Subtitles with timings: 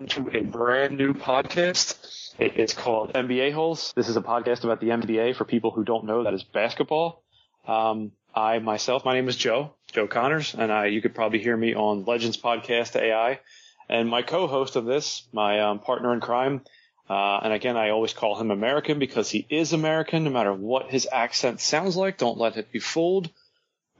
[0.00, 2.32] Welcome to a brand new podcast.
[2.38, 3.92] It's called NBA Holes.
[3.94, 7.22] This is a podcast about the NBA for people who don't know that is basketball.
[7.66, 11.54] Um, I myself, my name is Joe, Joe Connors, and I, you could probably hear
[11.54, 13.40] me on Legends Podcast AI.
[13.90, 16.62] And my co-host of this, my um, partner in crime,
[17.10, 20.90] uh, and again, I always call him American because he is American, no matter what
[20.90, 22.16] his accent sounds like.
[22.16, 23.28] Don't let it be fooled.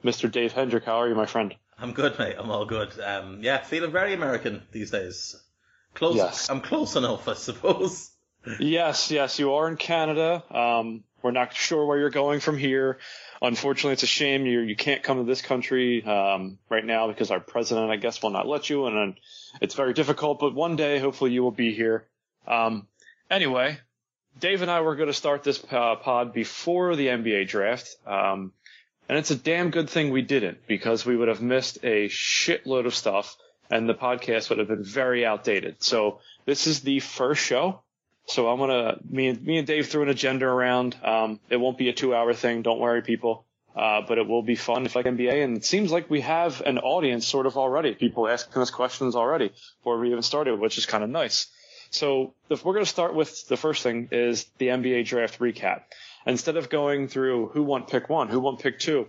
[0.02, 0.32] Mr.
[0.32, 1.54] Dave Hendrick, how are you, my friend?
[1.78, 2.36] I'm good, mate.
[2.38, 2.98] I'm all good.
[3.00, 5.36] Um, yeah, feeling very American these days.
[5.94, 6.16] Close.
[6.16, 6.50] Yes.
[6.50, 8.10] I'm close enough, I suppose.
[8.58, 10.42] Yes, yes, you are in Canada.
[10.50, 12.98] Um, we're not sure where you're going from here.
[13.42, 17.30] Unfortunately, it's a shame you you can't come to this country um, right now because
[17.30, 19.16] our president, I guess, will not let you, and uh,
[19.60, 20.40] it's very difficult.
[20.40, 22.06] But one day, hopefully, you will be here.
[22.46, 22.86] Um,
[23.30, 23.78] anyway,
[24.38, 28.52] Dave and I were going to start this uh, pod before the NBA draft, um,
[29.08, 32.86] and it's a damn good thing we didn't because we would have missed a shitload
[32.86, 33.36] of stuff,
[33.70, 35.82] and the podcast would have been very outdated.
[35.82, 37.80] So this is the first show.
[38.26, 40.96] So I'm gonna me and me and Dave threw an agenda around.
[41.02, 42.62] Um, it won't be a two hour thing.
[42.62, 43.44] Don't worry, people.
[43.74, 45.44] Uh, but it will be fun if like NBA.
[45.44, 47.94] And it seems like we have an audience sort of already.
[47.94, 51.46] People asking us questions already before we even started, which is kind of nice.
[51.90, 55.82] So if we're gonna start with the first thing is the NBA draft recap.
[56.26, 59.08] Instead of going through who won pick one, who won pick two,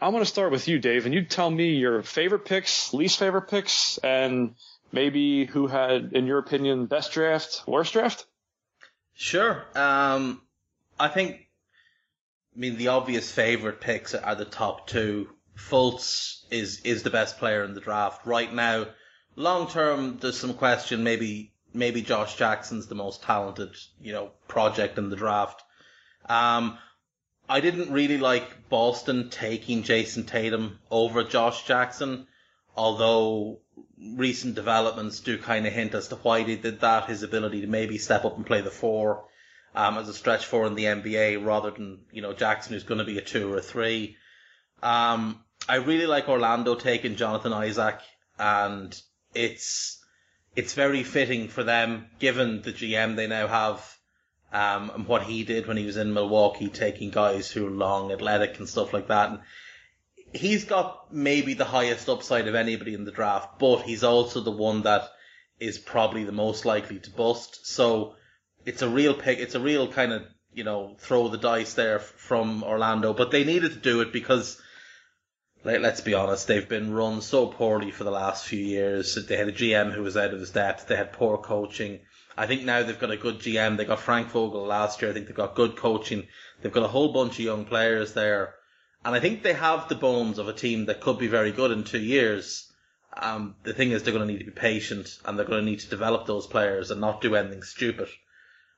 [0.00, 3.48] I'm gonna start with you, Dave, and you tell me your favorite picks, least favorite
[3.48, 4.54] picks, and
[4.92, 8.24] maybe who had, in your opinion, best draft, worst draft.
[9.14, 9.64] Sure.
[9.74, 10.42] Um,
[10.98, 11.46] I think.
[12.54, 15.28] I mean, the obvious favorite picks are the top two.
[15.56, 18.86] Fultz is is the best player in the draft right now.
[19.34, 21.02] Long term, there's some question.
[21.02, 25.62] Maybe maybe Josh Jackson's the most talented, you know, project in the draft.
[26.28, 26.78] Um,
[27.48, 32.26] I didn't really like Boston taking Jayson Tatum over Josh Jackson,
[32.76, 33.60] although
[34.16, 37.08] recent developments do kind of hint as to why they did that.
[37.08, 39.24] His ability to maybe step up and play the four
[39.74, 42.98] um, as a stretch four in the NBA rather than, you know, Jackson who's going
[42.98, 44.16] to be a two or a three.
[44.82, 48.00] Um, I really like Orlando taking Jonathan Isaac
[48.38, 49.00] and
[49.34, 50.04] it's,
[50.54, 53.97] it's very fitting for them given the GM they now have
[54.52, 58.12] um, and what he did when he was in Milwaukee, taking guys who are long,
[58.12, 59.30] athletic, and stuff like that.
[59.30, 59.40] And
[60.32, 64.50] he's got maybe the highest upside of anybody in the draft, but he's also the
[64.50, 65.10] one that
[65.60, 67.66] is probably the most likely to bust.
[67.66, 68.14] So
[68.64, 69.38] it's a real pick.
[69.38, 70.22] It's a real kind of
[70.54, 74.60] you know throw the dice there from Orlando, but they needed to do it because.
[75.64, 79.18] Let, let's be honest, they've been run so poorly for the last few years.
[79.26, 80.86] They had a GM who was out of his depth.
[80.86, 81.98] They had poor coaching.
[82.38, 83.76] I think now they've got a good GM.
[83.76, 85.10] They got Frank Vogel last year.
[85.10, 86.28] I think they've got good coaching.
[86.62, 88.54] They've got a whole bunch of young players there.
[89.04, 91.72] And I think they have the bones of a team that could be very good
[91.72, 92.72] in two years.
[93.16, 95.70] Um, the thing is they're going to need to be patient and they're going to
[95.70, 98.08] need to develop those players and not do anything stupid.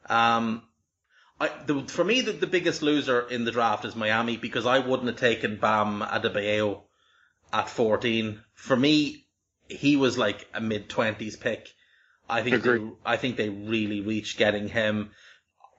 [0.09, 0.63] Um,
[1.39, 4.79] I, the, for me, the, the biggest loser in the draft is Miami because I
[4.79, 6.83] wouldn't have taken Bam Adebayo
[7.53, 8.41] at 14.
[8.55, 9.27] For me,
[9.69, 11.69] he was like a mid 20s pick.
[12.31, 15.11] I think they, I think they really reached getting him.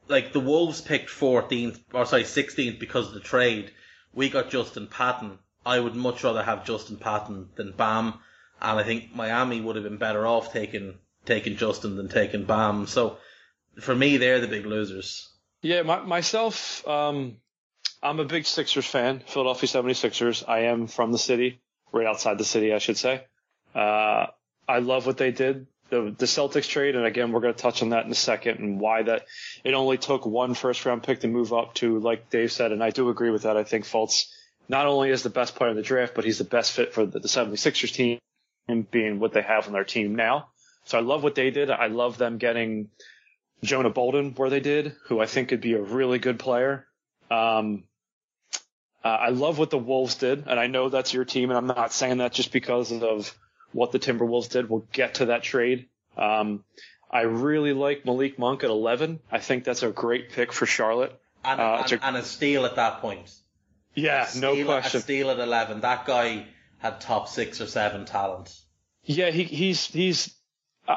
[0.07, 3.71] Like the Wolves picked 14th, or sorry, 16th because of the trade,
[4.13, 5.39] we got Justin Patton.
[5.65, 8.15] I would much rather have Justin Patton than Bam,
[8.61, 10.95] and I think Miami would have been better off taking
[11.25, 12.87] taking Justin than taking Bam.
[12.87, 13.17] So
[13.79, 15.29] for me, they're the big losers.
[15.61, 17.37] Yeah, my, myself, um,
[18.01, 20.43] I'm a big Sixers fan, Philadelphia 76ers.
[20.47, 21.61] I am from the city,
[21.91, 23.23] right outside the city, I should say.
[23.75, 24.27] Uh,
[24.67, 25.67] I love what they did.
[25.91, 28.59] The, the Celtics trade, and again, we're going to touch on that in a second
[28.59, 29.25] and why that
[29.63, 32.83] it only took one first round pick to move up to, like Dave said, and
[32.83, 33.57] I do agree with that.
[33.57, 34.27] I think Fultz
[34.69, 37.05] not only is the best player in the draft, but he's the best fit for
[37.05, 38.19] the, the 76ers team
[38.69, 40.47] and being what they have on their team now.
[40.85, 41.69] So I love what they did.
[41.69, 42.89] I love them getting
[43.63, 46.87] Jonah Bolden where they did, who I think could be a really good player.
[47.29, 47.83] Um,
[49.03, 51.67] uh, I love what the Wolves did, and I know that's your team, and I'm
[51.67, 53.35] not saying that just because of
[53.73, 54.69] what the Timberwolves did.
[54.69, 55.87] We'll get to that trade.
[56.17, 56.63] Um,
[57.09, 59.19] I really like Malik Monk at 11.
[59.31, 61.17] I think that's a great pick for Charlotte.
[61.43, 63.33] And, Uh, and, a- and a steal at that point.
[63.95, 64.99] Yeah, A no steal- question.
[64.99, 65.81] A steal at 11.
[65.81, 66.45] That guy
[66.77, 68.55] had top six or seven talent.
[69.03, 70.33] Yeah, he, he's he's.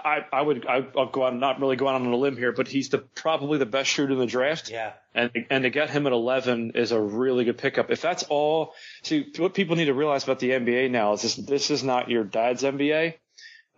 [0.02, 2.69] I I would I, I'll go on not really going on a limb here, but
[2.69, 4.70] he's the probably the best shooter in the draft.
[4.70, 4.93] Yeah.
[5.14, 7.91] And and to get him at 11 is a really good pickup.
[7.91, 11.37] If that's all, see what people need to realize about the NBA now is this
[11.37, 13.14] this is not your dad's NBA.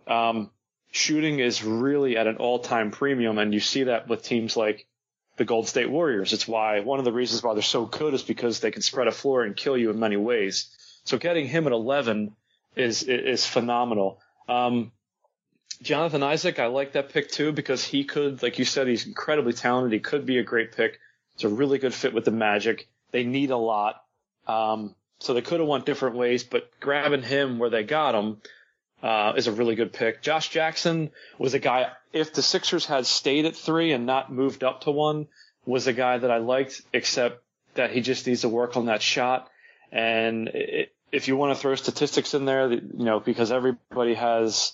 [0.07, 0.51] Um,
[0.91, 4.87] shooting is really at an all-time premium, and you see that with teams like
[5.37, 6.33] the Gold State Warriors.
[6.33, 9.07] It's why one of the reasons why they're so good is because they can spread
[9.07, 10.75] a floor and kill you in many ways.
[11.03, 12.35] So getting him at 11
[12.75, 14.21] is is phenomenal.
[14.49, 14.91] Um,
[15.81, 19.53] Jonathan Isaac, I like that pick too because he could, like you said, he's incredibly
[19.53, 19.93] talented.
[19.93, 20.99] He could be a great pick.
[21.35, 22.87] It's a really good fit with the Magic.
[23.11, 24.03] They need a lot,
[24.47, 26.43] um, so they could have went different ways.
[26.43, 28.41] But grabbing him where they got him
[29.03, 30.21] uh, is a really good pick.
[30.23, 31.91] Josh Jackson was a guy.
[32.11, 35.27] If the Sixers had stayed at three and not moved up to one,
[35.65, 36.81] was a guy that I liked.
[36.91, 37.43] Except
[37.75, 39.49] that he just needs to work on that shot.
[39.91, 44.73] And it, if you want to throw statistics in there, you know, because everybody has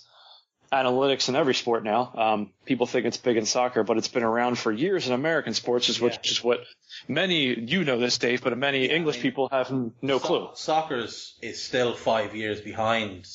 [0.72, 2.12] analytics in every sport now.
[2.16, 5.54] Um, people think it's big in soccer, but it's been around for years in American
[5.54, 6.30] sports, is which Yeah.
[6.30, 6.64] is what
[7.08, 9.70] many you know this, Dave, but many Yeah, I English mean, people have
[10.02, 10.48] no So- clue.
[10.54, 13.26] Soccer's is still five years behind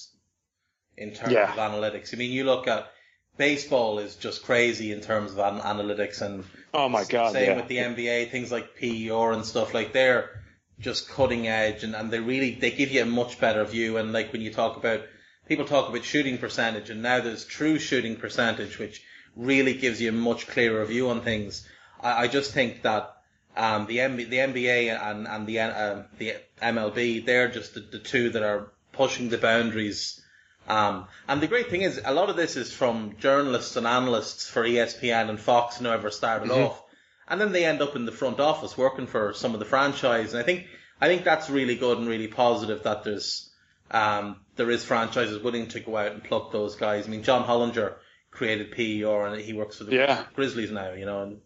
[0.97, 1.51] in terms Yeah.
[1.51, 2.13] of analytics.
[2.13, 2.91] I mean, you look at
[3.37, 6.43] baseball is just crazy in terms of an- analytics and
[6.73, 10.41] Oh my God, same with the NBA, things like PER and stuff like they're
[10.79, 14.13] just cutting edge and, and they really they give you a much better view and
[14.13, 15.01] like when you talk about
[15.49, 19.03] people talk about shooting percentage and now there's true shooting percentage which
[19.35, 21.67] really gives you a much clearer view on things.
[22.01, 23.15] I, I just think that
[23.57, 27.99] um, the, MB, the NBA and, and the um, the MLB they're just the, the
[27.99, 30.21] two that are pushing the boundaries.
[30.67, 34.47] Um, and the great thing is, a lot of this is from journalists and analysts
[34.47, 36.83] for ESPN and Fox and whoever started off,
[37.27, 40.33] and then they end up in the front office working for some of the franchise.
[40.33, 40.67] And I think
[41.01, 43.48] I think that's really good and really positive that there's
[43.91, 47.07] um, there is franchises willing to go out and pluck those guys.
[47.07, 47.95] I mean, John Hollinger
[48.31, 50.23] created PER and he works for the Yeah.
[50.35, 51.41] Grizzlies now, you know, and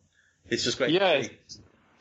[0.49, 0.91] it's just great.
[0.91, 1.23] Yeah.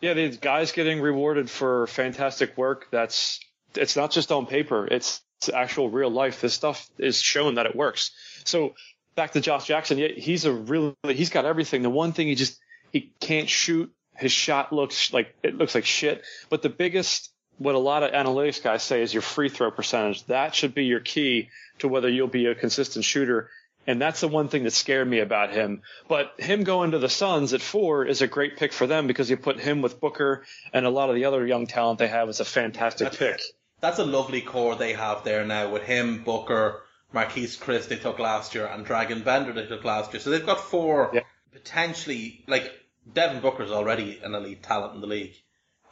[0.01, 2.89] Yeah, these guys getting rewarded for fantastic work.
[2.91, 3.39] That's
[3.75, 4.87] it's not just on paper.
[4.87, 6.41] It's, it's actual real life.
[6.41, 8.11] This stuff is shown that it works.
[8.45, 8.75] So
[9.15, 9.99] back to Josh Jackson.
[9.99, 11.83] Yeah, he's a really he's got everything.
[11.83, 12.59] The one thing he just
[12.93, 13.93] he can't shoot.
[14.17, 16.23] His shot looks like it looks like shit.
[16.51, 17.32] But the biggest
[17.63, 20.25] what a lot of analytics guys say is your free throw percentage.
[20.27, 23.51] That should be your key to whether you'll be a consistent shooter.
[23.87, 25.83] And that's the one thing that scared me about him.
[26.09, 29.29] But him going to the Suns at four is a great pick for them because
[29.29, 32.29] you put him with Booker and a lot of the other young talent they have
[32.29, 33.41] is a fantastic pick.
[33.81, 38.21] That's a lovely core they have there now with him, Booker, Marquese Chriss they took
[38.21, 40.21] last year, and Dragan Bender they took last year.
[40.21, 41.23] So they've got four Yeah.
[41.53, 42.71] potentially like
[43.13, 45.35] Devin Booker's already an elite talent in the league.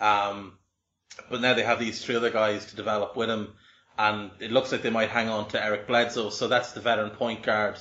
[0.00, 0.58] Um,
[1.28, 3.54] but now they have these three other guys to develop with him,
[3.98, 6.30] and it looks like they might hang on to Eric Bledsoe.
[6.30, 7.76] So that's the veteran point guard.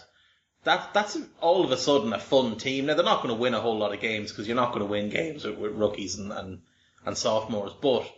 [0.63, 2.85] That that's all of a sudden a fun team.
[2.85, 4.85] Now they're not going to win a whole lot of games because you're not going
[4.85, 6.61] to win games with, with rookies and, and
[7.05, 8.11] and sophomores, but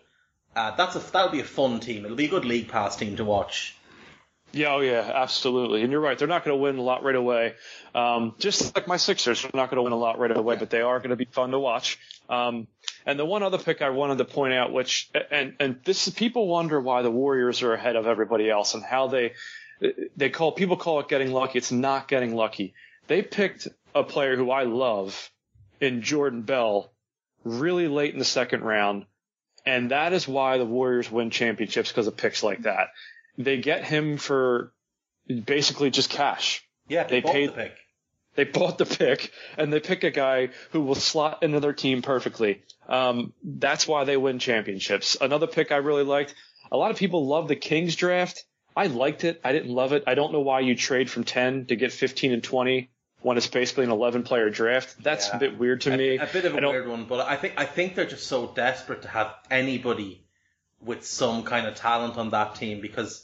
[0.56, 2.06] uh, that's a that'll be a fun team.
[2.06, 3.76] It'll be a good league pass team to watch.
[4.54, 5.82] Yeah, oh yeah, absolutely.
[5.82, 6.18] And you're right.
[6.18, 7.54] They're not going to win a lot right away.
[7.96, 10.70] Um, just like my Sixers, they're not going to win a lot right away, but
[10.70, 11.98] they are going to be fun to watch.
[12.30, 12.68] Um,
[13.06, 16.14] and the one other pick I wanted to point out, which, and, and this is,
[16.14, 19.34] people wonder why the Warriors are ahead of everybody else and how they,
[20.16, 21.58] they call, people call it getting lucky.
[21.58, 22.74] It's not getting lucky.
[23.08, 25.32] They picked a player who I love
[25.80, 26.92] in Jordan Bell
[27.44, 29.06] really late in the second round.
[29.66, 32.88] And that is why the Warriors win championships because of picks like that.
[33.38, 34.72] They get him for
[35.28, 36.64] basically just cash.
[36.88, 37.76] Yeah, They they, paid- the pick.
[38.36, 42.02] They bought the pick and they pick a guy who will slot into their team
[42.02, 42.62] perfectly.
[42.88, 45.18] Um, that's why they win championships.
[45.20, 46.34] Another pick I really liked.
[46.72, 48.46] A lot of people love the Kings draft.
[48.76, 49.42] I liked it.
[49.44, 50.06] I didn't love it.
[50.08, 52.90] I don't know why you trade from 10 to get 15 and 20
[53.22, 54.96] when it's basically an 11 player draft.
[55.04, 55.36] That's Yeah.
[55.36, 56.18] a bit weird to a, me.
[56.18, 59.02] A bit of a weird one, but I think I think they're just so desperate
[59.02, 60.24] to have anybody
[60.82, 63.24] with some kind of talent on that team because,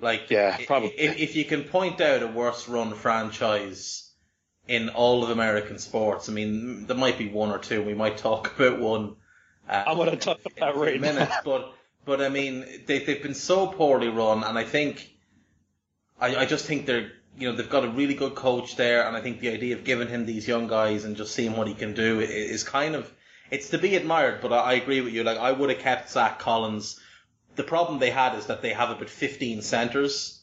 [0.00, 0.88] like, Yeah, probably.
[0.98, 4.07] If, if you can point out a worse run franchise
[4.68, 7.82] in all of American sports, I mean, there might be one or two.
[7.82, 9.16] We might talk about one.
[9.68, 11.12] Uh, I'm gonna talk about few right now.
[11.12, 15.10] minutes, but but I mean, they they've been so poorly run, and I think
[16.20, 19.16] I, I just think they're you know they've got a really good coach there, and
[19.16, 21.74] I think the idea of giving him these young guys and just seeing what he
[21.74, 23.12] can do is kind of
[23.50, 24.40] it's to be admired.
[24.40, 25.22] But I, I agree with you.
[25.24, 26.98] Like I would have kept Zach Collins.
[27.56, 30.40] The problem they had is that they have about fifteen centers.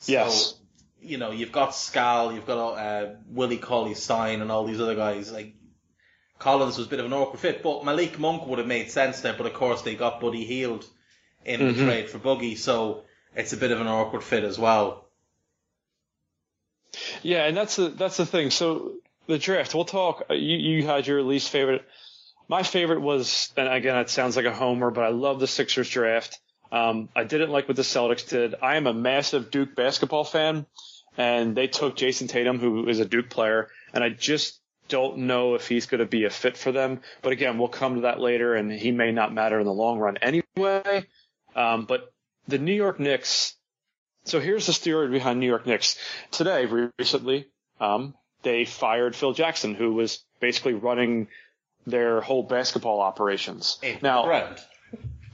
[0.00, 0.54] So, Yes.
[1.00, 5.32] You know, you've got Skal, you've got uh, Willie Cauley-Stein, and all these other guys.
[5.32, 5.54] Like
[6.38, 9.20] Collins was a bit of an awkward fit, but Malik Monk would have made sense
[9.20, 9.34] there.
[9.34, 10.84] But of course, they got Buddy Hield
[11.44, 15.06] in the trade for Boogie, so it's a bit of an awkward fit as well.
[17.22, 18.50] Yeah, and that's the that's the thing.
[18.50, 18.92] So
[19.26, 20.24] the draft, we'll talk.
[20.30, 21.84] uh, You you had your least favorite.
[22.48, 25.88] My favorite was, and again, it sounds like a homer, but I love the Sixers
[25.90, 26.38] draft.
[26.72, 28.54] Um, I didn't like what the Celtics did.
[28.62, 30.66] I am a massive Duke basketball fan,
[31.18, 35.54] and they took Jayson Tatum, who is a Duke player, and I just don't know
[35.54, 37.00] if he's going to be a fit for them.
[37.20, 39.98] But again, we'll come to that later, and he may not matter in the long
[39.98, 41.04] run anyway.
[41.54, 42.12] Um, but
[42.46, 43.54] the New York Knicks.
[44.24, 45.98] So here's the story behind New York Knicks.
[46.30, 46.66] Today,
[46.98, 47.48] recently,
[47.80, 51.28] um, they fired Phil Jackson, who was basically running
[51.86, 53.78] their whole basketball operations.
[54.02, 54.24] Now.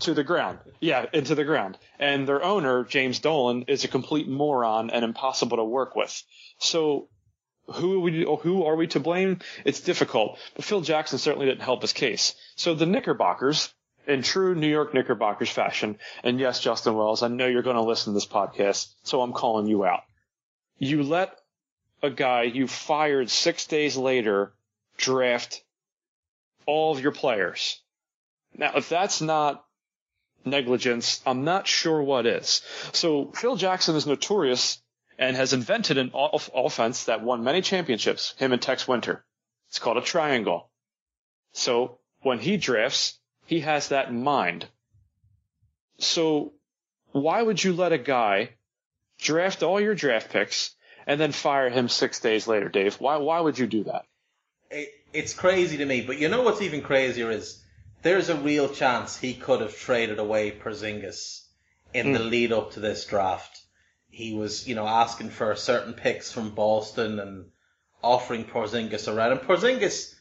[0.05, 0.59] To the ground.
[0.81, 1.79] Yeah, into the ground.
[1.99, 6.23] And their owner, James Dolan, is a complete moron and impossible to work with.
[6.59, 7.09] So
[7.67, 9.41] who are we, who are we to blame?
[9.65, 12.35] It's difficult, but Phil Jackson certainly didn't help his case.
[12.57, 13.73] So the Knickerbockers,
[14.07, 17.83] in true New York Knickerbockers fashion, and yes, Justin Wells, I know you're going to
[17.83, 20.03] listen to this podcast, so I'm calling you out.
[20.79, 21.39] You let
[22.03, 24.53] a guy you fired six days later
[24.99, 25.63] draft
[26.67, 27.81] all of your players.
[28.57, 29.64] Now, if that's not
[30.45, 32.63] negligence, I'm not sure what is.
[32.93, 34.81] So Phil Jackson is notorious
[35.19, 39.25] and has invented an off- offense that won many championships, him and Tex Winter.
[39.69, 40.71] It's called a triangle.
[41.53, 44.67] So when he drafts, he has that in mind.
[45.99, 46.53] So
[47.13, 48.51] why would you let a guy
[49.19, 50.75] draft all your draft picks
[51.07, 52.97] and then fire him six days later, Dave?
[52.97, 54.05] Why, why would you do that?
[54.71, 57.64] It, it's crazy to me, but you know what's even crazier is
[58.05, 61.41] there's a real chance he could have traded away Porzingis
[61.95, 63.63] in the lead up to this draft.
[64.11, 67.47] He was, you know, asking for certain picks from Boston and
[68.03, 69.33] offering Porzingis around.
[69.33, 70.15] And Porzingis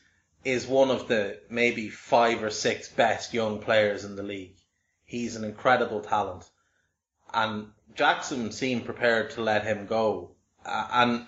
[0.45, 4.55] is one of the maybe five or six best young players in the league.
[5.03, 6.49] He's an incredible talent.
[7.33, 10.31] And Jackson seemed prepared to let him go.
[10.65, 11.25] Uh, and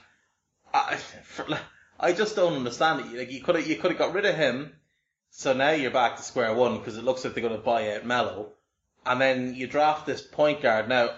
[0.74, 1.48] I, for,
[2.00, 3.18] I just don't understand it.
[3.18, 4.72] Like you could have, you could have got rid of him.
[5.38, 7.94] So now you're back to square one because it looks like they're going to buy
[7.94, 8.54] out Melo.
[9.06, 10.88] And then you draft this point guard.
[10.88, 11.10] Now,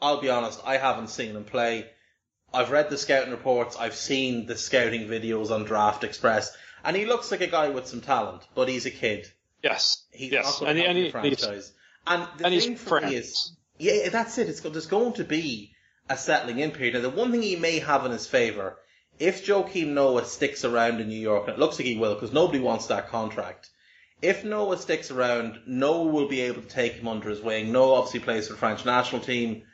[0.00, 1.86] I'll be honest, I haven't seen him play.
[2.52, 3.76] I've read the scouting reports.
[3.76, 6.56] I've seen the scouting videos on Draft Express.
[6.84, 9.26] And he looks like a guy with some talent, but he's a kid.
[9.62, 10.04] Yes.
[10.12, 10.44] He's yes.
[10.44, 11.72] not going And, to and help he, the he's- franchise.
[12.06, 13.14] And the and he's thing for me friends.
[13.26, 14.48] is, yeah, that's it.
[14.48, 15.72] It's there's going to be
[16.08, 16.94] a settling in period.
[16.94, 18.76] Now, the one thing he may have in his favour,
[19.18, 22.32] if Joakim Noah sticks around in New York, and it looks like he will, because
[22.32, 23.70] nobody wants that contract.
[24.22, 27.72] If Noah sticks around, Noah will be able to take him under his wing.
[27.72, 29.64] Noah obviously plays for the French national team,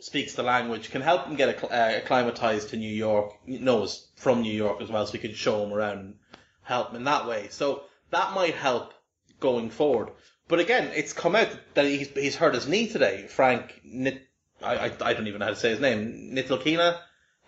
[0.00, 3.34] speaks the language, can help him get uh, acclimatized to New York.
[3.46, 6.14] Noah's from New York as well, so we can show him around and
[6.62, 7.48] help him in that way.
[7.50, 8.94] So that might help
[9.40, 10.10] going forward.
[10.48, 13.26] But again, it's come out that he's, he's hurt his knee today.
[13.28, 14.22] Frank, Nit,
[14.62, 16.98] I, I, I don't even know how to say his name, Nitilkina.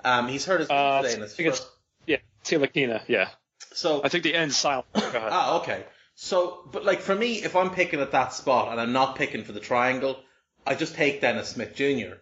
[0.04, 1.10] Um, he's hurt his Uh, today.
[1.10, 1.66] I And it's think it's,
[2.06, 3.28] yeah, Tilakina, yeah.
[3.72, 4.86] so I think the end's silent.
[4.94, 5.28] Go ahead.
[5.30, 5.84] Ah, okay.
[6.14, 9.44] So, but like for me, if I'm picking at that spot and I'm not picking
[9.44, 10.18] for the triangle,
[10.66, 12.14] I just take Dennis Smith Jr.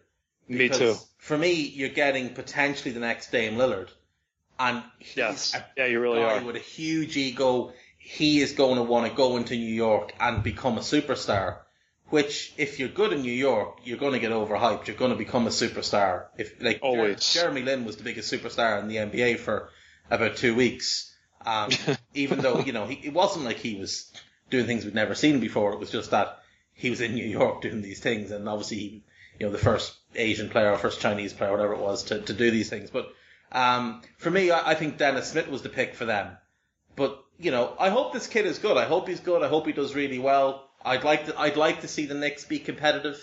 [0.48, 0.94] Me Because too.
[1.18, 3.88] For me, you're getting potentially the next Dame Lillard,
[4.58, 4.82] and
[5.14, 5.56] Yes.
[5.76, 6.42] Yeah, you really are.
[6.42, 7.72] with a huge ego.
[7.98, 11.58] He is going to want to go into New York and become a superstar.
[12.10, 14.86] Which, if you're good in New York, you're going to get overhyped.
[14.86, 16.26] You're going to become a superstar.
[16.38, 17.34] If like Jer- Always.
[17.34, 19.68] Jeremy Lin was the biggest superstar in the NBA for
[20.10, 21.14] about two weeks.
[21.44, 21.70] Um,
[22.14, 24.10] even though you know he, it wasn't like he was
[24.50, 25.72] doing things we'd never seen before.
[25.72, 26.38] It was just that
[26.72, 29.04] he was in New York doing these things, and obviously, he,
[29.38, 32.32] you know, the first Asian player or first Chinese player, whatever it was, to, to
[32.32, 32.90] do these things.
[32.90, 33.12] But
[33.52, 36.36] Um, for me, I, I think Dennis Smith was the pick for them.
[36.96, 38.76] But you know, I hope this kid is good.
[38.76, 39.42] I hope he's good.
[39.42, 40.67] I hope he does really well.
[40.84, 41.38] I'd like to.
[41.38, 43.18] I'd like to see the Knicks be competitive.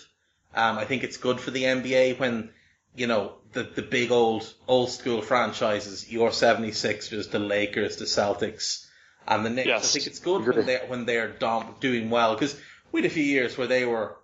[0.53, 2.49] Um, I think it's good for the NBA when
[2.95, 8.85] you know the the big old old school franchises, your 76ers, the Lakers, the Celtics,
[9.27, 9.67] and the Knicks.
[9.67, 9.83] Yes.
[9.89, 12.59] I think it's good when they when they're dom- doing well because
[12.91, 14.17] we had a few years where they were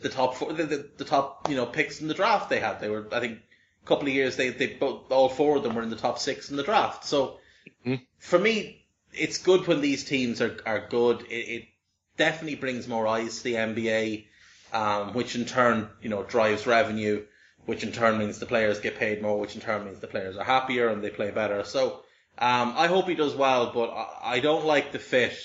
[0.00, 2.50] the top four, the, the, the top you know picks in the draft.
[2.50, 3.38] They had they were I think
[3.84, 6.18] a couple of years they they both all four of them were in the top
[6.18, 7.04] six in the draft.
[7.04, 7.38] So
[7.84, 8.00] Mhm.
[8.18, 11.22] for me, it's good when these teams are are good.
[11.28, 11.64] It, it
[12.18, 14.26] definitely brings more eyes to the NBA,
[14.74, 17.24] um, which in turn you know drives revenue,
[17.64, 20.36] which in turn means the players get paid more, which in turn means the players
[20.36, 21.64] are happier and they play better.
[21.64, 22.02] So.
[22.40, 25.36] Um, I hope he does well, but I, I don't like the fit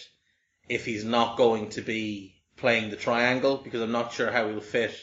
[0.69, 4.61] if he's not going to be playing the triangle because I'm not sure how he'll
[4.61, 4.95] fit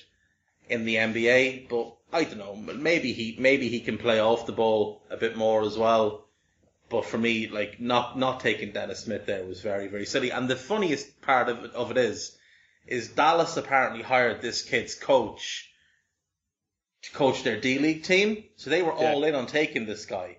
[0.69, 1.69] in the NBA.
[1.69, 2.57] But I don't know.
[2.57, 6.27] Maybe he maybe he can play off the ball a bit more as well.
[6.91, 10.31] But for me, like not not taking Dennis Smith there was very very silly.
[10.31, 12.37] And the funniest part of it, of it is,
[12.87, 15.71] is Dallas apparently hired this kid's coach
[17.03, 18.45] to coach their D League team.
[18.57, 19.13] So they were Yeah.
[19.13, 20.39] all in on taking this guy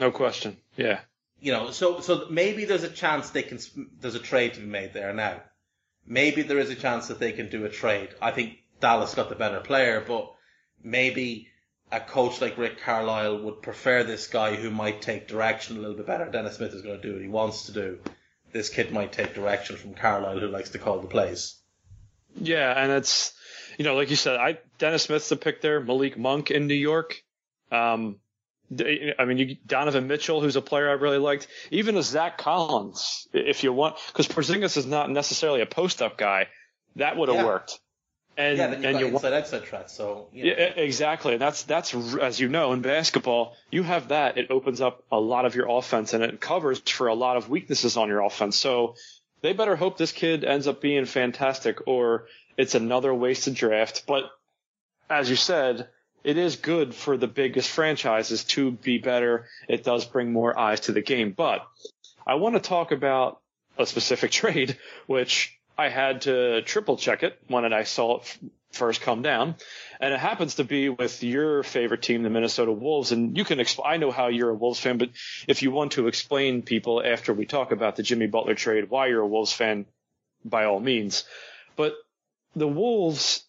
[0.00, 0.58] No question.
[0.76, 1.00] Yeah.
[1.40, 3.58] you know, so so maybe there's a chance they can
[4.00, 5.40] there's a trade to be made there now.
[6.04, 8.08] Maybe there is a chance that they can do a trade.
[8.20, 10.34] I think Dallas got the better player, but
[10.82, 11.48] maybe
[11.92, 15.96] a coach like Rick Carlisle would prefer this guy who might take direction a little
[15.96, 16.28] bit better.
[16.30, 17.98] Dennis Smith is going to do what he wants to do.
[18.50, 21.56] This kid might take direction from Carlisle, who likes to call the plays.
[22.34, 23.32] Yeah, and it's
[23.78, 25.80] you know, like you said, I Dennis Smith's the pick there.
[25.80, 27.22] Malik Monk in New York.
[27.70, 28.16] Um,
[28.78, 33.28] I mean, you, Donovan Mitchell, who's a player I really liked, even a Zach Collins,
[33.34, 36.48] if you want, because Porzingis is not necessarily a post-up guy.
[36.96, 37.44] That would have Yeah.
[37.44, 37.78] worked.
[38.36, 39.92] And yeah, then you've and got you want inside outside threats.
[39.92, 40.50] So you know.
[40.50, 41.36] Yeah, exactly.
[41.36, 44.38] That's that's as you know in basketball, you have that.
[44.38, 47.50] It opens up a lot of your offense and it covers for a lot of
[47.50, 48.56] weaknesses on your offense.
[48.56, 48.94] So
[49.42, 54.04] they better hope this kid ends up being fantastic, or it's another wasted draft.
[54.06, 54.30] But
[55.10, 55.88] as you said,
[56.24, 59.46] it is good for the biggest franchises to be better.
[59.68, 61.32] It does bring more eyes to the game.
[61.32, 61.66] But
[62.26, 63.40] I want to talk about
[63.76, 68.38] a specific trade, which I had to triple check it when I saw it
[68.72, 69.54] first come down.
[70.00, 73.12] And it happens to be with your favorite team, the Minnesota Wolves.
[73.12, 75.10] And you can explain, I know how you're a Wolves fan, but
[75.46, 79.06] if you want to explain people after we talk about the Jimmy Butler trade, why
[79.06, 79.86] you're a Wolves fan,
[80.44, 81.24] by all means.
[81.76, 81.94] But
[82.56, 83.44] the Wolves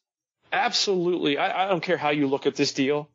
[0.51, 3.09] absolutely, I, I don't care how you look at this deal.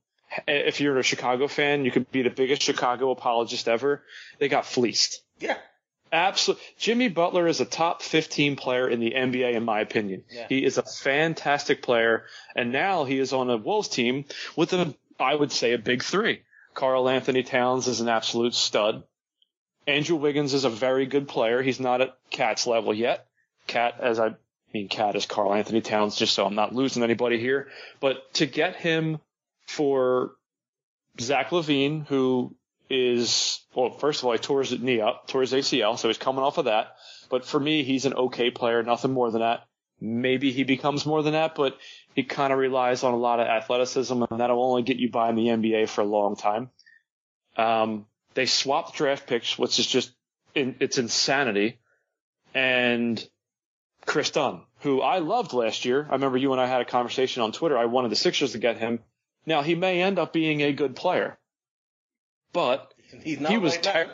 [0.46, 4.02] If you're a Chicago fan, you could be the biggest Chicago apologist ever.
[4.38, 5.22] They got fleeced.
[5.38, 5.56] yeah,
[6.12, 6.64] Absolutely.
[6.78, 10.24] Jimmy Butler is a top 15 player in the NBA, in my opinion.
[10.30, 10.46] Yeah.
[10.48, 12.24] He is a fantastic player.
[12.54, 14.24] And now he is on a Wolves team
[14.56, 16.42] with a, I would say, a big three.
[16.74, 19.02] Karl-Anthony Towns is an absolute stud.
[19.86, 21.62] Andrew Wiggins is a very good player.
[21.62, 23.26] He's not at Cat's level yet.
[23.66, 24.34] Cat, as I
[24.72, 27.68] mean, Cat is Karl-Anthony Towns, just so I'm not losing anybody here.
[28.00, 29.18] But to get him
[29.66, 30.32] for
[31.20, 32.54] Zach LaVine, who
[32.90, 36.18] is well, first of all, he tore his knee up, tore his ACL, so he's
[36.18, 36.96] coming off of that.
[37.28, 39.66] But for me, he's an okay player, nothing more than that.
[40.00, 41.76] Maybe he becomes more than that, but
[42.14, 45.28] he kind of relies on a lot of athleticism, and that'll only get you by
[45.28, 46.70] in the NBA for a long time.
[47.56, 50.12] Um, they swapped draft picks, which is just
[50.54, 51.78] it's insanity.
[52.54, 53.24] And
[54.06, 56.06] Kris Dunn, who I loved last year.
[56.08, 57.76] I remember you and I had a conversation on Twitter.
[57.76, 59.00] I wanted the Sixers to get him.
[59.44, 61.38] Now he may end up being a good player,
[62.58, 62.92] but
[63.22, 63.92] he's not he was right now.
[63.92, 64.10] ter-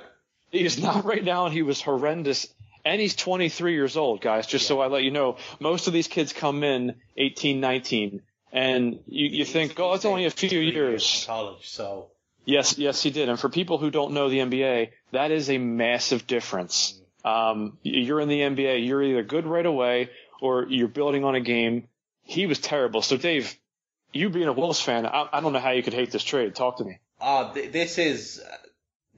[0.50, 2.46] he is not right now, and he was horrendous.
[2.84, 4.46] And he's 23 years old, guys.
[4.46, 8.20] Just so I let you know, most of these kids come in 18, 19,
[8.52, 11.24] and you, you think, oh, it's only a few years.
[11.26, 11.70] college.
[11.70, 12.10] So
[12.44, 13.30] Yes, yes, he did.
[13.30, 17.00] And for people who don't know the NBA, that is a massive difference.
[17.24, 20.10] Um, you're in the NBA, you're either good right away
[20.42, 21.88] or you're building on a game.
[22.20, 23.00] He was terrible.
[23.00, 23.58] So Dave,
[24.12, 26.54] you being a Wolves fan, I, I don't know how you could hate this trade.
[26.54, 26.98] Talk to me.
[27.20, 28.56] Uh, th- this is uh,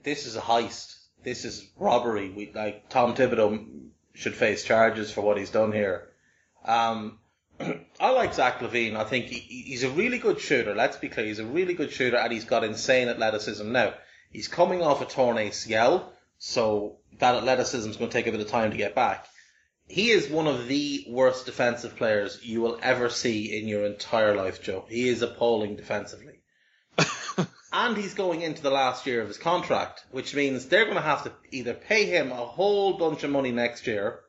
[0.03, 0.97] this is a heist.
[1.23, 2.31] This is robbery.
[2.31, 3.67] We like Tom Thibodeau
[4.15, 6.09] should face charges for what he's done here.
[6.65, 7.19] Um,
[8.01, 8.97] I like Zach LaVine.
[8.97, 10.75] I think he, he's a really good shooter.
[10.75, 13.71] Let's be clear, he's a really good shooter, and he's got insane athleticism.
[13.71, 13.95] Now
[14.31, 16.05] he's coming off a torn ACL,
[16.39, 19.27] so that athleticism is going to take a bit of time to get back.
[19.89, 24.35] He is one of the worst defensive players you will ever see in your entire
[24.35, 24.85] life, Joe.
[24.89, 26.36] He is appalling defensively
[27.73, 31.03] and he's going into the last year of his contract, which means they're going to
[31.03, 34.21] have to either pay him a whole bunch of money next year,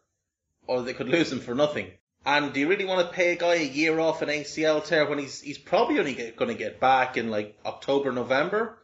[0.65, 1.91] or they could lose him for nothing.
[2.25, 5.07] And do you really want to pay a guy a year off an ACL tear
[5.07, 8.77] when he's he's probably only going to get back in like October, November?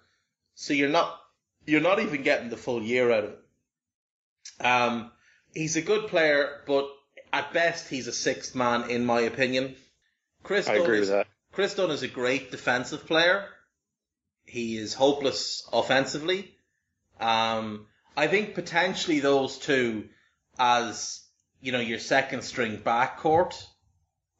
[0.55, 1.19] So you're not
[1.65, 4.65] you're not even getting the full year out of it.
[4.65, 5.11] Um,
[5.53, 6.87] he's a good player, but
[7.33, 9.75] at best he's a sixth man in my opinion.
[10.43, 11.27] Kris I Dunn agree is, with that.
[11.51, 13.47] Kris Dunn is a great defensive player.
[14.45, 16.55] He is hopeless offensively.
[17.19, 20.09] Um, I think potentially those two
[20.59, 21.21] as,
[21.61, 23.55] you know, your second string backcourt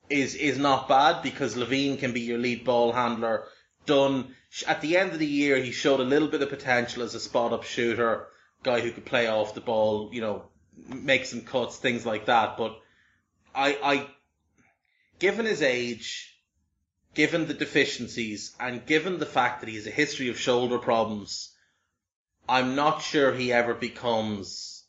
[0.10, 3.46] is, is not bad because LaVine can be your lead ball handler.
[3.86, 4.36] Dunn,
[4.68, 7.20] at the end of the year, he showed a little bit of potential as a
[7.20, 8.28] spot up shooter,
[8.62, 10.44] guy who could play off the ball, you know,
[10.88, 12.58] make some cuts, things like that.
[12.58, 12.80] But
[13.56, 14.08] I, I,
[15.20, 16.33] given his age,
[17.14, 21.54] given the deficiencies, and given the fact that he has a history of shoulder problems,
[22.48, 24.84] I'm not sure he ever becomes,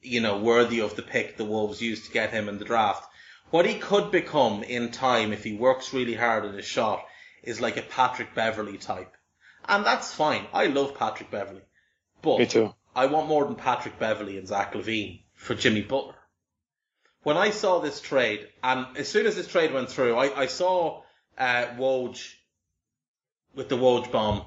[0.00, 3.06] you know, worthy of the pick the Wolves used to get him in the draft.
[3.50, 7.04] What he could become in time if he works really hard at his shot
[7.42, 9.14] is like a Patrick Beverley type.
[9.68, 10.46] And that's fine.
[10.52, 11.62] I love Patrick Beverley.
[12.22, 12.74] But Me too.
[12.94, 16.14] I want more than Patrick Beverley and Zach LaVine for Jimmy Butler.
[17.22, 20.46] When I saw this trade, and as soon as this trade went through, I, I
[20.46, 21.02] saw
[21.36, 22.34] uh, Woj
[23.54, 24.44] with the Woj bomb,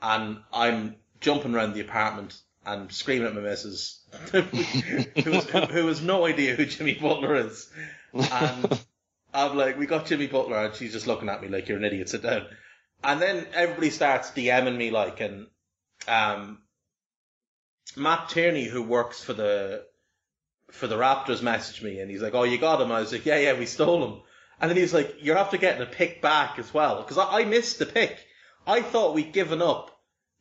[0.00, 4.00] and I'm jumping around the apartment and screaming at my missus,
[4.32, 7.68] who, who, who has no idea who Jimmy Butler is.
[8.12, 8.80] And
[9.34, 11.84] I'm like, we got Jimmy Butler, and she's just looking at me like, you're an
[11.84, 12.46] idiot, sit down.
[13.02, 15.46] And then everybody starts DMing me like, and
[16.06, 16.58] um,
[17.96, 19.84] Matt Tierney, who works for the
[20.70, 23.26] for the Raptors, messaged me, and he's like, "Oh, you got him?" I was like,
[23.26, 24.20] "Yeah, yeah, we stole him."
[24.60, 27.44] And then he's like, "You're after getting a pick back as well," because I, I
[27.44, 28.18] missed the pick.
[28.66, 29.94] I thought we'd given up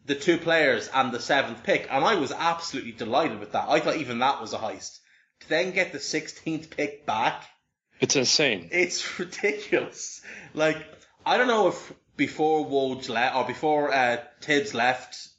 [0.05, 3.69] the two players and the seventh pick, and I was absolutely delighted with that.
[3.69, 4.99] I thought even that was a heist.
[5.41, 7.43] To then get the 16th pick back,
[7.99, 8.69] It's insane.
[8.71, 10.21] it's ridiculous.
[10.53, 10.77] Like,
[11.25, 15.29] I don't know if before Woj left, or before uh, Thibs left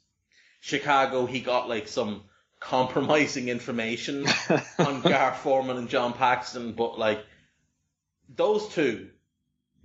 [0.61, 2.23] Chicago, he got like some
[2.59, 4.25] compromising information
[4.79, 7.23] on Gar Forman and John Paxton, but like,
[8.35, 9.09] those two,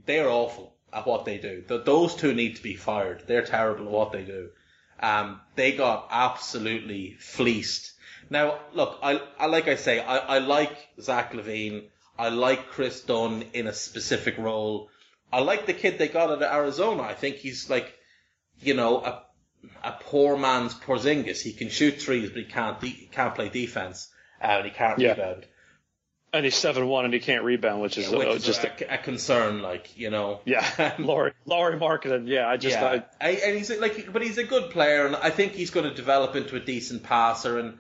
[0.07, 1.63] they're awful at what they do.
[1.67, 3.25] Th- those two need to be fired.
[3.27, 4.51] They're terrible at what they do.
[5.01, 7.93] Um, they got absolutely fleeced.
[8.31, 11.85] Now, look, I, I like I say, I, I like Zach LaVine.
[12.19, 14.89] I like Kris Dunn in a specific role.
[15.33, 17.03] I like the kid they got out of Arizona.
[17.03, 17.93] I think he's like,
[18.61, 19.24] you know, a
[19.83, 21.40] a poor man's Porzingis.
[21.42, 24.09] He can shoot threes, but he can't de- he can't play defense,
[24.42, 25.11] uh, and he can't Yeah.
[25.12, 25.46] rebound,
[26.33, 28.94] And he's seven one and he can't rebound, which is which uh, is just a,
[28.94, 29.62] a concern.
[29.62, 30.94] Like you know, yeah.
[30.98, 32.27] Lauri Lauri Markkanen.
[32.29, 35.14] Yeah, I just yeah, I, I, and he's like, but he's a good player, and
[35.16, 37.59] I think he's going to develop into a decent passer.
[37.59, 37.79] And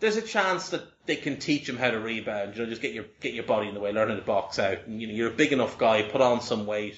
[0.00, 2.56] there's a chance that they can teach him how to rebound.
[2.56, 4.58] You know, just get your get your body in the way, learn how to box
[4.58, 4.86] out.
[4.86, 6.96] And, you know, you're a big enough guy, put on some weight.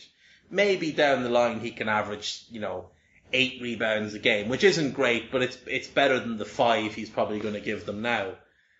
[0.50, 2.90] Maybe down the line he can average, you know,
[3.34, 7.10] eight rebounds a game, which isn't great, but it's it's better than the five he's
[7.10, 8.32] probably going to give them now.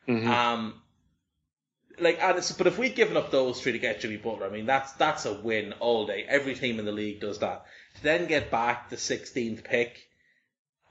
[0.09, 0.75] Um,
[1.99, 4.51] like, and it's, but if we'd given up those three to get Jimmy Butler, I
[4.51, 6.25] mean, that's that's a win all day.
[6.27, 7.67] Every team in the league does that.
[7.97, 10.09] To then get back the 16th pick,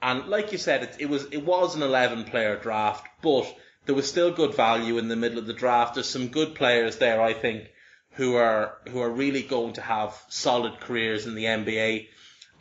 [0.02, 3.54] and like you said, it, it was it was an 11 player draft, but
[3.86, 5.95] there was still good value in the middle of the draft.
[5.95, 7.69] There's some good players there, I think,
[8.12, 12.08] who are who are really going to have solid careers in the NBA.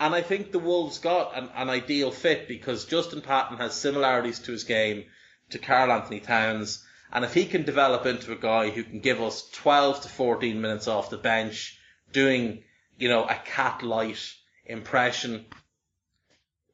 [0.03, 4.41] And I think the Wolves got an, an ideal fit because Justin Patton has similarities
[4.41, 5.05] to his game
[5.51, 6.85] to Karl-Anthony Towns.
[7.13, 10.61] And if he can develop into a guy who can give us 12 to 14
[10.61, 11.79] minutes off the bench,
[12.13, 12.65] doing,
[12.99, 14.19] you know, a cat light
[14.67, 15.45] impression,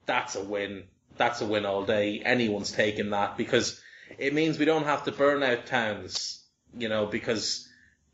[0.07, 0.85] that's a win.
[1.19, 2.23] That's a win all day.
[2.25, 3.79] Anyone's taking that because
[4.17, 6.43] it means we don't have to burn out Towns,
[6.75, 7.69] you know, because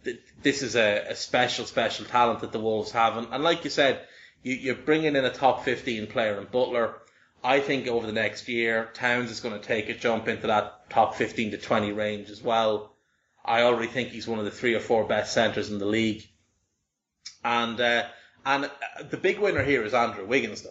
[0.05, 3.17] th- this is a, a special, special talent that the Wolves have.
[3.17, 4.05] And, and like you said,
[4.45, 6.95] you, you're bringing in a top 15 player in Butler.
[7.43, 10.89] I think over the next year, Towns is going to take a jump into that
[10.89, 12.95] top 15 to 20 range as well.
[13.45, 16.23] I already think he's one of the three or four best centers in the league.
[17.45, 18.05] And, uh,
[18.47, 18.69] and uh,
[19.11, 20.71] the big winner here is Andrew Wiggins though.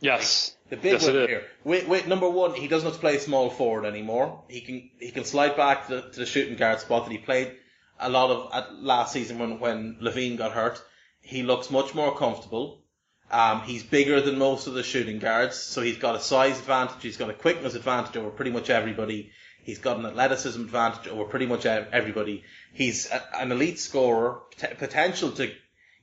[0.00, 0.56] yes.
[0.70, 1.42] The big Yes, winner here.
[1.64, 4.44] Wait, wait, number one, he doesn't have to play small forward anymore.
[4.48, 7.18] He can he can slide back to the, to the shooting guard spot that he
[7.18, 7.56] played
[7.98, 10.80] a lot of at last season when when LaVine got hurt.
[11.20, 12.84] He looks much more comfortable.
[13.30, 17.02] Um, he's bigger than most of the shooting guards, so he's got a size advantage.
[17.02, 19.30] He's got a quickness advantage over pretty much everybody.
[19.62, 22.44] He's got an athleticism advantage over pretty much everybody.
[22.72, 25.52] He's a, an elite scorer, t- potential to,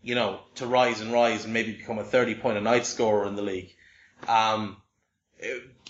[0.01, 3.27] you know, to rise and rise and maybe become a 30 point a night scorer
[3.27, 3.75] in the league.
[4.27, 4.77] Um,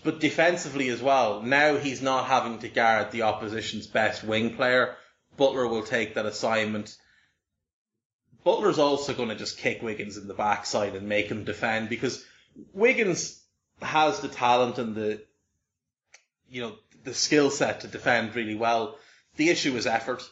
[0.03, 4.95] but defensively as well, now he's not having to guard the opposition's best wing player.
[5.37, 6.97] Butler will take that assignment.
[8.47, 12.23] Butler's also going to just kick Wiggins in the backside and make him defend because
[12.71, 13.43] Wiggins
[13.81, 15.21] has the talent and the,
[16.49, 18.97] you know, the skill set to defend really well.
[19.35, 20.23] The issue is effort.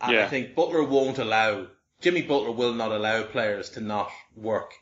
[0.00, 1.68] And I think Butler won't allow,
[2.00, 4.72] Jimmy Butler will not allow players to not work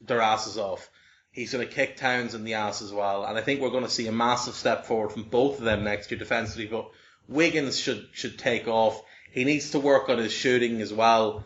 [0.00, 0.90] their asses off.
[1.30, 3.24] He's going to kick Towns in the ass as well.
[3.24, 5.84] And I think we're going to see a massive step forward from both of them
[5.84, 6.66] next year defensively.
[6.66, 6.90] But
[7.28, 9.00] Wiggins should, should take off.
[9.30, 11.44] He needs to work on his shooting as well.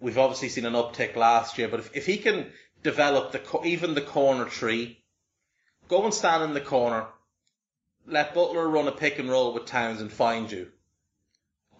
[0.00, 2.46] We've obviously seen an uptick last year, but if, if he can
[2.82, 5.02] develop the, even the corner tree,
[5.88, 7.06] go and stand in the corner,
[8.06, 10.68] let Butler run a pick and roll with Towns and find you.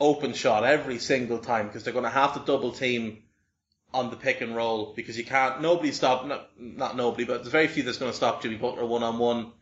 [0.00, 3.22] Open shot every single time because they're going to have to double team
[3.94, 7.48] on the pick and roll because you can't, nobody stop, not, not nobody, but there's
[7.52, 9.52] very few that's going to stop Jimmy Butler one on one.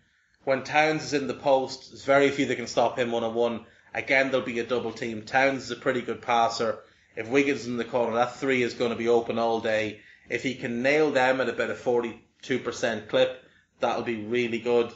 [0.44, 3.34] When Towns is in the post, there's very few that can stop him one on
[3.34, 3.66] one.
[3.94, 5.22] Again, there'll be a double team.
[5.22, 6.80] Towns is a pretty good passer.
[7.16, 10.00] If Wiggins is in the corner, that three is going to be open all day.
[10.28, 13.42] If he can nail them at about a 42% clip,
[13.80, 14.92] that'll be really good.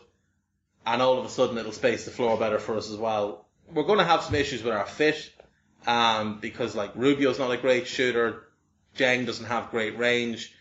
[0.87, 3.46] And all of a sudden it'll space the floor better for us as well.
[3.72, 5.30] We're going to have some issues with our fit,
[5.87, 8.44] um, because like Rubio's not a great shooter.
[8.96, 10.52] Dieng doesn't have great range,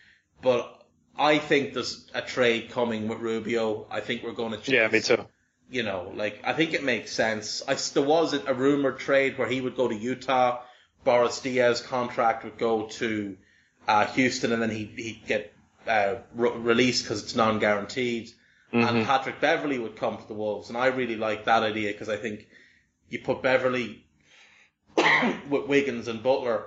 [0.41, 0.83] but
[1.17, 3.87] I think there's a trade coming with Rubio.
[3.89, 5.25] I think we're going to Yeah, me too.
[5.69, 7.63] you know, like I think it makes sense.
[7.67, 10.61] I there was a rumored trade where he would go to Utah,
[11.03, 13.37] Boris Diaw contract would go to
[13.87, 15.53] uh, Houston, and then he he'd get
[15.87, 18.31] uh, re- released because it's non-guaranteed,
[18.71, 22.09] and Patrick Beverley would come to the Wolves, and I really like that idea because
[22.09, 22.47] I think
[23.09, 24.03] you put Beverley
[25.49, 26.65] with Wiggins and Butler.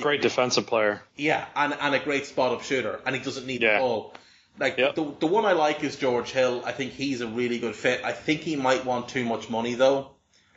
[0.00, 1.02] Great defensive player.
[1.16, 3.74] Yeah, and, and a great spot up shooter, and he doesn't need Yeah.
[3.74, 4.14] the ball.
[4.58, 4.96] Like Yep.
[4.96, 6.62] the the one I like is George Hill.
[6.64, 8.04] I think he's a really good fit.
[8.04, 10.10] I think he might want too much money though.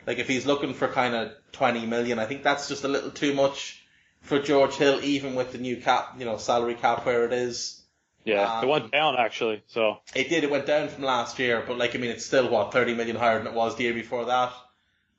[0.06, 3.10] Like if he's looking for kind of twenty million, I think that's just a little
[3.10, 3.84] too much
[4.20, 7.80] for George Hill, even with the new cap, you know, salary cap where it is.
[8.24, 9.62] Yeah, Um, it went down actually.
[9.66, 10.44] So It did.
[10.44, 13.16] It went down from last year, but like I mean, it's still what thirty million
[13.16, 14.52] higher than it was the year before that.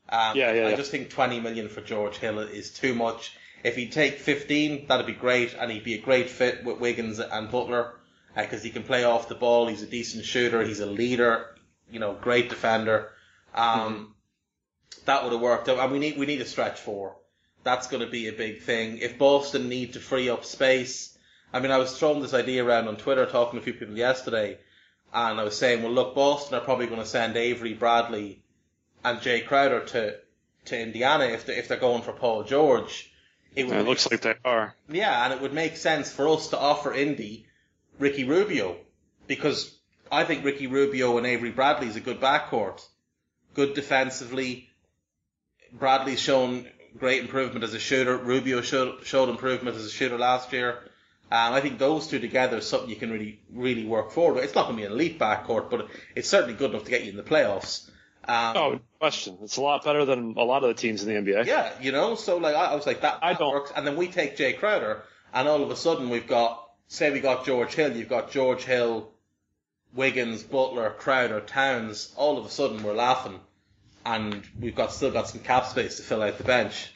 [0.10, 0.76] Um, Yeah, yeah, I yeah.
[0.76, 3.36] just think twenty million for George Hill is too much.
[3.64, 7.20] If he'd take fifteen, that'd be great, and he'd be a great fit with Wiggins
[7.20, 7.94] and Butler
[8.36, 9.68] because he can play off the ball.
[9.68, 10.64] He's a decent shooter.
[10.64, 11.56] He's a leader.
[11.92, 13.12] You know, great defender.
[13.54, 14.13] Um,
[15.06, 15.68] that would have worked.
[15.68, 17.16] And we need we need a stretch four.
[17.64, 18.98] That's going to be a big thing.
[18.98, 21.18] If Boston need to free up space,
[21.54, 23.98] I mean, I was throwing this idea around on Twitter, talking to a few people
[23.98, 24.58] yesterday,
[25.14, 28.44] and I was saying, well, look, Boston are probably going to send Avery Bradley
[29.04, 30.18] and Jae Crowder to
[30.66, 33.12] to Indiana if they if they're going for Paul George.
[33.56, 34.76] It would it looks like they are.
[34.90, 37.46] yeah, and it would make sense for us to offer Indy
[38.00, 38.78] Ricky Rubio
[39.28, 39.78] because
[40.12, 42.86] I think Ricky Rubio and Avery Bradley is a good backcourt,
[43.54, 44.70] good defensively.
[45.74, 48.16] Bradley's shown great improvement as a shooter.
[48.18, 50.80] Rubio showed, showed improvement as a shooter last year.
[51.32, 54.44] And I think those two together is something you can really, really work forward with.
[54.44, 57.04] It's not going to be an elite backcourt, but it's certainly good enough to get
[57.06, 57.90] you in the playoffs.
[58.26, 59.40] Um, Oh, question.
[59.42, 61.46] It's a lot better than a lot of the teams in the NBA.
[61.48, 63.96] yeah, you know, so like I, I was like that, I don't- works, and then
[63.98, 67.74] we take Jae Crowder, and all of a sudden we've got, say we got George
[67.74, 69.10] Hill, you've got George Hill,
[69.94, 72.14] Wiggins, Butler, Crowder, Towns.
[72.16, 73.40] All of a sudden we're laughing,
[74.06, 76.94] and we've got still got some cap space to fill out the bench.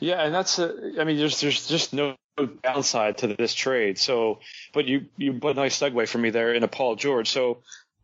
[0.00, 2.16] Yeah, and that's a, I mean, there's there's just no
[2.62, 3.98] downside to this trade.
[3.98, 4.40] So,
[4.72, 7.30] but you you put a nice segue for me there into Paul George.
[7.30, 7.58] So,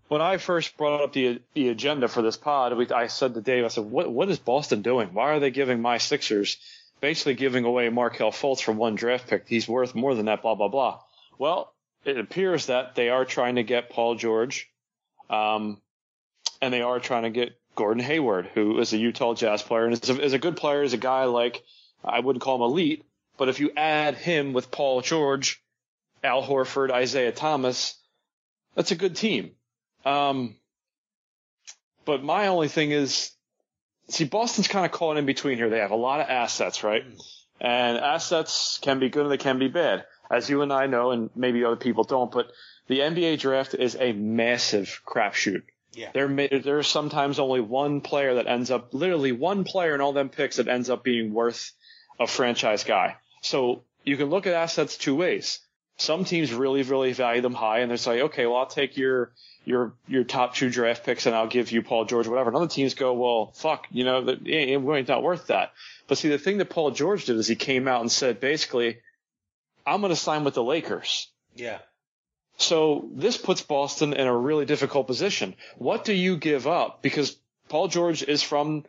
[0.08, 3.40] when I first brought up the the agenda for this pod, we, I said to
[3.40, 5.10] Dave, I said, what what is Boston doing?
[5.12, 6.56] Why are they giving my Sixers
[7.00, 9.44] basically giving away Markelle Fultz for one draft pick?
[9.46, 10.42] He's worth more than that.
[10.42, 11.00] Blah blah blah.
[11.38, 11.72] Well,
[12.04, 14.70] it appears that they are trying to get Paul George,
[15.30, 15.80] um,
[16.62, 19.92] and they are trying to get Gordon Hayward, who is a Utah Jazz player and
[19.92, 21.62] is a, is a good player, is a guy like
[22.04, 23.04] I wouldn't call him elite,
[23.36, 25.62] but if you add him with Paul George,
[26.22, 27.96] Al Horford, Isaiah Thomas,
[28.74, 29.52] that's a good team.
[30.04, 30.56] Um,
[32.04, 33.30] but my only thing is,
[34.08, 35.70] see, Boston's kind of caught in between here.
[35.70, 37.04] They have a lot of assets, right?
[37.60, 40.04] And assets can be good and they can be bad.
[40.30, 42.50] As you and I know, and maybe other people don't, but
[42.88, 45.62] the NBA draft is a massive crapshoot.
[45.92, 46.10] Yeah.
[46.12, 50.12] There, may, there's sometimes only one player that ends up, literally one player in all
[50.12, 51.72] them picks that ends up being worth
[52.18, 53.16] a franchise guy.
[53.42, 55.60] So you can look at assets two ways.
[55.98, 59.32] Some teams really, really value them high, and they say, okay, well, I'll take your
[59.64, 62.48] your your top two draft picks, and I'll give you Paul George, or whatever.
[62.48, 65.72] And other teams go, well, fuck, you know, it ain't not worth that.
[66.08, 68.98] But see, the thing that Paul George did is he came out and said, basically,
[69.86, 71.28] I'm going to sign with the Lakers.
[71.54, 71.78] Yeah.
[72.62, 75.54] So this puts Boston in a really difficult position.
[75.76, 77.02] What do you give up?
[77.02, 77.36] Because
[77.68, 78.84] Paul George is from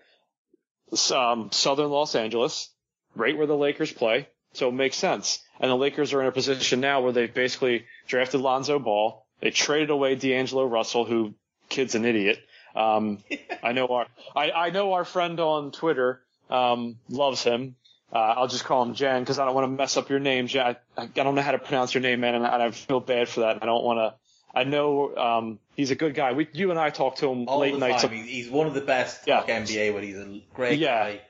[1.11, 2.69] um, southern Los Angeles,
[3.15, 4.27] right where the Lakers play.
[4.53, 5.39] So it makes sense.
[5.59, 9.25] And the Lakers are in a position now where they've basically drafted Lonzo Ball.
[9.39, 11.33] They traded away D'Angelo Russell, who
[11.69, 12.39] kid's an idiot.
[12.75, 13.19] Um,
[13.63, 17.75] I know our I, I know our friend on Twitter um, loves him.
[18.13, 20.45] Uh, I'll just call him Jen because I don't want to mess up your name,
[20.47, 20.75] Jen.
[20.97, 23.41] I, I don't know how to pronounce your name, man, and, I feel bad for
[23.41, 23.63] that.
[23.63, 24.15] I don't want to.
[24.55, 26.33] I know um, he's a good guy.
[26.33, 28.03] We, you and I talked to him All late nights.
[28.03, 29.41] He's, one of the best Yeah.
[29.41, 31.21] NBA when he's a great Yeah, guy.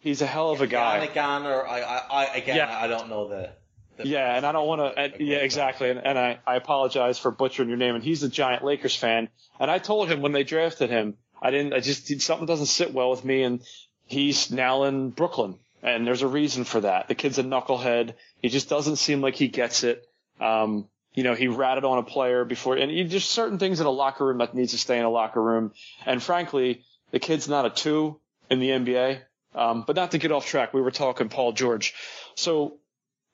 [0.00, 1.06] He's a hell of a guy.
[1.06, 2.76] Gann or I, I, I again, Yeah.
[2.76, 3.52] I don't know the.
[3.98, 5.12] the Yeah, and I don't want to.
[5.22, 5.90] Yeah, exactly.
[5.90, 7.94] And, and I, I apologize for butchering your name.
[7.94, 9.28] And he's a giant Lakers fan.
[9.60, 11.72] And I told him when they drafted him, I didn't.
[11.72, 13.44] I just something doesn't sit well with me.
[13.44, 13.62] And
[14.06, 17.08] he's now in Brooklyn, and there's a reason for that.
[17.08, 18.14] The kid's a knucklehead.
[18.40, 20.06] He just doesn't seem like he gets it.
[20.40, 23.86] Um, you know, he ratted on a player before, and you just certain things in
[23.86, 25.72] a locker room that needs to stay in a locker room.
[26.06, 28.18] And frankly, the kid's not a two
[28.48, 29.20] in the NBA.
[29.54, 31.94] Um, but not to get off track, we were talking Paul George.
[32.36, 32.78] So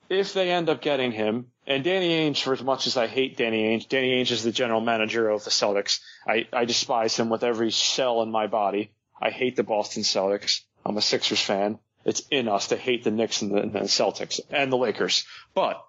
[0.09, 3.37] if they end up getting him, and Danny Ainge, for as much as I hate
[3.37, 5.99] Danny Ainge, Danny Ainge is the general manager of the Celtics.
[6.27, 8.91] I, I despise him with every cell in my body.
[9.21, 10.61] I hate the Boston Celtics.
[10.85, 11.79] I'm a Sixers fan.
[12.05, 15.25] It's in us to hate the Knicks and the, and the Celtics and the Lakers.
[15.53, 15.83] But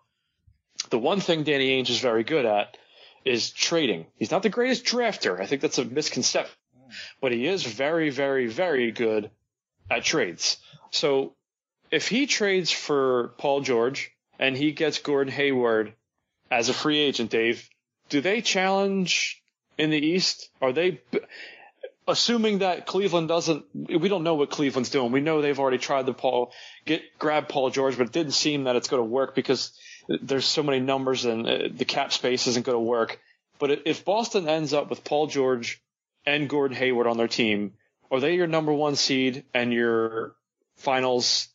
[0.90, 2.76] the one thing Danny Ainge is very good at
[3.24, 4.06] is trading.
[4.16, 5.40] He's not the greatest drafter.
[5.40, 6.56] I think that's a misconception.
[7.20, 9.30] But he is very, very, very good
[9.88, 10.56] at trades.
[10.90, 11.34] So
[11.90, 15.92] if he trades for Paul George and he gets Gordon Hayward
[16.50, 17.68] as a free agent, Dave,
[18.08, 19.42] do they challenge
[19.78, 20.50] in the East?
[20.60, 21.00] Are they,
[22.10, 25.12] assuming that Cleveland doesn't, we don't know what Cleveland's doing.
[25.12, 26.52] We know they've already tried to Paul,
[26.84, 29.72] get, grab Paul George, but it didn't seem that it's going to work because
[30.08, 33.20] there's so many numbers and uh, the cap space isn't going to work.
[33.58, 35.82] But if Boston ends up with Paul George
[36.26, 37.74] and Gordon Hayward on their team,
[38.10, 40.34] are they your number one seed and your
[40.76, 41.48] finals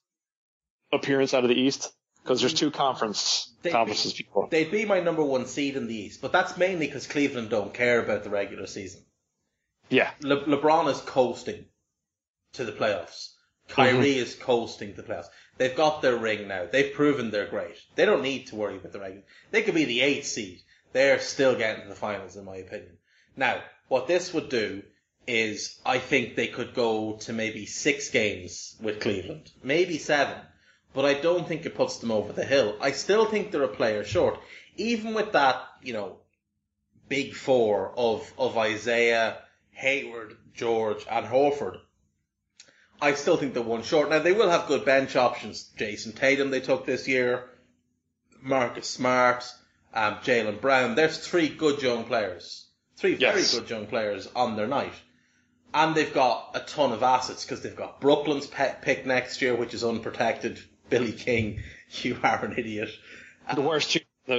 [0.93, 1.91] appearance out of the East?
[2.23, 4.47] Because there's two conference They- conferences before.
[4.49, 7.73] They'd be my number one seed in the East, but that's mainly because Cleveland don't
[7.73, 9.03] care about the regular season.
[9.89, 11.65] Yeah, Le- LeBron is coasting
[12.53, 13.31] to the playoffs.
[13.67, 14.23] Kyrie mm-hmm.
[14.23, 15.29] is coasting to the playoffs.
[15.57, 16.67] They've got their ring now.
[16.71, 17.77] They've proven they're great.
[17.95, 19.23] They don't need to worry about the regular.
[19.51, 20.61] They could be the eighth seed.
[20.93, 22.97] They're still getting to the finals, in my opinion.
[23.35, 24.83] Now, what this would do
[25.27, 30.37] is, I think they could go to maybe six games with Cleveland, maybe seven,
[30.93, 32.77] but I don't think it puts them over the hill.
[32.79, 34.39] I still think they're a player short,
[34.77, 36.17] even with that, you know,
[37.09, 39.37] big four of of Isaiah,
[39.75, 41.77] Hayward, George, and Horford.
[43.01, 44.09] I still think they're one short.
[44.09, 45.69] Now they will have good bench options.
[45.77, 47.43] Jayson Tatum they took this year,
[48.41, 49.43] Marcus Smart,
[49.93, 50.95] um, Jaylen Brown.
[50.95, 53.51] There's three good young players, three Yes.
[53.53, 54.93] very good young players on their night,
[55.73, 59.73] and they've got a ton of assets because they've got Brooklyn's pick next year, which
[59.73, 60.59] is unprotected.
[60.89, 61.63] Billy King,
[62.01, 62.89] you are an idiot.
[63.53, 64.37] the worst, one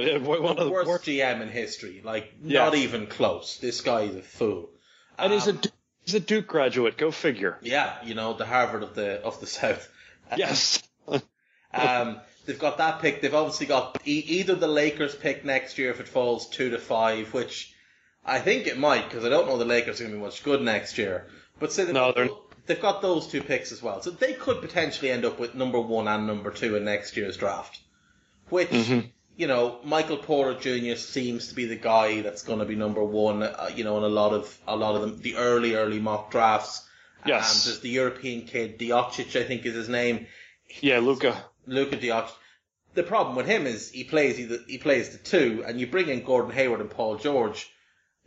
[0.57, 1.05] of the worst, worst.
[1.05, 2.01] GM in history.
[2.03, 2.63] Like Yeah.
[2.65, 3.57] not even close.
[3.57, 4.69] This guy is a fool.
[5.17, 5.61] And he's a Um,
[6.05, 6.97] he's a Duke graduate.
[6.97, 7.57] Go figure.
[7.61, 9.87] yeah, you know the Harvard of the of the South.
[10.37, 10.83] Yes.
[11.73, 13.21] Um, they've got that pick.
[13.21, 16.77] They've obviously got e- either the Lakers pick next year if it falls two to
[16.79, 17.73] five, which
[18.25, 20.43] I think it might because I don't know the Lakers are going to be much
[20.43, 21.27] good next year.
[21.59, 22.29] But say they've, No, got, they're-
[22.65, 25.79] they've got those two picks as well, so they could potentially end up with number
[25.79, 27.79] one and number two in next year's draft.
[28.49, 29.07] Which Mm-hmm.
[29.37, 30.95] You know, Michael Porter Jr.
[30.95, 33.43] seems to be the guy that's going to be number one.
[33.43, 36.31] Uh, you know, in a lot of a lot of them, the early early mock
[36.31, 36.85] drafts.
[37.25, 37.53] Yes.
[37.53, 40.27] And there's the European kid Doncic, I think is his name.
[40.81, 41.45] Yeah, Luka.
[41.65, 42.29] Luca Diop.
[42.93, 46.09] The problem with him is he plays either he plays the two, and you bring
[46.09, 47.69] in Gordon Hayward and Paul George.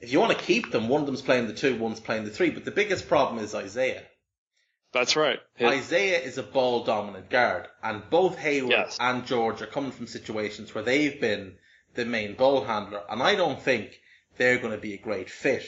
[0.01, 2.31] If you want to keep them, one of them's playing the two, one's playing the
[2.31, 2.51] three.
[2.51, 4.03] But the biggest problem is Isaiah.
[4.93, 5.39] That's right.
[5.61, 8.97] Isaiah is a ball dominant guard, and both Hayward Yes.
[9.01, 11.57] and George are coming from situations where they've been
[11.95, 14.01] the main ball handler, and I don't think
[14.37, 15.65] they're going to be a great fit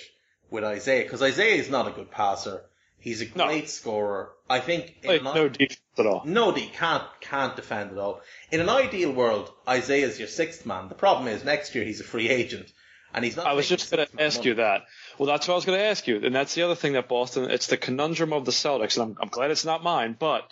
[0.51, 2.65] with Isaiah because Isaiah is not a good passer.
[2.99, 3.47] He's a No.
[3.47, 4.33] great scorer.
[4.49, 6.23] I think Like, an- no defense at all.
[6.25, 8.21] no, he can't can't defend at all.
[8.51, 10.89] In an ideal world, Isaiah's your sixth man.
[10.89, 12.73] The problem is next year he's a free agent,
[13.14, 13.46] and he's not.
[13.46, 14.48] I was just going to ask money.
[14.48, 14.85] you that.
[15.19, 17.08] Well, that's what I was going to ask you, and that's the other thing that
[17.08, 17.50] Boston.
[17.50, 20.17] It's the conundrum of the Celtics, and I'm, I'm glad it's not mine.
[20.19, 20.50] But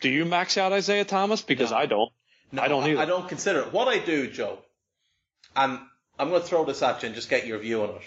[0.00, 1.42] do you max out Isaiah Thomas?
[1.42, 1.76] Because No.
[1.76, 2.12] I don't.
[2.52, 3.00] No, I don't either.
[3.00, 3.72] I don't consider it.
[3.72, 4.58] What I do, Joe,
[5.54, 5.78] and
[6.18, 8.02] I'm going to throw this at you and just get your view on it.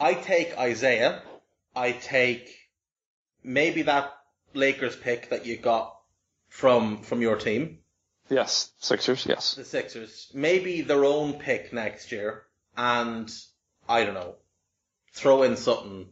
[0.00, 1.22] I take Isaiah.
[1.76, 2.50] I take
[3.44, 4.12] maybe that
[4.54, 5.94] Lakers pick that you got
[6.48, 7.79] from from your team,
[8.30, 9.26] Yes, Sixers.
[9.26, 9.54] Yes.
[9.54, 10.30] the Sixers.
[10.32, 12.44] Maybe their own pick next year,
[12.76, 13.30] and
[13.88, 14.36] I don't know,
[15.12, 16.06] throw in something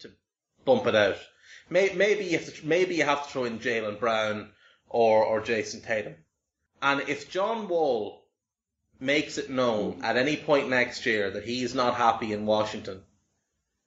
[0.00, 0.10] to
[0.64, 1.16] bump it out.
[1.70, 4.50] Maybe you have to, maybe you have to throw in Jaylen Brown
[4.88, 6.16] or or Jayson Tatum.
[6.82, 8.26] And if John Wall
[9.00, 13.02] makes it known at any point next year that he's not happy in Washington,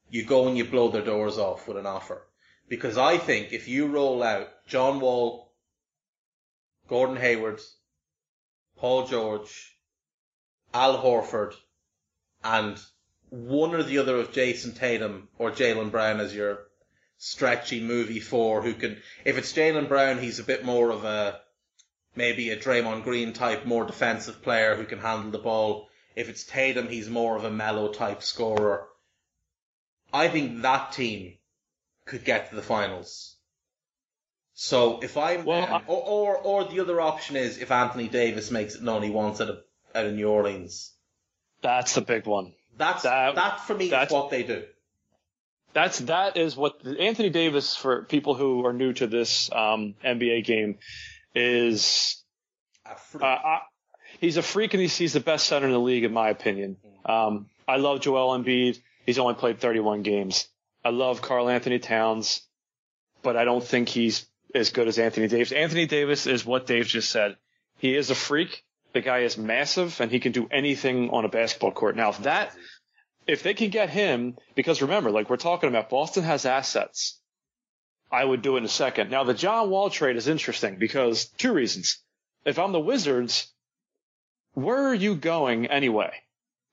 [0.09, 2.25] you go and you blow their doors off with an offer.
[2.69, 5.46] Because I think if you roll out John Wall,
[6.87, 7.61] Gordon Hayward,
[8.77, 9.77] Paul George,
[10.73, 11.53] Al Horford,
[12.43, 12.79] and
[13.29, 16.67] one or the other of Jayson Tatum or Jaylen Brown as your
[17.17, 21.41] stretchy movie four who can, if it's Jaylen Brown, he's a bit more of a,
[22.15, 25.89] maybe a Draymond Green type, more defensive player who can handle the ball.
[26.15, 28.87] If it's Tatum, he's more of a Melo type scorer.
[30.13, 31.37] I think that team
[32.05, 33.36] could get to the finals.
[34.59, 38.49] So if I'm, Well, I- or, or, or the other option is if Anthony Davis
[38.49, 39.59] makes it known he wants out of,
[39.93, 40.91] out of New Orleans.
[41.61, 42.53] That's the big one.
[42.75, 44.63] That's, That- that, for me is what they do.
[45.73, 50.43] That's that is what Anthony Davis for people who are new to this um, NBA
[50.43, 50.79] game
[51.35, 52.23] is.
[52.83, 53.23] A freak.
[53.23, 53.59] Uh, I,
[54.19, 56.77] he's a freak and he's, he's the best center in the league in my opinion.
[57.05, 58.79] Um, I love Joel Embiid.
[59.05, 60.47] He's only played 31 games.
[60.83, 62.41] I love Karl-Anthony Towns,
[63.21, 65.51] but I don't think he's as good as Anthony Davis.
[65.51, 67.35] Anthony Davis is what Dave just said.
[67.77, 68.63] He is a freak.
[68.93, 71.95] The guy is massive and he can do anything on a basketball court.
[71.95, 72.55] Now, if that,
[73.27, 77.19] if they can get him, because remember, like we're talking about, Boston has assets.
[78.11, 79.11] I would do it in a second.
[79.11, 81.99] Now, the John Wall trade is interesting because two reasons.
[82.45, 83.51] If I'm the Wizards,
[84.53, 86.11] where are you going anyway?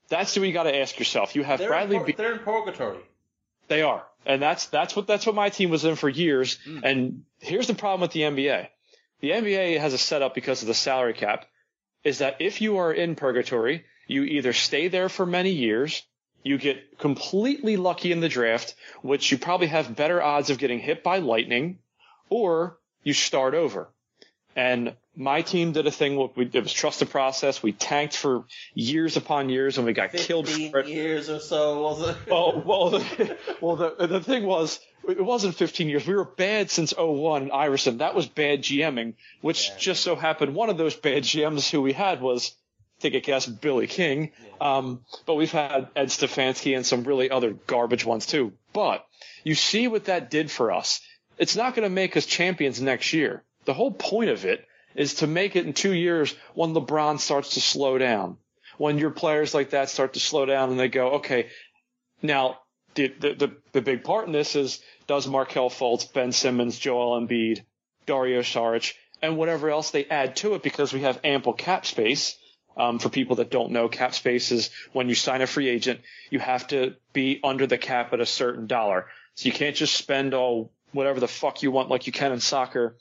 [0.09, 1.35] That's what you got to ask yourself.
[1.35, 1.97] You have they're, Bradley.
[1.97, 2.99] in, Be- they're in purgatory.
[3.67, 6.59] they are, and that's that's what that's what my team was in for years.
[6.65, 6.79] Hmm.
[6.83, 8.69] And here's the problem with the NBA.
[9.21, 11.47] The NBA has a setup because of the salary cap.
[12.03, 16.03] Is that if you are in purgatory, you either stay there for many years,
[16.43, 20.79] you get completely lucky in the draft, which you probably have better odds of getting
[20.79, 21.79] hit by lightning,
[22.29, 23.89] or you start over.
[24.57, 26.17] And my team did a thing.
[26.37, 27.63] We, it was trust the process.
[27.63, 28.45] We tanked for
[28.75, 30.89] years upon years, and we got killed for it.
[30.89, 32.17] years or so, was it?
[32.29, 34.79] Well, well, the, well, the the thing was,
[35.09, 36.07] it wasn't 15 years.
[36.07, 37.99] We were bad since 01 in Iverson.
[37.99, 39.75] That was bad GMing, which Yeah.
[39.79, 42.53] just so happened one of those bad GMs who we had was,
[43.01, 44.31] take a guess, Billy King.
[44.61, 48.53] Um, but we've had Ed Stefanski and some really other garbage ones too.
[48.73, 49.05] But
[49.43, 51.01] you see what that did for us.
[51.39, 53.43] It's not going to make us champions next year.
[53.65, 57.55] The whole point of it is to make it in two years when LeBron starts
[57.55, 58.37] to slow down.
[58.79, 61.49] When your players like that start to slow down and they go, okay,
[62.23, 62.59] now,
[62.95, 67.21] the, the, the, the big part in this is does Markelle Fultz, Ben Simmons, Joel
[67.21, 67.63] Embiid,
[68.07, 72.37] Dario Saric, and whatever else they add to it because we have ample cap space.
[72.77, 76.01] Um, for people that don't know, cap space is when you sign a free agent,
[76.31, 79.07] you have to be under the cap at a certain dollar.
[79.37, 82.41] So you can't just spend all whatever the fuck you want like you can in
[82.41, 82.97] soccer.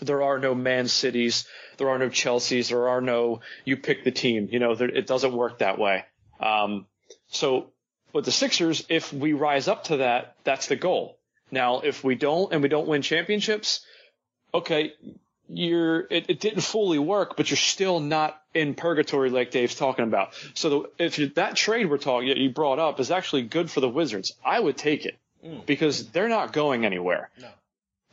[0.00, 1.46] There are no Man Cities,
[1.78, 4.48] there are no Chelseas, there are no you pick the team.
[4.50, 6.04] You know, there, it doesn't work that way.
[6.40, 6.86] Um,
[7.28, 7.70] so
[8.12, 11.18] with the Sixers, if we rise up to that, that's the goal.
[11.50, 13.84] Now, if we don't and we don't win championships,
[14.52, 14.94] okay,
[15.48, 20.04] you're it, it didn't fully work, but you're still not in purgatory like Dave's talking
[20.04, 20.34] about.
[20.54, 23.80] So the, if you, that trade we're talking you brought up is actually good for
[23.80, 25.16] the Wizards, I would take it
[25.66, 27.30] because they're not going anywhere.
[27.40, 27.48] No.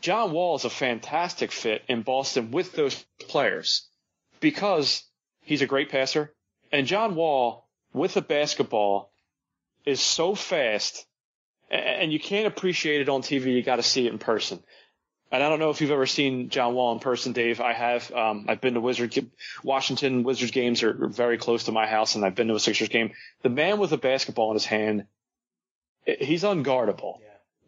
[0.04, 3.88] John Wall is a fantastic fit in Boston with those players
[4.42, 5.02] because
[5.44, 6.34] he's a great passer,
[6.74, 9.14] and John Wall with a basketball
[9.86, 11.06] is so fast,
[11.72, 13.54] and you can't appreciate it on TV.
[13.54, 14.62] You got to see it in person.
[15.32, 17.62] And I don't know if you've ever seen John Wall in person, Dave.
[17.62, 18.12] I have.
[18.12, 19.32] Um, I've been to Wizard,
[19.64, 22.90] Washington Wizards games are very close to my house, and I've been to a Sixers
[22.90, 23.12] game.
[23.42, 25.06] The man with a basketball in his hand,
[26.06, 27.20] he's unguardable.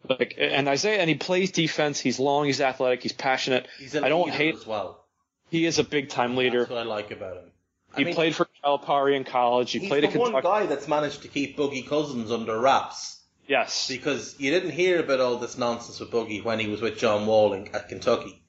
[0.08, 2.00] Like, and Isaiah, and he plays defense.
[2.00, 3.66] He's long, he's athletic, he's passionate.
[3.78, 4.54] He's a I don't hate.
[4.54, 5.04] as well.
[5.50, 6.60] He is a big time leader.
[6.60, 7.50] That's what I like about him.
[7.94, 9.72] I He mean, played for Calipari in college.
[9.72, 10.64] He he's played the at one Kentucky.
[10.64, 13.86] guy that's managed to keep Boogie Cousins under wraps Yes.
[13.88, 17.26] because you didn't hear about all this nonsense with Boogie when he was with John
[17.26, 18.42] Walling at Kentucky.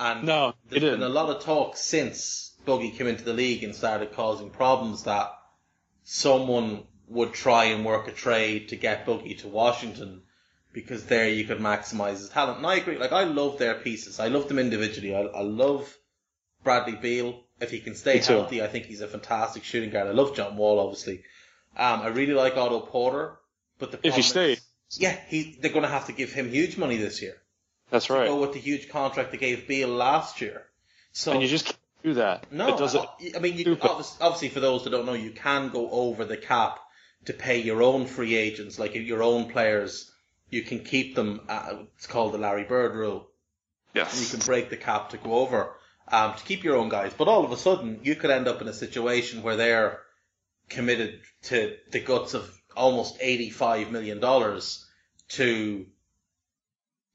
[0.00, 1.00] And No, he there's didn't.
[1.00, 5.04] been a lot of talk since Boogie came into the league and started causing problems
[5.04, 5.32] that
[6.02, 10.22] someone would try and work a trade to get Boogie to Washington
[10.72, 12.58] because there you could maximize his talent.
[12.58, 12.98] And I agree.
[12.98, 14.20] Like I love their pieces.
[14.20, 15.14] I love them individually.
[15.14, 15.96] I, I love
[16.64, 17.40] Bradley Beal.
[17.60, 20.08] If he can stay healthy, I think he's a fantastic shooting guard.
[20.08, 21.22] I love John Wall, obviously.
[21.76, 23.36] Um, I really like Otto Porter,
[23.78, 24.60] but the If he stays.
[24.98, 27.36] yeah, he they're going to have to give him huge money this year.
[27.90, 28.30] That's Go right.
[28.40, 30.64] with the huge contract they gave Beal last year.
[31.12, 32.50] So And you just can't do that.
[32.50, 33.00] no, it doesn't.
[33.04, 36.24] I, I mean, you, obviously, obviously, for those that don't know, you can go over
[36.24, 36.78] the cap
[37.26, 40.10] to pay your own free agents, like your own players.
[40.52, 41.40] You can keep them.
[41.48, 43.26] Uh, it's called the Larry Bird rule,
[43.94, 44.12] Yes.
[44.12, 45.74] And you can break the cap to go over
[46.08, 47.12] um, to keep your own guys.
[47.16, 50.00] But all of a sudden, you could end up in a situation where they're
[50.68, 54.20] committed to the guts of almost $85 million
[55.30, 55.86] to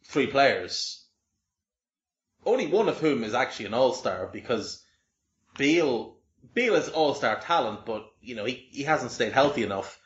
[0.06, 1.06] three players.
[2.46, 4.84] Only one of whom is actually an all-star because
[5.58, 6.18] Beal,
[6.54, 10.00] Beal is all-star talent, but, you know, he, he hasn't stayed healthy enough.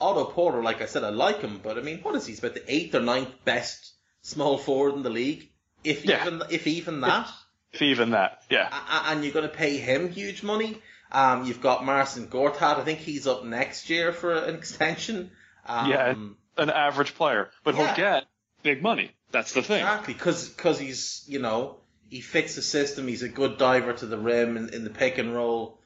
[0.00, 2.32] Otto Porter, like I said, I like him, but I mean, what is he?
[2.32, 3.92] He's about the eighth or ninth best
[4.22, 5.48] small forward in the league,
[5.84, 6.22] if Yeah.
[6.26, 7.28] even if even that.
[7.72, 8.68] If even that, yeah.
[8.72, 10.80] A- and you're going to pay him huge money.
[11.12, 12.78] Um, you've got Marcin Gortat.
[12.78, 15.30] I think he's up next year for an extension.
[15.66, 16.14] Um, yeah,
[16.56, 17.86] an average player, but Yeah.
[17.86, 18.24] he'll get
[18.62, 19.10] big money.
[19.30, 19.80] That's the thing.
[19.80, 21.78] exactly because because he's you know
[22.08, 23.06] he fits the system.
[23.08, 25.78] He's a good diver to the rim in, in the pick and roll,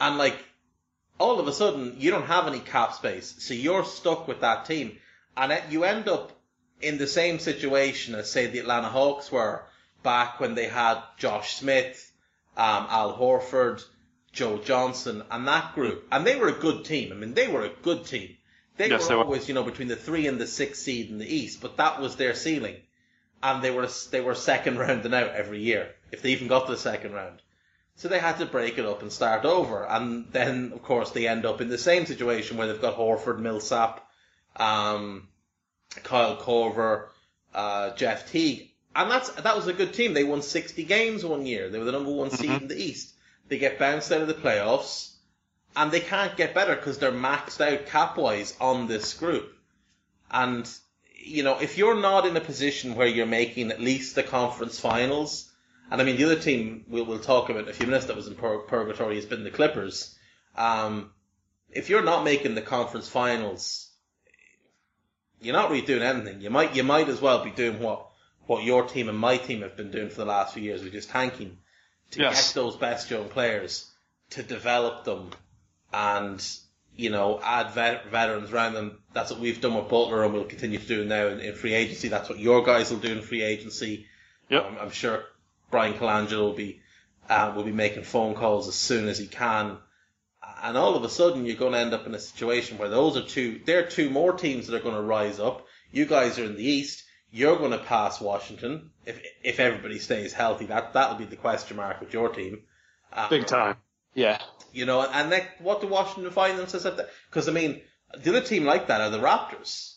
[0.00, 0.36] and like
[1.20, 4.64] all of a sudden you don't have any cap space, so you're stuck with that
[4.66, 4.98] team,
[5.36, 6.32] and it, you end up
[6.80, 9.62] in the same situation as say the Atlanta Hawks were
[10.02, 12.10] back when they had Josh Smith,
[12.56, 13.84] um, Al Horford,
[14.32, 17.12] Joe Johnson, and that group, and they were a good team.
[17.12, 18.36] I mean, they were a good team.
[18.78, 19.24] They Yes, were they were.
[19.24, 22.00] always, you know, between the three and the six seed in the East, but that
[22.00, 22.76] was their ceiling,
[23.42, 26.72] and they were they were second rounding out every year if they even got to
[26.72, 27.42] the second round.
[28.00, 31.28] So they had to break it up and start over, and then of course they
[31.28, 34.02] end up in the same situation where they've got Horford, Millsap,
[34.56, 35.28] um,
[36.02, 37.08] Kyle Korver,
[37.54, 40.14] uh, Jeff Teague, and that's that was a good team.
[40.14, 41.68] They won 60 games one year.
[41.68, 43.12] They were the number one seed in the East.
[43.48, 45.12] They get bounced out of the playoffs,
[45.76, 49.54] and they can't get better because they're maxed out cap wise on this group.
[50.30, 50.66] And
[51.16, 54.80] you know, if you're not in a position where you're making at least the conference
[54.80, 55.49] finals,
[55.90, 58.16] and I mean the other team we'll, we'll talk about in a few minutes that
[58.16, 60.16] was in pur- purgatory has been the Clippers.
[60.56, 61.10] Um,
[61.70, 63.88] if you're not making the conference finals,
[65.40, 66.40] you're not really doing anything.
[66.40, 68.06] You might you might as well be doing what
[68.46, 70.94] what your team and my team have been doing for the last few years, which
[70.94, 71.58] is tanking
[72.12, 72.48] to Yes.
[72.48, 73.88] get those best young players,
[74.30, 75.30] to develop them,
[75.92, 76.44] and
[76.96, 78.98] you know add vet- veterans around them.
[79.12, 81.74] That's what we've done with Butler, and we'll continue to do now in, in free
[81.74, 82.08] agency.
[82.08, 84.06] That's what your guys will do in free agency.
[84.48, 84.64] Yep.
[84.64, 85.22] Um, I'm sure
[85.70, 86.80] Bryan Colangelo will be
[87.28, 89.78] uh, will be making phone calls as soon as he can.
[90.62, 93.16] And all of a sudden, you're going to end up in a situation where those
[93.16, 95.66] are two, there are two more teams that are going to rise up.
[95.92, 97.04] You guys are in the East.
[97.30, 100.66] You're going to pass Washington if if everybody stays healthy.
[100.66, 102.62] That that'll be the question mark with your team.
[103.12, 103.76] Uh, Big time.
[104.14, 104.40] Yeah.
[104.72, 107.08] You know, and then what do Washington find themselves at?
[107.28, 107.80] Because I mean,
[108.18, 109.89] the other team like that are the Raptors.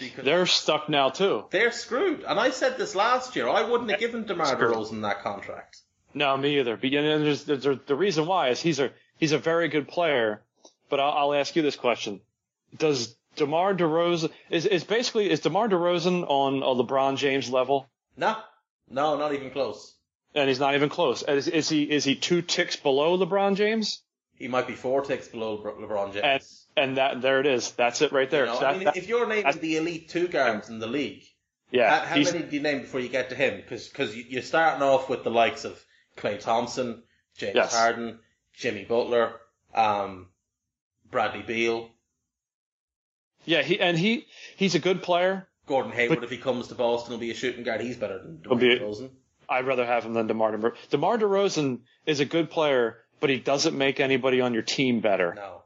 [0.00, 1.44] Because They're stuck now too.
[1.50, 2.24] they're screwed.
[2.26, 3.48] And I said this last year.
[3.48, 4.56] I wouldn't have given DeMar.
[4.56, 5.76] DeRozan that contract.
[6.14, 6.76] No, me either.
[6.76, 9.86] But you know, there's, there's, the reason why is he's a he's a very good
[9.86, 10.42] player.
[10.88, 12.20] But I'll, I'll ask you this question:
[12.76, 17.88] Does DeMar DeRozan is is basically is DeMar DeRozan on a LeBron James level?
[18.16, 18.36] No,
[18.88, 19.94] no, not even close.
[20.34, 21.22] And he's not even close.
[21.22, 24.02] Is, is he is he two ticks below LeBron James?
[24.40, 26.66] He might be four ticks below LeBron James.
[26.76, 27.72] And and that there it is.
[27.72, 28.46] That's it right there.
[28.46, 30.78] You know, So I that- mean, that- if you're naming the elite two guards in
[30.78, 31.22] the league,
[31.70, 33.58] yeah, how, how many do you name before you get to him?
[33.60, 35.84] Because you're starting off with the likes of
[36.16, 37.02] Klay Thompson,
[37.36, 37.76] James Yes.
[37.76, 38.18] Harden,
[38.54, 39.34] Jimmy Butler,
[39.74, 40.30] um,
[41.10, 41.90] Bradley Beal,
[43.44, 44.26] yeah, he and he
[44.56, 45.48] he's a good player.
[45.66, 46.18] Gordon Hayward.
[46.20, 47.82] But- if he comes to Boston, will be a shooting guard.
[47.82, 49.10] He's better than DeMar DeRozan.
[49.50, 50.88] I'd rather have him than DeMar DeRozan.
[50.88, 55.34] DeMar DeRozan is a good player, but he doesn't make anybody on your team better.
[55.34, 55.62] No,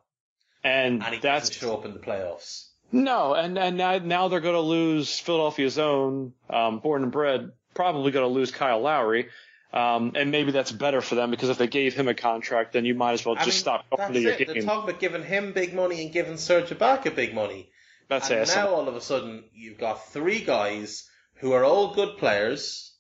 [0.63, 2.69] And, and he that's doesn't show up in the playoffs.
[2.93, 7.53] no, and and now, now they're going to lose Philadelphia's own, um, born and bred,
[7.75, 9.29] probably going to lose Kyle Lowry.
[9.73, 12.85] Um, and maybe that's better for them because if they gave him a contract, then
[12.85, 14.47] you might as well I just mean, stop going that's to your it.
[14.47, 17.71] They're talking about giving him big money and giving Serge Ibaka big money.
[18.09, 22.19] That's and now all of a sudden you've got three guys who are all good
[22.19, 22.93] players.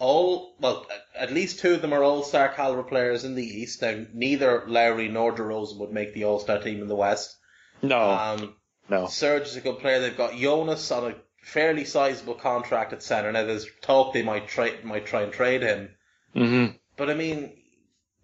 [0.00, 3.82] All well, at- least two of them are all-star caliber players in the East.
[3.82, 7.36] Now neither Lowry nor DeRozan would make the all-star team in the West.
[7.82, 8.56] no, Um,
[8.88, 9.06] no.
[9.06, 10.00] Serge is a good player.
[10.00, 13.30] They've got Jonas on a fairly sizable contract at center.
[13.30, 15.94] Now there's talk they might try might try and trade him,
[16.34, 17.52] hmm but I mean,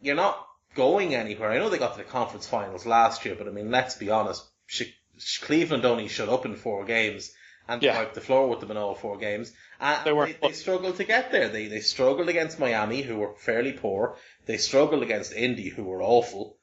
[0.02, 1.50] you're not going anywhere.
[1.50, 4.10] I know they got to the conference finals last year, but I mean, let's be
[4.10, 4.42] honest.
[4.66, 7.32] Sh- Sh- Cleveland only shut up in four games
[7.68, 7.96] and Yeah.
[7.98, 9.50] wiped the floor with them in all four games.
[9.80, 11.48] And They they, weren't- they, struggled to get there.
[11.48, 14.16] They they struggled against Miami, who were fairly poor.
[14.46, 16.56] They struggled against Indy, who were awful.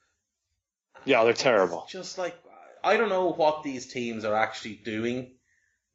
[1.05, 1.85] Yeah, they're terrible.
[1.89, 2.35] Just like
[2.83, 5.35] I don't know what these teams are actually doing,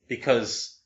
[0.06, 0.78] because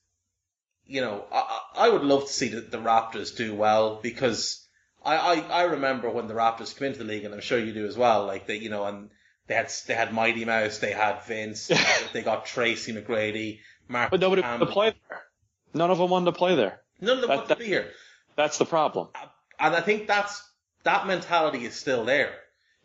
[0.87, 4.66] you know I I would love to see the, the Raptors do well because
[5.05, 7.72] I, I I remember when the Raptors came into the league, and I'm sure you
[7.72, 8.26] do as well.
[8.26, 9.11] Like they you know and
[9.49, 11.70] they had they had Mighty Mouse, they had Vince,
[12.12, 13.59] they got Tracy McGrady,
[13.89, 14.11] Mark.
[14.11, 14.66] But nobody Campbell.
[14.68, 14.95] to play.
[15.74, 16.80] None of them wanted to play there.
[17.00, 17.90] None of them That- want that- to be here.
[18.36, 19.08] That's the problem.
[19.58, 20.42] And I think that's,
[20.84, 22.34] that mentality is still there.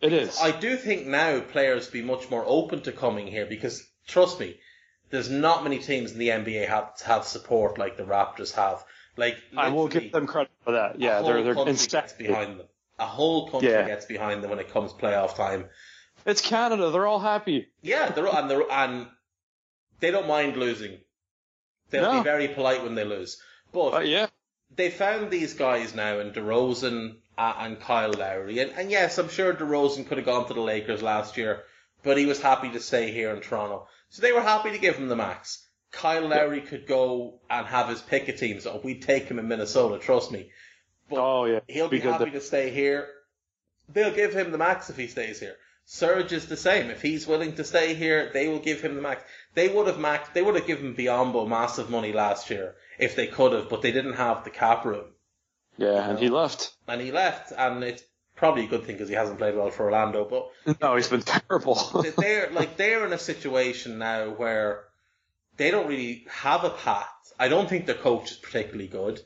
[0.02, 0.40] It is.
[0.40, 4.60] I do think now players be much more open to coming here because trust me,
[5.10, 8.84] there's not many teams in the NBA have have support like the Raptors have.
[9.16, 11.00] Like I will give them credit for that.
[11.00, 12.68] Yeah, a they're whole they're country gets behind them.
[13.00, 13.88] A whole country Yeah.
[13.88, 15.68] gets behind them when it comes playoff time.
[16.26, 16.92] It's Canada.
[16.92, 17.70] They're all happy.
[17.82, 19.08] Yeah, they're and they're and
[20.00, 21.00] they don't mind losing.
[21.90, 22.18] They'll No.
[22.20, 23.42] be very polite when they lose.
[23.72, 24.28] But Uh, yeah.
[24.76, 28.60] they found these guys now in DeRozan uh, and Kyle Lowry.
[28.60, 31.64] And, and yes, I'm sure DeRozan could have gone to the Lakers last year,
[32.04, 33.88] but he was happy to stay here in Toronto.
[34.10, 35.64] So they were happy to give him the max.
[35.92, 38.64] Kyle Lowry could go and have his pick of teams.
[38.64, 40.52] So we'd take him in Minnesota, trust me.
[41.10, 41.60] But Oh yeah.
[41.68, 43.08] he'll be, happy to stay here.
[43.90, 45.56] They'll give him the max if he stays here.
[45.90, 46.90] Serge is the same.
[46.90, 49.24] If he's willing to stay here, they will give him the max.
[49.54, 50.28] They would have max.
[50.34, 53.94] They would have given Biyombo massive money last year if they could have, but they
[53.94, 55.06] didn't have the cap room,
[55.78, 56.74] Yeah, and he left.
[56.90, 57.54] and he left.
[57.58, 58.04] And it's
[58.36, 60.26] probably a good thing because he hasn't played well for Orlando.
[60.26, 61.76] But No, he's been terrible.
[62.18, 64.84] they're like they're in a situation now where
[65.56, 67.08] they don't really have a path.
[67.40, 69.22] I don't think their coach is particularly good.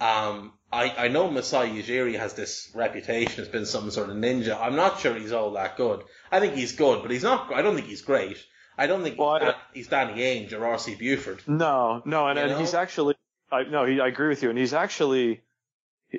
[0.00, 4.58] Um, I, I know Masai Ujiri has this reputation as being some sort of ninja.
[4.60, 6.02] I'm not sure he's all that good.
[6.30, 7.52] I think he's good, but he's not.
[7.52, 8.36] I don't think he's great.
[8.78, 10.94] I don't think Well, he's, I- he's Danny Ainge or R.C.
[10.94, 11.42] Buford.
[11.46, 13.14] no, no, and, and he's actually.
[13.52, 15.40] I no, he, I agree with you, and he's actually.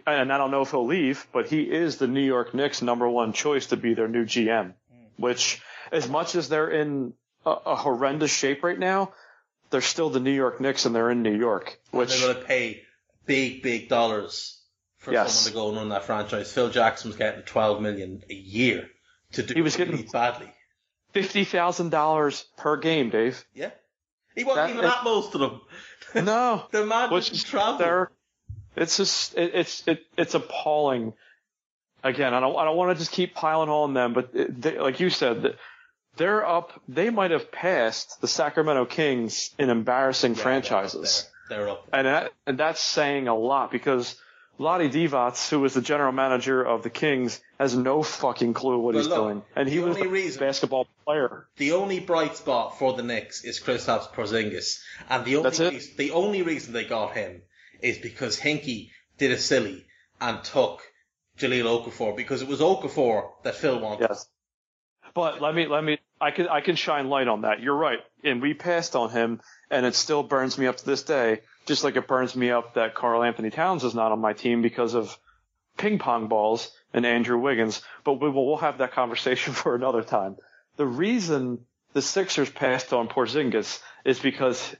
[0.07, 3.09] And I don't know if he'll leave, but he is the New York Knicks' number
[3.09, 4.67] one choice to be their new GM.
[4.67, 5.05] Hmm.
[5.21, 7.13] Which, as much as they're in
[7.45, 9.13] a, a horrendous shape right now,
[9.69, 11.77] they're still the New York Knicks, and they're in New York.
[11.91, 12.83] Which They're going to pay
[13.25, 14.59] big, big dollars
[14.97, 15.33] for Yes.
[15.33, 16.51] someone to go and run that franchise.
[16.51, 18.89] Phil Jackson was getting 12 million a year
[19.33, 20.51] to do He was really getting- badly.
[21.13, 23.43] fifty thousand dollars per game, Dave.
[23.53, 23.71] Yeah.
[24.35, 25.61] He wasn't That- even at most of them.
[26.25, 28.07] No, The man which didn't travel.
[28.75, 31.13] it's just it, it's it, it's appalling.
[32.03, 34.77] Again, I don't I don't want to just keep piling on them, but it, they,
[34.79, 35.55] like you said,
[36.17, 36.81] they're up.
[36.89, 42.31] They might have passed the Sacramento Kings in embarrassing Yeah, franchises, They're up and that,
[42.47, 44.15] and that's saying a lot because
[44.57, 48.93] Lottie Divac, who was the general manager of the Kings, has no fucking clue what
[48.95, 51.47] Well, he's look, doing, and he was a reason- basketball player.
[51.57, 54.79] The only bright spot for the Knicks is Kristaps Porzingis,
[55.09, 57.41] and the only reason, the only reason they got him
[57.81, 59.85] is because Hinkie did a silly
[60.21, 60.81] and took
[61.37, 64.07] Jahlil Okafor because it was Okafor that Phil wanted.
[64.09, 64.27] Yes.
[65.13, 67.61] But let me let me I can I can shine light on that.
[67.61, 67.99] You're right.
[68.23, 71.83] And we passed on him and it still burns me up to this day, just
[71.83, 75.17] like it burns me up that Karl-Anthony Towns is not on my team because of
[75.77, 77.81] ping pong balls and Andrew Wiggins.
[78.03, 80.37] But we will we'll have that conversation for another time.
[80.77, 84.75] The reason the Sixers passed on Porzingis is because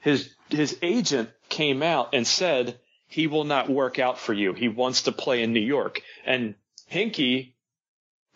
[0.00, 4.52] his his agent came out and said he will not work out for you.
[4.52, 6.02] He wants to play in New York.
[6.26, 6.54] And
[6.90, 7.52] Hinkie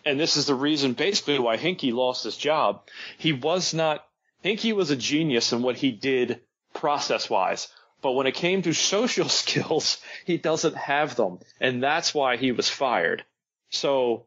[0.05, 2.83] and this is the reason basically why Hinkie lost his job.
[3.19, 4.05] He was not,
[4.45, 6.41] Hinkie was a genius in what he did
[6.75, 7.69] process wise,
[8.01, 11.39] but when it came to social skills, he doesn't have them.
[11.61, 13.25] And that's why he was fired.
[13.71, 14.27] So,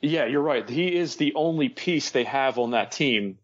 [0.00, 0.68] yeah, you're right.
[0.68, 3.38] He is the only piece they have on that team.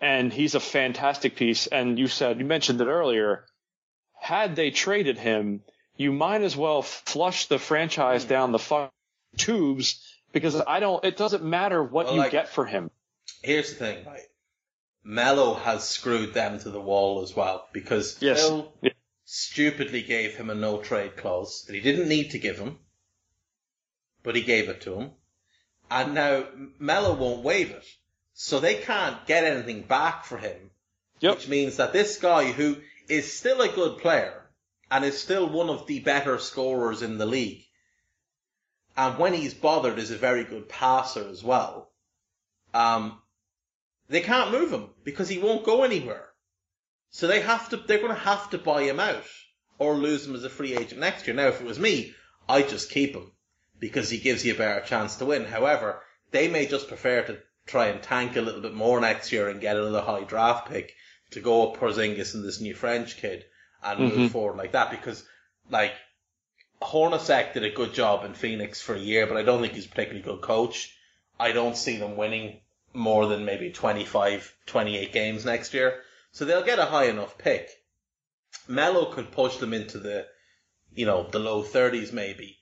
[0.00, 1.66] And he's a fantastic piece.
[1.66, 3.46] And you said, you mentioned it earlier.
[4.12, 5.62] Had they traded him,
[5.96, 8.28] you might as well flush the franchise hmm.
[8.28, 8.88] down the fu-
[9.36, 11.02] tubes because I don't.
[11.04, 12.90] It doesn't matter what Well, you like- get for him.
[13.42, 14.20] Here's the thing, right?
[15.02, 18.40] Melo has screwed them to the wall as well because Yes.
[18.40, 18.90] Phil Yeah.
[19.24, 22.78] stupidly gave him a no trade clause that he didn't need to give him,
[24.22, 25.12] but he gave it to him.
[25.90, 26.46] And now
[26.78, 27.84] Melo won't waive it.
[28.32, 30.70] So they can't get anything back for him.
[31.20, 31.36] Yep.
[31.36, 32.78] Which means that this guy who
[33.08, 34.50] is still a good player
[34.90, 37.64] and is still one of the better scorers in the league,
[38.96, 41.90] and when he's bothered is a very good passer as well,
[42.72, 43.20] um,
[44.08, 46.28] they can't move him because he won't go anywhere.
[47.10, 49.24] So they have to, they're going to have to buy him out
[49.78, 51.34] or lose him as a free agent next year.
[51.34, 52.14] Now, if it was me,
[52.48, 53.32] I'd just keep him
[53.78, 55.44] because he gives you a better chance to win.
[55.44, 59.48] However, they may just prefer to try and tank a little bit more next year
[59.48, 60.92] and get another high draft pick
[61.30, 63.44] to go up Porzingis and this new French kid
[63.82, 65.24] and move forward like that because,
[65.70, 65.92] like,
[66.84, 69.86] Hornacek did a good job in Phoenix for a year, but I don't think he's
[69.86, 70.96] a particularly good coach.
[71.38, 72.60] I don't see them winning
[72.92, 76.00] more than maybe 25, 28 games next year.
[76.32, 77.68] So they'll get a high enough pick.
[78.68, 80.26] Melo could push them into the,
[80.94, 82.58] you know, the low 30s maybe.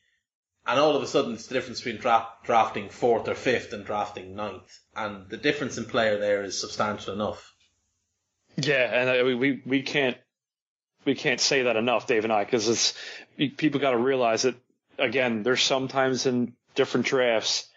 [0.66, 3.84] And all of a sudden it's the difference between dra- drafting fourth or fifth and
[3.84, 4.78] drafting ninth.
[4.96, 7.52] And the difference in player there is substantial enough.
[8.56, 10.16] Yeah, and we we can't
[11.04, 12.94] we can't say that enough, Dave and I, because it's
[13.36, 14.54] people got to realize that
[14.98, 15.42] again.
[15.42, 17.68] There's sometimes in different drafts,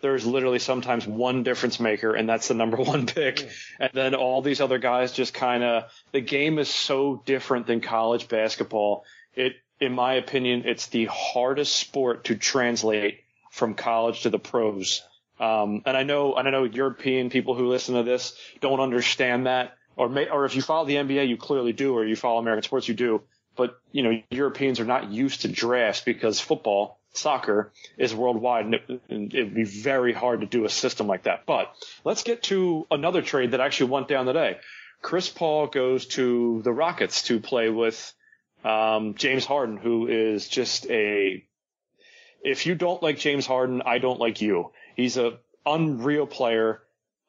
[0.00, 3.36] there's literally sometimes one difference maker, and that's the number one pick.
[3.36, 3.52] Mm.
[3.80, 7.80] And then all these other guys just kind of the game is so different than
[7.80, 9.04] college basketball.
[9.34, 15.02] It, in my opinion, it's the hardest sport to translate from college to the pros.
[15.40, 19.46] Um, and I know, and I know European people who listen to this don't understand
[19.46, 22.38] that or may, or if you follow the NBA, you clearly do, or you follow
[22.38, 23.22] American sports, you do.
[23.56, 28.74] But you know, Europeans are not used to drafts because football, soccer is worldwide, and
[28.74, 31.46] it, it would be very hard to do a system like that.
[31.46, 31.72] But
[32.04, 34.58] let's get to another trade that actually went down today.
[35.02, 38.12] Chris Paul goes to the Rockets to play with
[38.64, 41.44] um, James Harden, who is just a.
[42.42, 44.72] If you don't like James Harden, I don't like you.
[44.96, 46.80] He's a unreal player.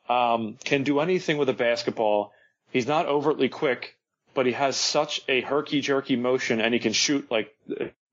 [0.08, 2.32] Um, can do anything with a basketball
[2.76, 3.95] He's not overtly quick,
[4.36, 7.56] but he has such a herky jerky motion and he can shoot like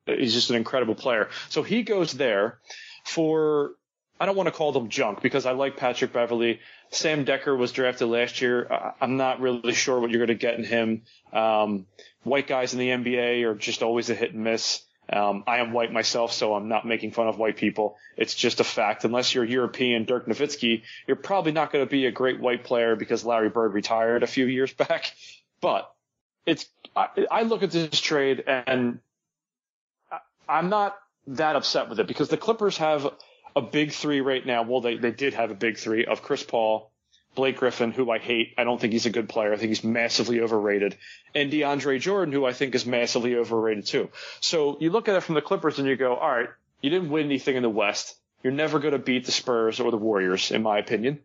[0.06, 1.28] he's just an incredible player.
[1.50, 2.58] So he goes there
[3.04, 3.72] for
[4.18, 6.60] I don't want to call them junk because I like Patrick Beverley.
[6.90, 8.68] Sam Dekker was drafted last year.
[9.00, 11.02] I'm not really sure what you're going to get in him.
[11.32, 11.86] Um,
[12.22, 14.82] white guys in the NBA are just always a hit and miss.
[15.12, 17.96] Um, I am white myself, so I'm not making fun of white people.
[18.16, 19.04] It's just a fact.
[19.04, 22.94] Unless you're European Dirk Nowitzki, you're probably not going to be a great white player
[22.94, 25.12] because Larry Bird retired a few years back.
[25.60, 25.90] But
[26.46, 26.66] it's,
[26.96, 28.98] I, I look at this trade and
[30.48, 30.96] I'm not
[31.28, 33.08] that upset with it because the Clippers have
[33.54, 34.62] a big three right now.
[34.62, 36.90] Well, they, they did have a big three of Chris Paul,
[37.34, 38.54] Blake Griffin, who I hate.
[38.58, 39.52] I don't think he's a good player.
[39.52, 40.96] I think he's massively overrated.
[41.34, 44.10] And DeAndre Jordan, who I think is massively overrated too.
[44.40, 46.48] So you look at it from the Clippers and you go, all right,
[46.80, 48.16] you didn't win anything in the West.
[48.42, 51.20] You're never going to beat the Spurs or the Warriors, in my opinion.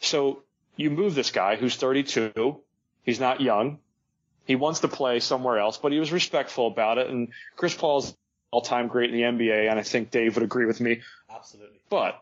[0.00, 0.42] So
[0.76, 2.60] you move this guy who's 32.
[3.02, 3.80] He's not young.
[4.46, 7.08] He wants to play somewhere else, but he was respectful about it.
[7.08, 8.16] And Chris Paul's
[8.50, 11.00] all-time great in the NBA, and I think Dave would agree with me.
[11.34, 11.78] Absolutely.
[11.88, 12.20] But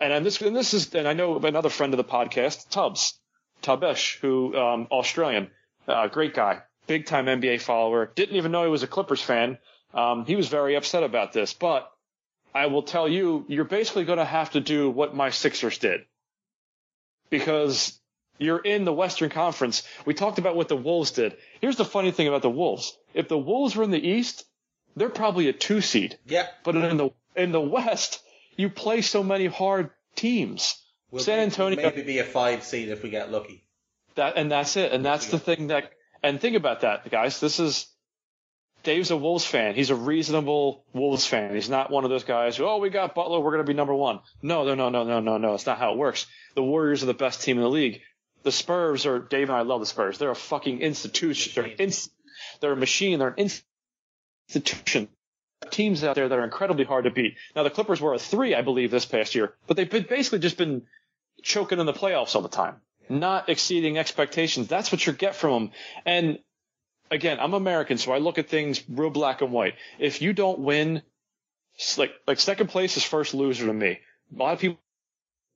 [0.00, 3.18] and this and this is and I know another friend of the podcast, Tubbs,
[3.62, 5.50] Tubesh, who um, Australian,
[5.88, 8.10] uh, great guy, big time NBA follower.
[8.14, 9.58] Didn't even know he was a Clippers fan.
[9.94, 11.90] Um, he was very upset about this, but
[12.54, 16.02] I will tell you, you're basically going to have to do what my Sixers did
[17.30, 17.98] because
[18.38, 19.82] you're in the Western Conference.
[20.04, 21.36] We talked about what the Wolves did.
[21.60, 24.44] Here's the funny thing about the Wolves: if the Wolves were in the East,
[24.96, 26.18] they're probably a two seed.
[26.26, 26.46] Yeah.
[26.64, 28.22] But in the in the West,
[28.56, 30.80] you play so many hard teams.
[31.10, 33.64] We'll San Antonio maybe be a five seed if we get lucky.
[34.16, 34.92] That and that's it.
[34.92, 37.40] And that's the thing that and think about that, guys.
[37.40, 37.86] This is
[38.82, 39.74] Dave's a Wolves fan.
[39.74, 41.54] He's a reasonable Wolves fan.
[41.54, 43.76] He's not one of those guys who, oh, we got Butler, we're going to be
[43.76, 44.20] number one.
[44.42, 45.54] No, no, no, no, no, no, no.
[45.54, 46.26] It's not how it works.
[46.54, 48.02] The Warriors are the best team in the league.
[48.42, 50.18] The Spurs are, Dave and I love the Spurs.
[50.18, 51.52] They're a fucking institution.
[51.54, 51.92] They're, in,
[52.60, 53.18] they're a machine.
[53.18, 53.50] They're an
[54.48, 55.08] institution
[55.70, 57.36] teams out there that are incredibly hard to beat.
[57.54, 60.38] Now the Clippers were a three, I believe, this past year, but they've been basically
[60.38, 60.82] just been
[61.42, 62.76] choking in the playoffs all the time,
[63.08, 64.68] not exceeding expectations.
[64.68, 65.72] That's what you get from them.
[66.06, 66.38] And
[67.10, 69.74] again, I'm American, so I look at things real black and white.
[69.98, 71.02] If you don't win,
[71.96, 73.98] like like second place is first loser to me.
[74.34, 74.78] A lot of people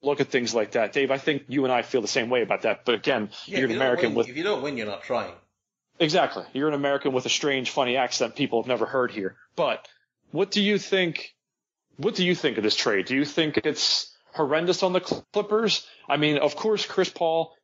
[0.02, 0.92] look at things like that.
[0.92, 2.84] Dave, I think you and I feel the same way about that.
[2.84, 5.32] But again, yeah, you're an American win, with if you don't win, you're not trying.
[5.98, 6.44] Exactly.
[6.52, 9.36] You're an American with a strange, funny accent people have never heard here.
[9.54, 9.86] But
[10.32, 11.34] what do you think?
[11.96, 13.06] What do you think of this trade?
[13.06, 15.86] Do you think it's horrendous on the Clippers?
[16.08, 17.54] I mean, of course, Chris Paul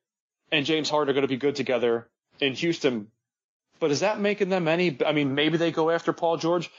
[0.53, 2.09] and James Harden are going to be good together
[2.39, 3.09] in Houston,
[3.80, 4.99] but is that making them any?
[5.05, 6.70] I mean, maybe they go after Paul George.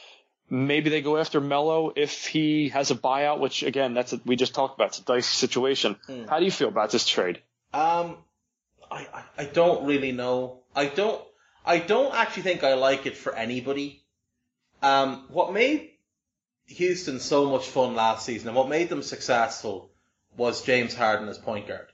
[0.50, 4.36] Maybe they go after Melo if he has a buyout, which again, that's a, we
[4.36, 4.90] just talked about.
[4.90, 5.96] It's a dicey situation.
[6.08, 6.26] Hmm.
[6.26, 7.42] How do you feel about this trade?
[7.74, 8.18] Um,
[8.92, 10.62] I, I, I don't really know.
[10.76, 11.22] I don't
[11.66, 14.04] I don't actually think I like it for anybody.
[14.82, 15.92] Um, what made
[16.68, 19.92] Houston so much fun last season and what made them successful
[20.38, 21.88] was James Harden as point guard.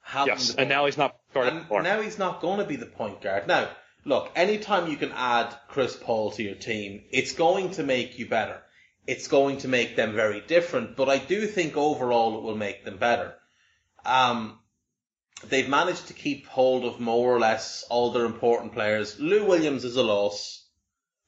[0.00, 1.82] Having yes, and now he's not guard anymore.
[1.82, 3.46] Now he's not going to be the point guard.
[3.46, 3.68] Now,
[4.04, 8.28] look, anytime you can add Chris Paul to your team, it's going to make you
[8.28, 8.60] better.
[9.06, 12.84] It's going to make them very different, but I do think overall it will make
[12.84, 13.34] them better.
[14.04, 14.58] Um,
[15.48, 19.18] they've managed to keep hold of more or less all their important players.
[19.18, 20.64] Lou Williams is a loss.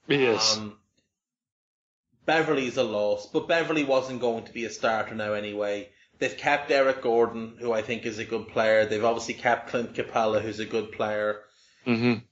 [0.08, 0.56] He is.
[0.56, 0.78] Um,
[2.24, 5.88] Beverley's a loss, but Beverley wasn't going to be a starter now anyway.
[6.18, 8.86] They've kept Eric Gordon, who I think is a good player.
[8.86, 11.42] They've obviously kept Clint Capela, who's a good player.
[11.86, 12.24] Mm-hmm.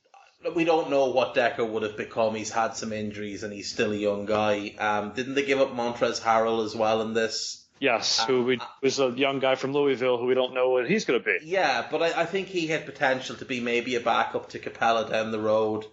[0.54, 2.34] We don't know what Dekker would have become.
[2.34, 4.74] He's had some injuries and he's still a young guy.
[4.78, 7.66] Um, didn't they give up Montrezl Harrell as well in this?
[7.80, 10.88] Yes, Uh, who we, was a young guy from Louisville who we don't know what
[10.88, 11.38] he's going to be.
[11.44, 15.10] Yeah, but I, I think he had potential to be maybe a backup to Capela
[15.10, 15.84] down the road.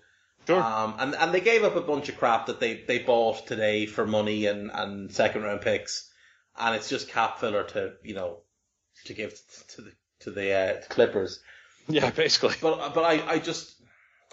[0.47, 0.61] Sure.
[0.61, 3.85] Um, and, and they gave up a bunch of crap that they, they bought today
[3.85, 6.09] for money and, and second round picks.
[6.57, 8.39] And it's just cap filler to, you know,
[9.05, 9.33] to give
[9.69, 9.91] to the,
[10.21, 11.39] to the, uh, Clippers.
[11.87, 12.55] yeah, basically.
[12.61, 13.73] But, but I, I just,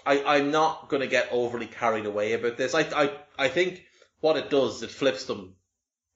[0.05, 2.73] I, I'm not going to get overly carried away about this.
[2.73, 3.83] I, I, I think
[4.21, 5.55] what it does, it flips them.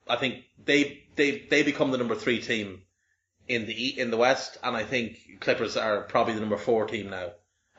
[0.07, 2.81] I think they, they, they become the number three team
[3.47, 4.57] in the, in the West.
[4.63, 7.31] And I think Clippers are probably the number four team now.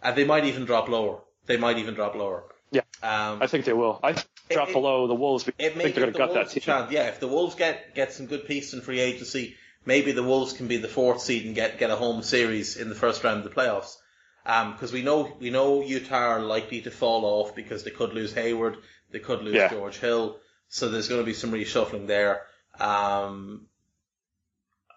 [0.03, 1.21] And they might even drop lower.
[1.47, 2.45] They might even drop lower.
[2.71, 2.83] Yeah.
[3.03, 4.01] Um, I think they will.
[4.03, 4.13] I
[4.51, 5.49] drop it- below the Wolves.
[5.59, 6.61] I think they're going to the gut that team.
[6.63, 6.91] chance.
[6.91, 10.53] Yeah, if the Wolves get get some good pieces in free agency, maybe the Wolves
[10.55, 13.39] can be the fourth seed and get get a home series in the first round
[13.39, 13.97] of the playoffs.
[14.45, 18.33] Because we know we know Utah are likely to fall off because they could lose
[18.35, 18.77] Hayward,
[19.11, 19.69] they could lose Yeah.
[19.71, 20.39] George Hill,
[20.69, 22.47] so there's going to be some reshuffling there.
[22.79, 23.67] Um,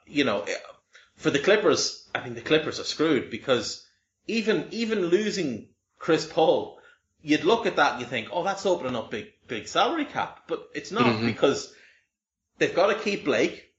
[0.06, 0.56] you know, eh,
[1.16, 3.86] for the Clippers, I think the Clippers are screwed because
[4.28, 6.80] even even losing Chris Paul,
[7.22, 10.42] you'd look at that and you think, oh, that's opening up big big salary cap,
[10.48, 11.26] but it's not Mhm.
[11.26, 11.74] because
[12.58, 13.74] they've got to keep Blake.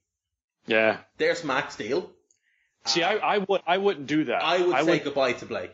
[0.65, 0.97] Yeah.
[1.17, 2.11] There's Max Deal.
[2.85, 4.43] See, I, I would I wouldn't do that.
[4.43, 5.73] I would I say would goodbye to Blake.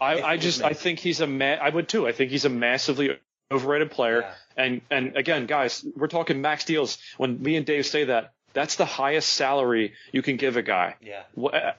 [0.00, 0.62] I, I just.
[0.62, 2.06] I think he's a ma- I would too.
[2.06, 3.18] I think he's a massively
[3.50, 4.20] overrated player.
[4.20, 4.64] Yeah.
[4.64, 6.98] And and again, guys, we're talking max deals.
[7.16, 10.94] When me and Dave say that, that's the highest salary you can give a guy.
[11.00, 11.22] Yeah.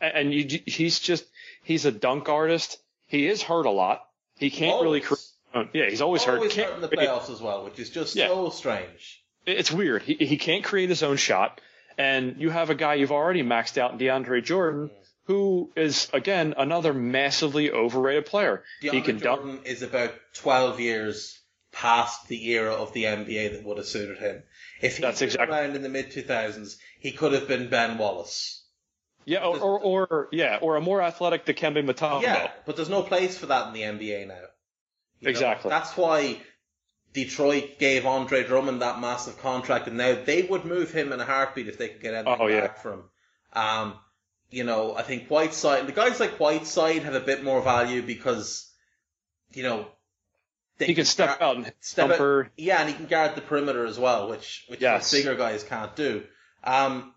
[0.02, 1.26] And you, he's just
[1.64, 2.78] he's a dunk artist.
[3.08, 4.06] He is hurt a lot.
[4.38, 5.02] He can't really.
[5.04, 5.34] Always.
[5.54, 6.36] Cre- yeah, he's always, hurt.
[6.36, 6.66] Always hurt.
[6.68, 8.28] hurt in the playoffs as well, which is just Yeah.
[8.28, 9.24] so strange.
[9.46, 10.04] It's weird.
[10.04, 11.60] He he can't create his own shot.
[12.00, 15.08] And you have a guy you've already maxed out DeAndre Jordan, mm.
[15.26, 18.64] who is again another massively overrated player.
[18.80, 19.42] he DeAndre can dunk.
[19.42, 21.38] Jordan is about 12 years
[21.74, 24.44] past the era of the NBA that would have suited him.
[24.82, 28.64] If he was exactly- around in the mid 2000s, he could have been Ben Wallace.
[29.26, 32.22] Yeah, or, or, or yeah, or a more athletic Dikembe Mutombo.
[32.22, 34.36] Yeah, but there's no place for that in the NBA now.
[35.20, 35.70] You know, Exactly.
[35.70, 36.38] That's why
[37.14, 41.26] Detroit gave Andre Drummond that massive contract, and now they would move him in a
[41.26, 42.62] heartbeat if they could get anything Oh, yeah.
[42.62, 43.04] back from him.
[43.54, 44.00] Um,
[44.52, 48.72] you know, I think Whiteside, the guys like Whiteside have a bit more value because,
[49.54, 49.88] you know,
[50.78, 53.42] they He can step guard- out and step out- yeah, and he can guard the
[53.42, 55.12] perimeter as well, which which Yes.
[55.12, 56.24] the bigger guys can't do.
[56.64, 57.14] Um,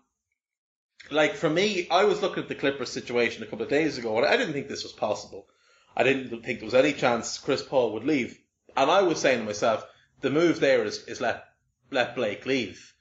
[1.11, 4.17] like for me, I was looking at the Clippers situation a couple of days ago,
[4.17, 5.47] and I didn't think this was possible.
[5.95, 8.37] I didn't think there was any chance Chris Paul would leave,
[8.75, 9.85] and I was saying to myself,
[10.21, 11.45] the move there is is let
[11.91, 12.93] let Blake leave,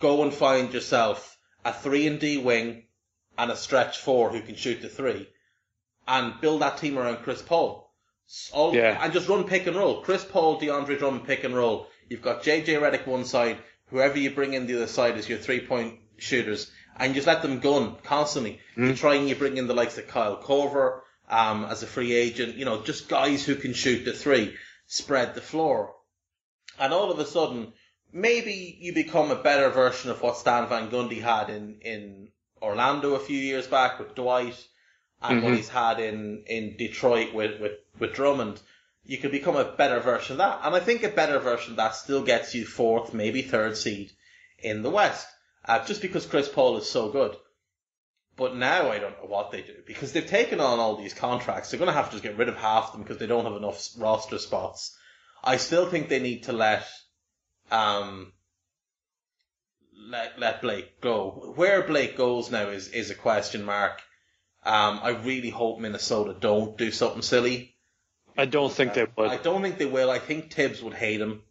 [0.00, 2.84] go and find yourself a three and D wing
[3.36, 5.28] and a stretch four who can shoot the three,
[6.06, 7.92] and build that team around Chris Paul.
[8.52, 8.98] All, Yeah.
[9.02, 10.02] And just run pick and roll.
[10.02, 11.88] Chris Paul, DeAndre Drummond pick and roll.
[12.08, 15.38] You've got JJ Redick one side, whoever you bring in the other side is your
[15.38, 18.60] three point shooters, and you just let them gun constantly.
[18.76, 21.00] You try and you bring in the likes of Kyle Korver,
[21.30, 24.56] um, as a free agent, you know, just guys who can shoot the three,
[24.88, 25.94] spread the floor.
[26.78, 27.72] And all of a sudden,
[28.12, 32.28] maybe you become a better version of what Stan Van Gundy had in, in
[32.60, 34.66] Orlando a few years back with Dwight
[35.22, 35.56] and what Mhm.
[35.56, 38.60] he's had in, in Detroit with, with, with Drummond.
[39.04, 40.60] You could become a better version of that.
[40.62, 44.12] And I think a better version of that still gets you fourth, maybe third seed
[44.58, 45.26] in the West.
[45.64, 47.36] Uh, just because Chris Paul is so good.
[48.38, 51.70] But now I don't know what they do because they've taken on all these contracts.
[51.70, 53.44] They're going to have to just get rid of half of them because they don't
[53.44, 54.96] have enough roster spots.
[55.42, 56.86] I still think they need to let,
[57.72, 58.32] um,
[60.08, 61.52] let, let Blake go.
[61.56, 64.00] Where Blake goes now is, is a question mark.
[64.64, 67.74] Um, I really hope Minnesota don't do something silly.
[68.36, 69.30] I don't think they would.
[69.30, 70.12] I don't think they will.
[70.12, 71.42] I think Thibs would hate him.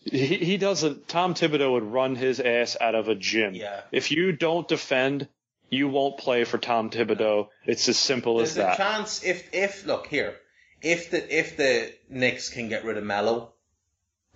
[0.00, 1.06] He, he doesn't.
[1.06, 3.54] Tom Thibodeau would run his ass out of a gym.
[3.54, 3.82] Yeah.
[3.92, 5.28] If you don't defend,
[5.70, 7.48] you won't play for Tom Thibodeau.
[7.64, 8.62] It's as simple as that.
[8.62, 10.36] There's a chance if if look here,
[10.82, 13.52] if the if the Knicks can get rid of Melo,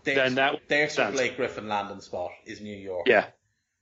[0.05, 1.15] there's, Then that there's sense.
[1.15, 3.07] Blake Griffin landing spot is New York.
[3.09, 3.27] Yeah.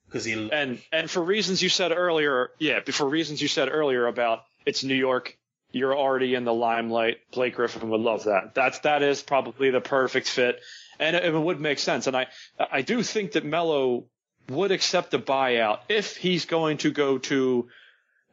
[0.07, 4.07] because he'll And and for reasons you said earlier, yeah, for reasons you said earlier
[4.07, 5.39] about it's New York,
[5.71, 7.19] you're already in the limelight.
[7.33, 8.55] Blake Griffin would love that.
[8.55, 10.61] That's that is probably the perfect fit,
[10.99, 12.07] and it, it would make sense.
[12.07, 12.27] And I
[12.59, 14.07] I do think that Melo
[14.49, 17.69] would accept the buyout if he's going to go to.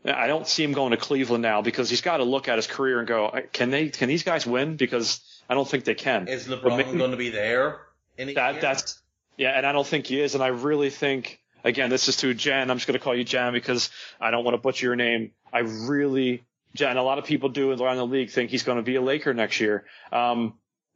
[0.05, 2.68] I don't see him going to Cleveland now because he's got to look at his
[2.68, 4.76] career and go, can they can these guys win?
[4.76, 6.28] Because I don't think they can.
[6.28, 7.82] is LeBron maybe- going to be there
[8.18, 8.61] that year?
[8.61, 9.01] that's
[9.38, 12.34] yeah, and I don't think he is, and I really think again this is to
[12.34, 12.70] Jen.
[12.70, 13.89] I'm just going to call you Jen because
[14.22, 15.32] I don't want to butcher your name.
[15.51, 16.43] I really
[16.76, 16.97] Jen.
[16.97, 19.34] A lot of people do around the league think he's going to be a Laker
[19.34, 19.86] next year.
[20.11, 20.53] Um,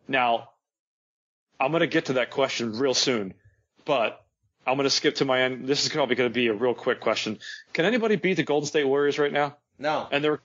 [0.07, 0.49] now
[1.59, 3.33] I'm going to get to that question real soon,
[3.85, 4.23] but
[4.69, 5.67] I'm going to skip to my end.
[5.67, 7.39] This is probably going to be a real quick question.
[7.73, 9.57] Can anybody beat the Golden State Warriors right now?
[9.79, 10.07] No.
[10.11, 10.41] And they're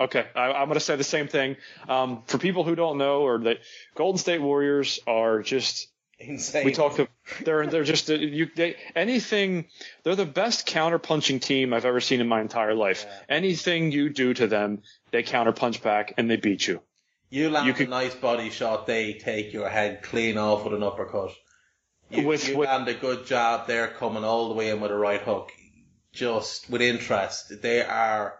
[0.00, 0.26] okay.
[0.34, 1.56] I, I'm going to say the same thing.
[1.88, 3.58] Um, for people who don't know, or that
[3.94, 5.86] Golden State Warriors are just
[6.18, 6.64] Insane.
[6.64, 7.00] we talked.
[7.44, 8.48] They're they're just uh, you.
[8.56, 9.66] They, anything.
[10.02, 13.06] They're the best counterpunching team I've ever seen in my entire life.
[13.28, 16.82] Anything you do to them, they counterpunch back and they beat you.
[17.30, 20.74] You land You could- a nice body shot, they take your head clean off with
[20.74, 21.30] an uppercut.
[22.10, 24.96] You, With- you with- a good job they're coming all the way in with a
[24.96, 25.52] right hook.
[26.12, 27.62] Just with interest.
[27.62, 28.36] They are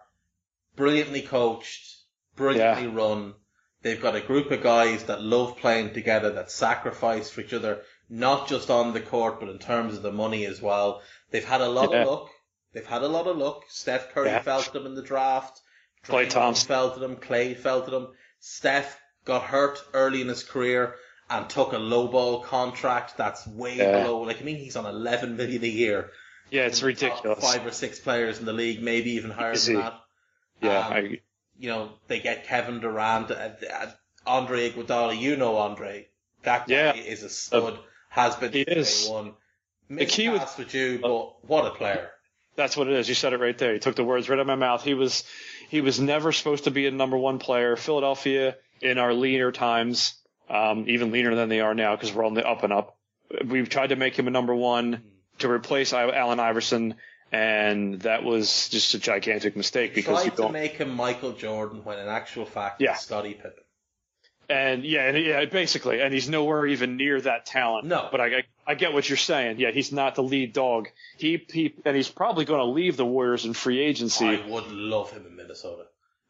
[0.77, 1.99] brilliantly coached,
[2.37, 3.35] brilliantly run.
[3.83, 7.83] They've got a group of guys that love playing together, that sacrifice for each other,
[8.09, 11.01] not just on the court, but in terms of the money as well.
[11.31, 12.03] They've had a lot Yeah.
[12.03, 12.31] of luck.
[12.73, 13.63] They've had a lot of luck.
[13.69, 14.43] Steph Curry Yeah.
[14.43, 15.61] felt them in the draft.
[16.05, 16.67] Draymond Thompson.
[16.69, 17.17] felt them.
[17.17, 18.09] Klay felt them.
[18.41, 20.97] Steph got hurt early in his career
[21.31, 24.03] and took a low ball contract that's way Yeah.
[24.03, 24.21] below.
[24.23, 26.11] Like I mean, he's on 11 million a year.
[26.51, 27.41] Yeah, it's ridiculous.
[27.41, 29.75] Five or six players in the league, maybe even higher Easy.
[29.75, 30.01] than that.
[30.61, 31.21] Yeah, Um, I,
[31.59, 33.91] You know, they get Kevin Durant, uh, uh,
[34.27, 35.19] Andre Iguodala.
[35.19, 36.09] You know Andre.
[36.43, 36.95] That guy Yeah.
[36.95, 37.79] is a stud.
[38.09, 39.05] has been He since is.
[39.07, 39.35] day one.
[39.89, 42.11] The key with- with you, but what a player.
[42.57, 43.09] That's what it is.
[43.09, 43.75] You said it right there.
[43.75, 44.83] You took the words right out of my mouth.
[44.83, 45.23] He was
[45.69, 47.77] he was never supposed to be a number one player.
[47.77, 50.15] Philadelphia in our leaner times,
[50.51, 52.97] um, even leaner than they are now because we're on the up and up.
[53.47, 55.03] We've tried to make him a number one
[55.39, 56.97] to replace I- Allen Iverson,
[57.33, 60.53] and that was just a gigantic mistake because you Tried to don't.
[60.53, 62.93] make him Michael Jordan when in actual fact Yeah.
[62.93, 63.53] he's Scottie Pippen.
[64.49, 67.87] And yeah, and yeah, basically, and he's nowhere even near that talent.
[67.87, 68.09] No.
[68.11, 69.61] but I, I, I get what you're saying.
[69.61, 70.89] Yeah, he's not the lead dog.
[71.19, 74.27] He, he and he's probably going to leave the Warriors in free agency.
[74.27, 75.85] I would love him in Minnesota.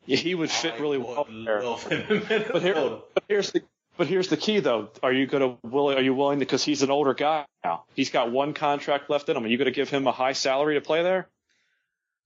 [0.04, 1.62] Yeah, he would fit I really would well there.
[1.62, 2.50] love him in Minnesota.
[2.52, 2.74] But, here,
[3.14, 3.62] but here's the
[4.00, 4.88] but here's the key though.
[5.02, 7.84] Are you gonna will are you willing to because he's an older guy now.
[7.94, 9.44] He's got one contract left in him.
[9.44, 11.28] Are you gonna give him a high salary to play there?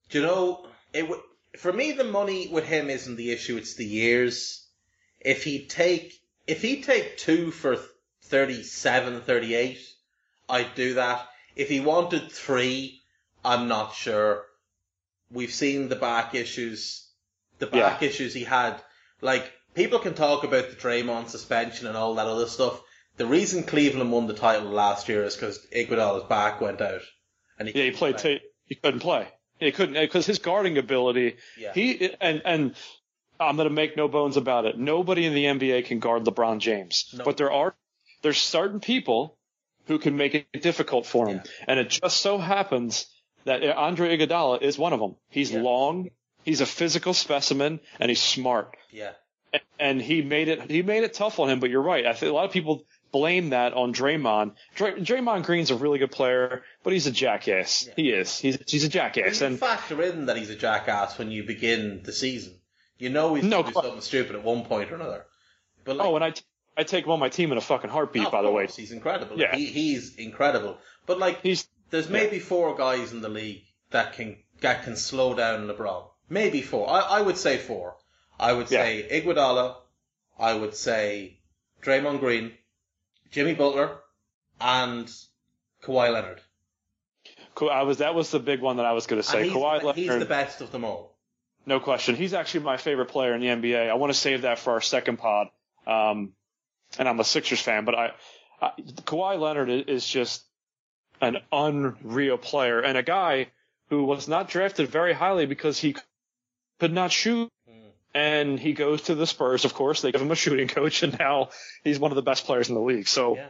[0.09, 1.20] Do you know, it w-
[1.59, 4.64] for me, the money with him isn't the issue, it's the years.
[5.18, 6.12] If he'd take,
[6.47, 7.77] if he'd take two for
[8.22, 9.79] 37, 38,
[10.49, 11.27] I'd do that.
[11.57, 13.03] If he wanted three,
[13.45, 14.45] I'm not sure.
[15.29, 17.05] We've seen the back issues,
[17.59, 18.81] the back issues he had.
[19.20, 22.81] Like, people can talk about the Draymond suspension and all that other stuff.
[23.16, 27.03] The reason Cleveland won the title last year is because Iguodala's back went out.
[27.59, 28.18] And Yeah, he played.
[28.18, 29.29] T- he couldn't play.
[29.61, 31.37] He couldn't because his guarding ability.
[31.57, 31.72] Yeah.
[31.72, 32.75] He and and
[33.39, 34.77] I'm gonna make no bones about it.
[34.79, 37.25] Nobody in the NBA can guard LeBron James, No.
[37.25, 37.75] but there are
[38.22, 39.39] there's certain people
[39.87, 43.07] who can make it difficult for him, and it just so happens
[43.45, 45.14] that Andre Iguodala is one of them.
[45.29, 45.61] He's Yeah.
[45.61, 46.09] long,
[46.43, 48.77] he's a physical specimen, and he's smart.
[48.91, 49.12] Yeah.
[49.78, 51.61] And he made it he made it tough on him.
[51.61, 52.07] But you're right.
[52.07, 54.52] I think a lot of people blame that on Draymond.
[54.74, 57.88] Dray, Draymond Green's a really good player, but he's a jackass.
[57.96, 58.38] He is.
[58.38, 59.40] He's he's a jackass.
[59.40, 62.55] you And factor in that he's a jackass when you begin the season.
[62.98, 65.26] You know he's No going to do something stupid at one point or another.
[65.84, 66.44] But like, oh, and I t-
[66.76, 68.26] I take him on my team in a fucking heartbeat.
[68.26, 69.38] of by the way, he's incredible.
[69.38, 69.55] Yeah.
[69.55, 70.78] He, he's incredible.
[71.07, 75.34] But like, he's there's maybe four guys in the league that can that can slow
[75.34, 76.09] down LeBron.
[76.28, 76.88] Maybe four.
[76.88, 77.96] I, I would say four.
[78.39, 78.82] I would Yeah.
[78.82, 79.76] say Iguodala.
[80.39, 81.39] I would say
[81.82, 82.53] Draymond Green,
[83.30, 83.99] Jimmy Butler,
[84.61, 85.11] and
[85.82, 86.41] Kawhi Leonard.
[87.55, 87.70] cool.
[87.70, 89.49] I was that was the big one that I was going to say.
[89.49, 91.16] Kawhi the, he's Leonard, the best of them all.
[91.66, 92.16] no question.
[92.16, 93.89] He's actually my favorite player in the NBA.
[93.91, 95.49] I want to save that for our second pod.
[95.87, 96.32] Um,
[96.99, 98.12] and I'm a Sixers fan, but I,
[98.61, 98.70] I
[99.05, 100.43] Kawhi Leonard is just
[101.20, 103.49] an unreal player and a guy
[103.91, 105.95] who was not drafted very highly because he
[106.80, 107.49] could not shoot.
[108.14, 110.00] And he goes to the Spurs, of course.
[110.00, 111.48] They give him a shooting coach, and now
[111.82, 113.08] he's one of the best players in the league.
[113.08, 113.48] So Yeah.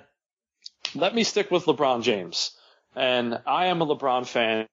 [0.95, 2.57] let me stick with LeBron James.
[2.97, 4.67] And I am a LeBron fan.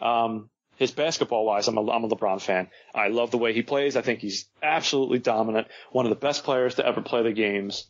[0.00, 2.68] Um, his basketball wise, I'm a, I'm a LeBron fan.
[2.94, 3.96] I love the way he plays.
[3.96, 5.68] I think he's absolutely dominant.
[5.92, 7.86] One of the best players to ever play the games.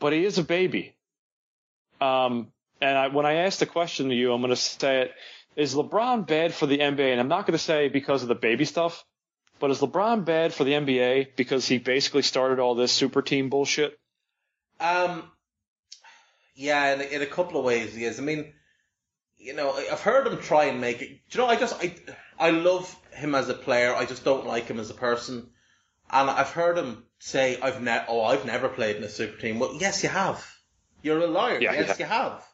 [0.00, 0.94] But he is a baby.
[2.00, 2.48] Um,
[2.80, 5.12] and I, when I ask the question to you, I'm going to say it,
[5.56, 7.12] is LeBron bad for the NBA?
[7.12, 9.04] And I'm not going to say because of the baby stuff,
[9.62, 13.48] but is LeBron bad for the NBA because he basically started all this super team
[13.48, 13.96] bullshit?
[14.80, 15.22] Um,
[16.56, 18.18] yeah, in, in a couple of ways, he is.
[18.18, 18.52] I mean,
[19.38, 21.20] you know, I've heard him try and make it.
[21.30, 21.46] Do you know?
[21.46, 21.94] I just I
[22.40, 23.94] I love him as a player.
[23.94, 25.48] I just don't like him as a person.
[26.10, 29.60] And I've heard him say, "I've ne- oh, I've never played in a super team."
[29.60, 30.44] Well, yes, you have.
[31.02, 31.60] You're a liar.
[31.60, 32.04] Yeah, yes, yeah.
[32.04, 32.44] you have.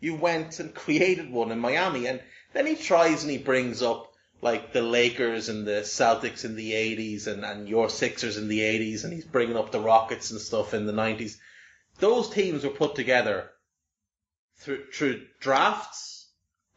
[0.00, 2.20] You went and created one in Miami, and
[2.52, 4.11] then he tries and he brings up
[4.42, 8.60] like the Lakers and the Celtics in the 80s and, and your Sixers in the
[8.60, 11.36] 80s, and he's bringing up the Rockets and stuff in the 90s
[11.98, 13.50] those teams were put together
[14.56, 16.28] through through drafts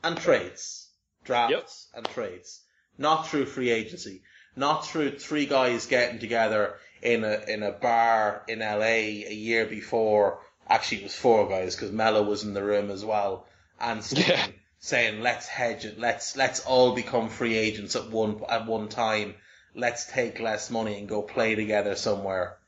[0.04, 0.90] and trades,
[1.24, 2.62] drafts and trades,
[2.98, 4.22] not through free agency,
[4.56, 9.66] not through three guys getting together in a in a bar in LA a year
[9.66, 10.40] before.
[10.68, 13.48] Actually, it was four guys because Melo was in the room as well,
[13.80, 14.48] and Yeah.
[14.86, 19.34] Saying let's hedge it, let's let's all become free agents at one at one time.
[19.74, 22.60] Let's take less money and go play together somewhere.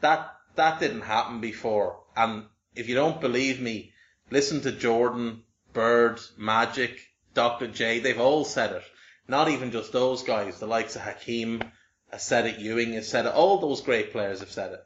[0.00, 2.00] That that didn't happen before.
[2.16, 3.92] And if you don't believe me,
[4.32, 6.98] listen to Jordan, Bird, Magic,
[7.34, 7.68] Dr.
[7.68, 8.00] J.
[8.00, 8.82] They've all said it.
[9.28, 10.58] Not even just those guys.
[10.58, 11.62] The likes of Hakeem
[12.10, 12.58] has said it.
[12.58, 13.32] Ewing has said it.
[13.32, 14.84] All those great players have said it.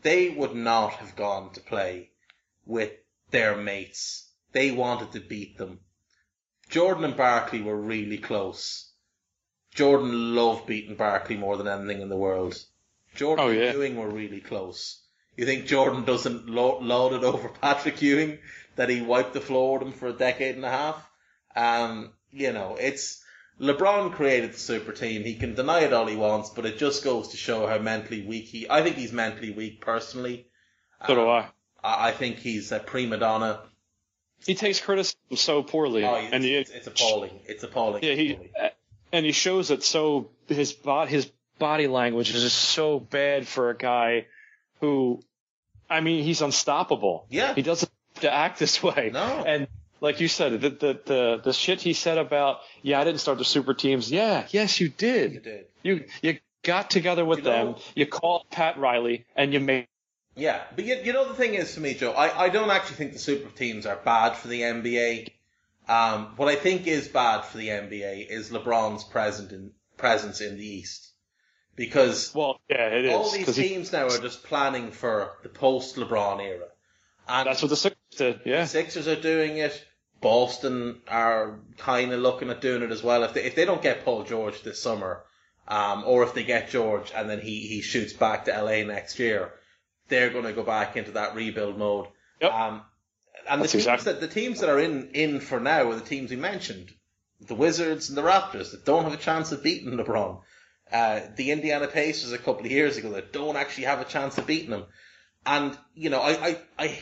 [0.00, 2.10] They would not have gone to play
[2.64, 2.92] with
[3.30, 4.30] their mates.
[4.52, 5.80] They wanted to beat them.
[6.68, 8.90] Jordan and Barkley were really close.
[9.74, 12.56] Jordan loved beating Barkley more than anything in the world.
[13.14, 13.66] Jordan Oh, yeah.
[13.70, 15.02] and Ewing were really close.
[15.36, 18.38] You think Jordan doesn't lo- laud it over Patrick Ewing
[18.76, 21.08] that he wiped the floor with him for a decade and a half?
[21.54, 23.22] Um, you know, it's
[23.60, 25.22] LeBron created the super team.
[25.24, 28.26] He can deny it all he wants, but it just goes to show how mentally
[28.26, 28.66] weak he.
[28.68, 30.48] I think he's mentally weak personally.
[31.06, 31.48] So do I.
[31.82, 33.60] I I think he's a prima donna.
[34.44, 37.40] He takes criticism so poorly, Oh, it's, and he, it's, it's appalling.
[37.46, 38.02] It's appalling.
[38.04, 38.38] yeah, he
[39.12, 43.70] and he shows it so his body his body language is just so bad for
[43.70, 44.26] a guy
[44.80, 45.22] who,
[45.88, 47.26] I mean, he's unstoppable.
[47.30, 47.54] Yeah.
[47.54, 49.10] he doesn't have to act this way.
[49.12, 49.20] No.
[49.46, 49.66] and
[50.00, 53.38] like you said, the the the, the shit he said about yeah, I didn't start
[53.38, 54.10] the super teams.
[54.12, 55.32] Yeah, yes, you did.
[55.32, 55.64] You did.
[55.82, 57.82] You you got together with You know- them.
[57.94, 59.86] You called Pat Riley, and you made.
[60.36, 62.96] Yeah, but you, you know the thing is for me, Joe, I, I don't actually
[62.96, 65.30] think the super teams are bad for the NBA.
[65.88, 70.56] Um, what I think is bad for the NBA is LeBron's present in, presence in
[70.58, 71.10] the East.
[71.74, 73.12] Because Well, yeah, it is.
[73.12, 76.68] all these 'cause he- teams now are just planning for the post LeBron era.
[77.28, 78.40] And that's what the Sixers did.
[78.44, 78.62] Yeah.
[78.62, 79.84] the Sixers are doing it.
[80.20, 83.22] Boston are kind of looking at doing it as well.
[83.24, 85.22] If they, if they don't get Paul George this summer,
[85.68, 89.18] um, or if they get George and then he, he shoots back to LA next
[89.18, 89.52] year,
[90.08, 92.06] they're going to go back into that rebuild mode.
[92.40, 92.52] Yep.
[92.52, 92.82] Um,
[93.48, 96.00] and the teams exactly- that the teams that are in in for now are the
[96.00, 96.90] teams we mentioned,
[97.40, 100.40] the Wizards and the Raptors that don't have a chance of beating LeBron.
[100.92, 104.38] Uh, the Indiana Pacers a couple of years ago that don't actually have a chance
[104.38, 104.84] of beating him.
[105.44, 106.98] And you know, I, I, I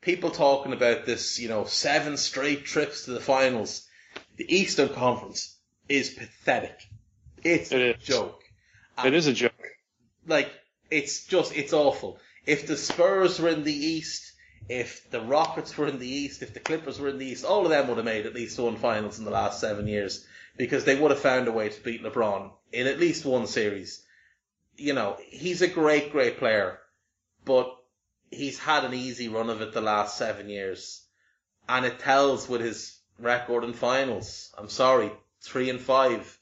[0.00, 3.86] people talking about this, you know, seven straight trips to the finals.
[4.36, 5.56] The Eastern Conference
[5.88, 6.78] is pathetic.
[7.42, 8.02] It's It a is.
[8.02, 8.42] joke.
[9.04, 9.52] It is a joke.
[10.26, 10.50] Like,
[10.90, 12.18] it's just, it's awful.
[12.46, 14.32] If the Spurs were in the East,
[14.68, 17.64] if the Rockets were in the East, if the Clippers were in the East, all
[17.64, 20.26] of them would have made at least one finals in the last seven years
[20.56, 24.02] because they would have found a way to beat LeBron in at least one series.
[24.76, 26.78] You know, he's a great, great player,
[27.44, 27.74] but
[28.30, 31.04] he's had an easy run of it the last seven years.
[31.68, 34.54] And it tells with his record in finals.
[34.56, 35.10] I'm sorry,
[35.42, 36.38] three and five.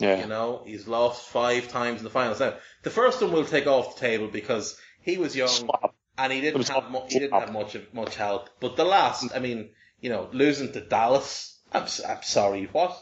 [0.00, 0.20] Yeah.
[0.20, 2.40] You know, he's lost five times in the finals.
[2.40, 5.94] Now, the first one we'll take off the table because he was young Slop.
[6.18, 8.48] and he didn't have mu- he didn't have much of, much help.
[8.60, 9.70] But the last, I mean,
[10.00, 11.58] you know, losing to Dallas.
[11.72, 12.96] I'm s- I'm sorry, what?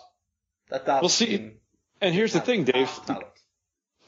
[0.71, 1.59] That Dallas Well, see, team
[2.01, 2.91] And here's the thing, Dave.
[3.07, 3.27] talent.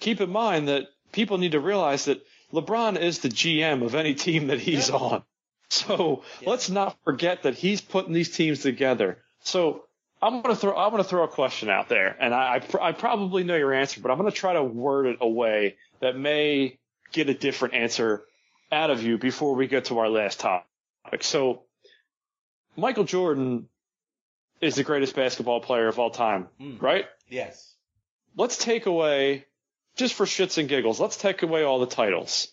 [0.01, 2.21] Keep in mind that people need to realize that
[2.53, 4.97] LeBron is the GM of any team that he's Yeah.
[4.97, 5.23] on.
[5.69, 6.51] So Yeah.
[6.51, 9.23] let's not forget that he's putting these teams together.
[9.43, 9.85] So
[10.23, 12.93] I'm gonna throw I'm gonna throw a question out there, and I I, pr- I
[12.93, 16.79] probably know your answer, but I'm gonna try to word it a way that may
[17.13, 18.23] get a different answer
[18.71, 21.23] out of you before we get to our last topic.
[21.25, 21.63] So
[22.77, 23.69] Michael Jordan
[24.61, 26.81] is the greatest basketball player of all time, Mm.
[26.83, 27.07] right?
[27.29, 27.75] Yes.
[28.37, 29.45] let's take away,
[29.97, 32.49] just for shits and giggles, let's take away all the titles.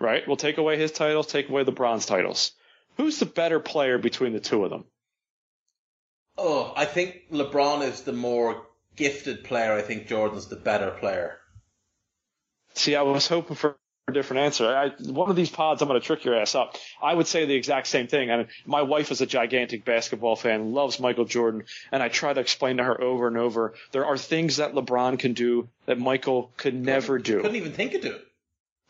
[0.00, 0.26] Right?
[0.26, 2.52] We'll take away his titles, take away the bronze titles.
[2.96, 4.84] Who's the better player between the two of them?
[6.38, 9.72] Oh, I think LeBron is the more gifted player.
[9.72, 11.38] I think Jordan's the better player.
[12.74, 14.66] See, I was hoping for a different answer.
[14.66, 16.76] I, one of these pods, I'm going to trick your ass up.
[17.02, 18.30] I would say the exact same thing.
[18.30, 22.32] I mean, my wife is a gigantic basketball fan, loves Michael Jordan, and I try
[22.32, 25.98] to explain to her over and over there are things that LeBron can do that
[25.98, 27.40] Michael could never do.
[27.40, 28.20] Couldn't even think of doing.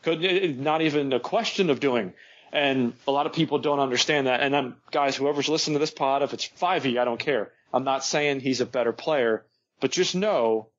[0.03, 2.13] Could it- not even a question of doing.
[2.51, 4.41] And a lot of people don't understand that.
[4.41, 7.51] And I'm, guys, whoever's listening to this pod, if it's 5e, I don't care.
[7.73, 9.45] I'm not saying he's a better player,
[9.79, 10.69] but just know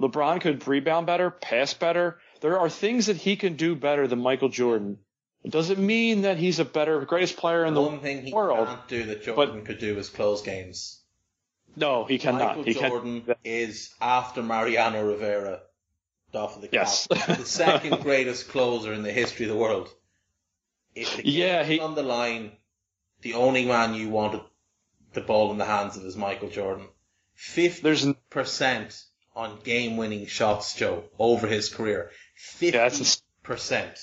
[0.00, 2.18] LeBron could rebound better, pass better.
[2.40, 4.98] There are things that he can do better than Michael Jordan.
[5.44, 7.92] It doesn't mean that he's a better, greatest player in the world?
[7.94, 8.68] One thing he world.
[8.68, 11.00] can't do that Jordan could do is close games.
[11.74, 12.58] No, he cannot.
[12.58, 15.60] Michael he can Jordan is after Mariano Rivera,
[16.34, 17.06] off of the cap, Yes.
[17.08, 19.88] the second greatest closer in the history of the world.
[20.94, 22.52] If the Yeah, he- on the line,
[23.22, 24.42] the only man you wanted
[25.12, 26.88] the ball in the hands of is Michael Jordan.
[27.34, 29.04] Fifty percent
[29.34, 32.10] on game-winning shots, Joe, over his career.
[32.34, 33.98] Fifty Yeah, that's percent.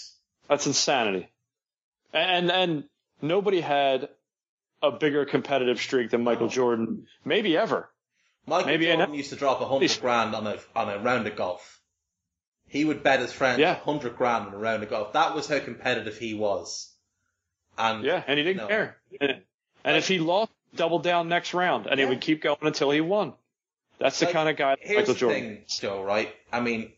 [0.48, 1.30] That's insanity.
[2.12, 2.84] And and
[3.22, 4.10] nobody had
[4.82, 7.90] a bigger competitive streak than Michael Jordan, maybe ever.
[8.48, 11.36] Michael Maybe Jordan used to drop a hundred grand on a on a round of
[11.36, 11.79] golf.
[12.70, 13.76] He would bet his friends Yeah.
[13.76, 15.14] hundred grand on a round of golf.
[15.14, 16.94] That was how competitive he was.
[17.78, 18.68] And Yeah, and he didn't No.
[18.68, 18.98] care.
[19.20, 19.42] And,
[19.84, 22.06] and if he lost, double down next round, and Yeah.
[22.06, 23.34] he would keep going until he won.
[23.98, 25.42] That's the Like, kind of guy Michael the Jordan.
[25.42, 26.04] thing, Joe.
[26.04, 26.34] Right?
[26.54, 26.94] I mean,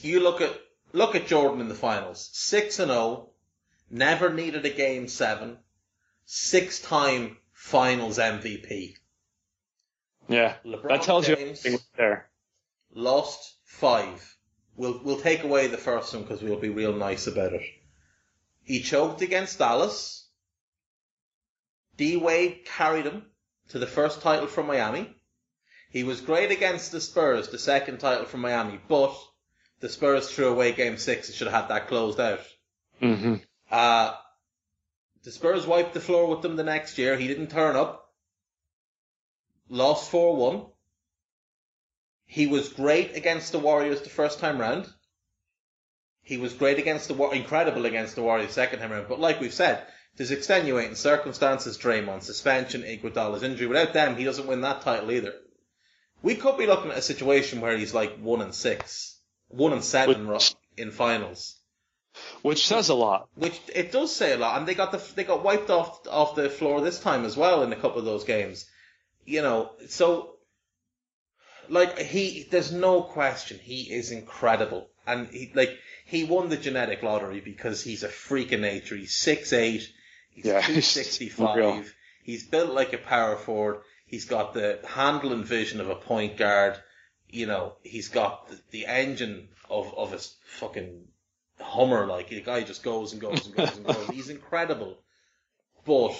[0.00, 0.52] you look at
[0.92, 2.28] look at Jordan in the finals.
[2.32, 3.30] Six and zero,
[3.90, 5.58] never needed a game seven,
[6.26, 8.96] six time Finals MVP.
[10.28, 12.28] Yeah, LeBron that tells you James- everything there.
[12.92, 14.36] Lost five.
[14.76, 17.62] We'll we'll take away the first one because we'll be real nice about it.
[18.62, 20.26] He choked against Dallas.
[21.96, 23.24] D Wade carried him
[23.68, 25.14] to the first title from Miami.
[25.90, 29.14] He was great against the Spurs, the second title from Miami, but
[29.78, 32.40] the Spurs threw away Game Six and should have had that closed out.
[32.98, 33.36] hmm
[33.70, 34.14] Uh,
[35.22, 37.16] the Spurs wiped the floor with them the next year.
[37.16, 38.12] He didn't turn up.
[39.68, 40.70] Lost 4-1.
[42.26, 44.88] He was great against the Warriors the first time round.
[46.22, 49.08] He was great against the War- incredible against the Warriors second time round.
[49.08, 49.86] But like we've said,
[50.16, 51.76] there's extenuating circumstances.
[51.78, 53.66] Draymond suspension, Iguodala's injury.
[53.66, 55.34] Without them, he doesn't win that title either.
[56.22, 59.18] We could be looking at a situation where he's like one and six,
[59.48, 61.60] one and seven Which- in finals
[62.42, 63.28] Which says a lot.
[63.36, 66.34] which it does say a lot, and they got the they got wiped off off
[66.34, 68.64] the floor this time as well in a couple of those games.
[69.26, 70.33] You know, so
[71.68, 75.76] like he, there's no question he is incredible, and he like
[76.06, 78.96] he won the genetic lottery because he's a freak of nature.
[78.96, 79.88] He's six eight,
[80.30, 81.94] he's Yeah, two he's sixty five.
[82.22, 83.82] He's built like a power forward.
[84.06, 86.78] He's got the handle and vision of a point guard.
[87.28, 90.20] You know, he's got the, the engine of of a
[90.58, 91.08] fucking
[91.60, 92.06] Hummer.
[92.06, 94.08] Like the guy just goes and goes and goes and goes.
[94.12, 94.98] He's incredible,
[95.84, 96.16] but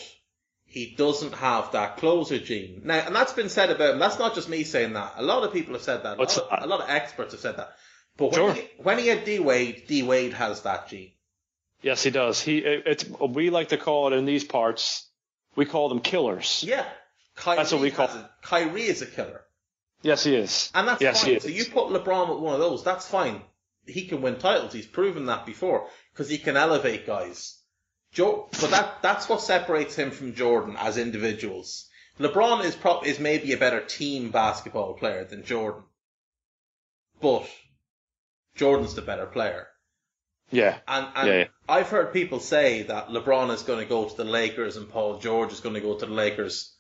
[0.75, 2.83] he doesn't have that closer gene.
[2.85, 4.01] Now, and that's been said about him.
[4.01, 5.13] That's not just me saying that.
[5.17, 6.17] A lot of people have said that.
[6.19, 7.75] A, lot of, a lot of experts have said that.
[8.17, 8.53] But when, Sure.
[8.55, 11.13] he, when he had D Wade, D Wade has that gene.
[11.81, 12.41] Yes, he does.
[12.41, 15.09] He it, it's we like to call it in these parts.
[15.55, 16.65] We call them killers.
[16.67, 16.85] Yeah.
[17.37, 19.43] Kyrie That's what we call- a- Kyrie is a killer.
[20.03, 20.73] Yes, he is.
[20.75, 21.31] And that's yes, fine.
[21.31, 21.43] he is.
[21.45, 23.41] So you put LeBron with one of those, that's fine.
[23.87, 24.73] He can win titles.
[24.73, 27.59] He's proven that before because he can elevate guys.
[28.15, 31.89] Jo- but that that's what separates him from Jordan as individuals.
[32.19, 35.83] LeBron is prob- is maybe a better team basketball player than Jordan,
[37.21, 37.47] but
[38.55, 39.67] Jordan's the better player.
[40.51, 41.45] yeah, And, and Yeah, yeah.
[41.69, 45.19] I've heard people say that LeBron is going to go to the Lakers and Paul
[45.19, 46.77] George is going to go to the Lakers.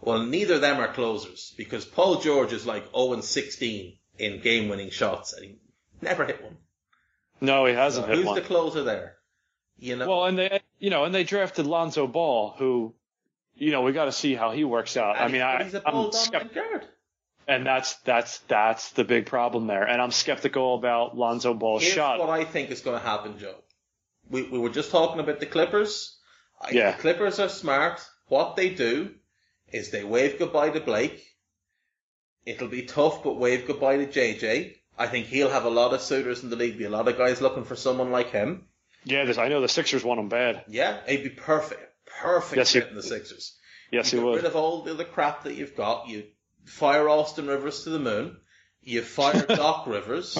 [0.00, 4.40] Well, neither of them are closers because Paul George is like 0 and 16 in
[4.40, 5.58] game winning shots and he
[6.00, 6.58] never hit one.
[7.40, 8.34] no, he hasn't hit who's one.
[8.36, 9.16] the closer there?
[9.78, 12.94] You know, Well, and they, you know, and they drafted Lonzo Ball, who,
[13.54, 15.18] you know, we got to see how he works out.
[15.18, 16.86] I mean, I, he's a I'm ball dominant guard.
[17.48, 19.84] and that's that's that's the big problem there.
[19.84, 21.86] And I'm skeptical about Lonzo Ball's shot.
[21.86, 22.18] Here's shot.
[22.18, 23.54] what I think is going to happen, Joe.
[24.28, 26.18] We, we were just talking about the Clippers.
[26.60, 26.92] I- Yeah.
[26.92, 28.00] The Clippers are smart.
[28.28, 29.14] What they do
[29.72, 31.22] is they wave goodbye to Blake.
[32.44, 34.74] It'll be tough, but wave goodbye to JJ.
[34.98, 36.78] I think he'll have a lot of suitors in the league.
[36.78, 38.66] Be a lot of guys looking for someone like him.
[39.06, 40.64] Yeah, this, I know the Sixers want him bad.
[40.66, 41.80] Yeah, he'd be perfect.
[42.20, 43.56] Perfect Yes, he fit in the Sixers.
[43.92, 44.36] Yes, you he get would.
[44.36, 46.08] rid of all the other crap that you've got.
[46.08, 46.24] You
[46.64, 48.36] fire Austin Rivers to the moon.
[48.82, 50.36] You fire Doc Rivers.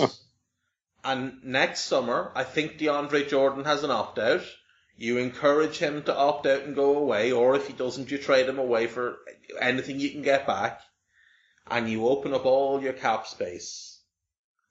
[1.05, 4.43] And next summer, I think DeAndre Jordan has an opt out.
[4.97, 8.48] You encourage him to opt out and go away, or if he doesn't, you trade
[8.48, 9.18] him away for
[9.60, 10.80] anything you can get back.
[11.70, 14.01] And you open up all your cap space.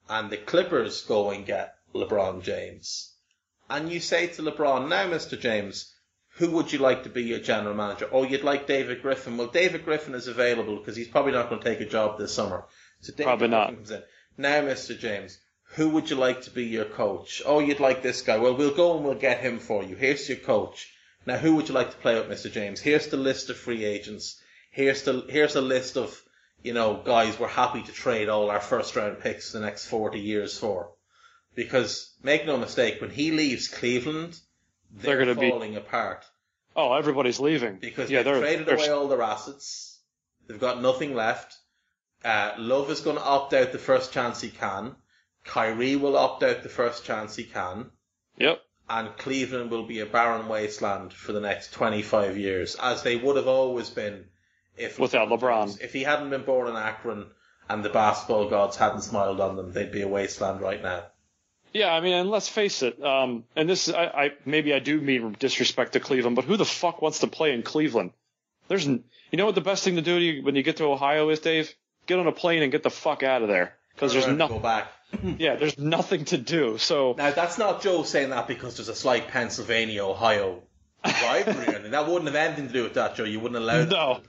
[0.09, 3.14] And the Clippers go and get LeBron James.
[3.69, 5.39] And you say to LeBron, now Mr.
[5.39, 5.93] James,
[6.37, 8.09] who would you like to be your general manager?
[8.11, 9.37] Oh, you'd like David Griffin.
[9.37, 12.33] Well, David Griffin is available because he's probably not going to take a job this
[12.33, 12.65] summer.
[13.01, 13.67] So David Probably not.
[13.67, 14.03] Griffin comes in.
[14.37, 14.97] Now, Mr.
[14.99, 15.39] James,
[15.75, 17.41] who would you like to be your coach?
[17.45, 18.37] Oh, you'd like this guy.
[18.37, 19.95] Well, we'll go and we'll get him for you.
[19.95, 20.91] Here's your coach.
[21.25, 22.51] Now, who would you like to play with, Mr.
[22.51, 22.79] James?
[22.79, 24.39] Here's the list of free agents.
[24.71, 26.21] Here's the here's a list of
[26.61, 30.19] you know guys we're happy to trade all our first round picks the next forty
[30.19, 30.91] years for.
[31.55, 34.39] Because make no mistake, when he leaves Cleveland,
[34.91, 36.25] they're, They're gonna be- falling apart
[36.75, 39.97] Oh, everybody's leaving because yeah, they've traded they're away all their assets.
[40.47, 41.55] They've got nothing left.
[42.23, 44.95] Uh, Love is going to opt out the first chance he can.
[45.45, 47.91] Kyrie will opt out the first chance he can.
[48.37, 48.61] Yep.
[48.89, 53.37] and Cleveland will be a barren wasteland for the next 25 years, as they would
[53.37, 54.25] have always been
[54.75, 55.81] if Without LeBron.
[55.81, 57.27] If he hadn't been born in Akron
[57.69, 61.05] and the basketball gods hadn't smiled on them, they'd be a wasteland right now.
[61.75, 63.03] Yeah, I mean, and let's face it.
[63.03, 66.63] Um, and this, I, I maybe I do mean disrespect to Cleveland, but who the
[66.63, 68.11] fuck wants to play in Cleveland?
[68.69, 69.03] There's, you
[69.33, 71.41] know what the best thing to do to you when you get to Ohio is,
[71.41, 71.75] Dave?
[72.07, 74.57] Get on a plane and get the fuck out of there because there's nothing.
[74.57, 74.87] Go back.
[75.37, 76.77] Yeah, there's nothing to do.
[76.77, 80.63] So Now that's not Joe saying that because there's a slight Pennsylvania Ohio
[81.05, 81.75] rivalry.
[81.75, 83.23] and that wouldn't have anything to do with that, Joe.
[83.25, 84.21] You wouldn't allow no,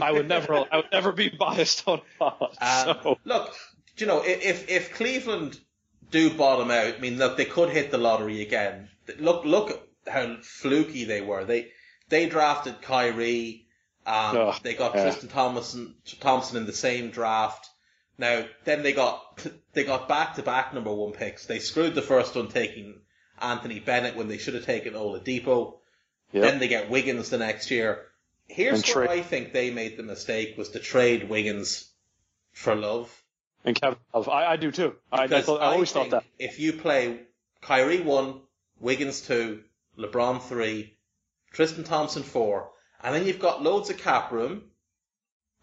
[0.00, 2.32] I would never, I would never be biased on that.
[2.40, 3.54] Um, so Look,
[3.98, 5.58] you know, if if Cleveland
[6.14, 8.88] do bottom out, I mean, look, they could hit the lottery again.
[9.18, 11.44] Look, look how fluky they were.
[11.44, 11.72] They
[12.08, 13.66] they drafted Kyrie.
[14.06, 15.02] Um, Ugh, they got yeah.
[15.02, 17.68] Tristan Thompson Thompson in the same draft.
[18.16, 21.46] Now, then they got they got back to back number one picks.
[21.46, 23.00] They screwed the first one taking
[23.40, 25.78] Anthony Bennett when they should have taken Oladipo.
[26.32, 26.42] Yep.
[26.42, 28.06] Then they get Wiggins the next year.
[28.46, 31.90] Here's And where trade- I think they made the mistake was to trade Wiggins
[32.52, 33.23] for Love.
[33.64, 34.94] And Kevin, Love, I, I do too.
[35.10, 36.24] I, I, thought, I always thought that.
[36.38, 37.20] If you play
[37.62, 38.40] Kyrie one,
[38.80, 39.62] Wiggins two,
[39.98, 40.96] LeBron three,
[41.52, 42.70] Tristan Thompson four,
[43.02, 44.64] and then you've got loads of cap room,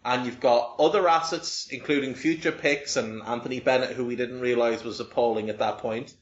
[0.04, 4.82] and you've got other assets, including future picks and Anthony Bennett, who we didn't realize
[4.82, 6.12] was appalling at that point.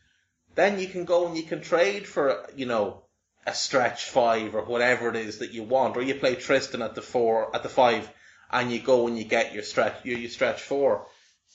[0.54, 3.04] Then you can go and you can trade for, you know,
[3.46, 6.94] a stretch five or whatever it is that you want, or you play Tristan at
[6.94, 8.10] the four, at the five,
[8.50, 11.06] and you go and you get your stretch, your, your stretch four.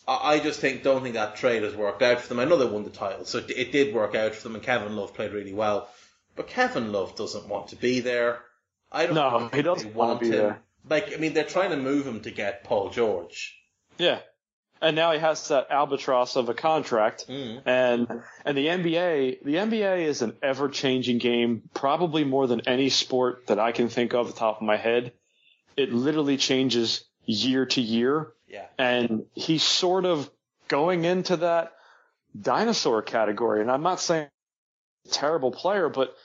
[0.08, 2.40] I just think don't think that trade has worked out for them.
[2.40, 4.64] I know they won the title, so it, it did work out for them, and
[4.64, 5.90] Kevin Love played really well.
[6.36, 8.40] But Kevin Love doesn't want to be there.
[8.92, 10.32] I don't No, think he doesn't wanna be him.
[10.34, 10.62] there.
[10.88, 13.58] Like, I mean, they're trying to move him to get Paul George.
[13.98, 14.20] Yeah.
[14.82, 17.26] And now he has that albatross of a contract.
[17.28, 17.62] Mm.
[17.66, 22.90] And and the NBA, the NBA is an ever changing game, probably more than any
[22.90, 25.14] sport that I can think of the top of my head.
[25.78, 28.34] It literally changes year to year.
[28.48, 28.66] Yeah.
[28.78, 30.30] And he's sort of
[30.68, 31.74] going into that
[32.40, 33.62] dinosaur category.
[33.62, 34.28] And I'm not saying
[35.06, 36.16] a terrible player, but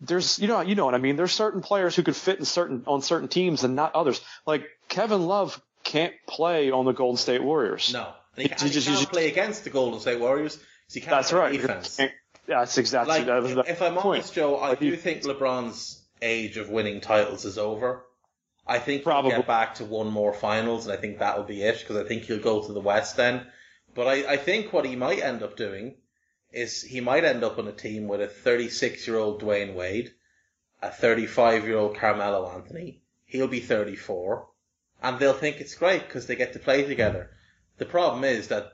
[0.00, 1.16] there's you know you know what I mean.
[1.16, 4.20] There's certain players who could fit in certain on certain teams and not others.
[4.46, 7.92] Like Kevin Love can't play on the Golden State Warriors.
[7.92, 8.12] No.
[8.36, 10.58] And he, He can't- he just- can't play against the Golden State Warriors
[10.92, 11.52] he can't That's right.
[11.52, 11.98] defense.
[12.46, 14.06] That's exactly Like, that the if I'm point.
[14.18, 18.04] honest, Joe, I Like, do you- think LeBron's age of winning titles is over.
[18.66, 19.30] I think Probably.
[19.30, 22.04] he'll get back to one more finals, and I think that'll be it, because I
[22.04, 23.46] think he'll go to the West then.
[23.94, 25.96] But I, I think what he might end up doing
[26.52, 30.12] is he might end up on a team with a 36 year old Dwyane Wade,
[30.80, 33.02] a 35 year old Carmelo Anthony.
[33.24, 34.48] He'll be 34,
[35.02, 37.30] and they'll think it's great because they get to play together.
[37.78, 38.72] The problem is that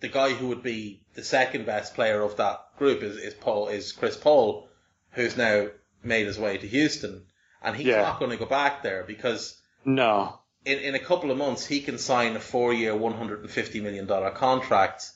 [0.00, 3.68] the guy who would be the second best player of that group is, is Paul
[3.68, 4.68] is Chris Paul,
[5.12, 5.68] who's now
[6.02, 7.26] made his way to Houston,
[7.62, 8.02] and he's Yeah.
[8.02, 10.38] not going to go back there because no.
[10.64, 13.50] in, in a couple of months he can sign a four year, one hundred and
[13.50, 15.10] fifty million dollar contract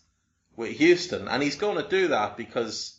[0.56, 2.92] with Houston, and he's going to do that because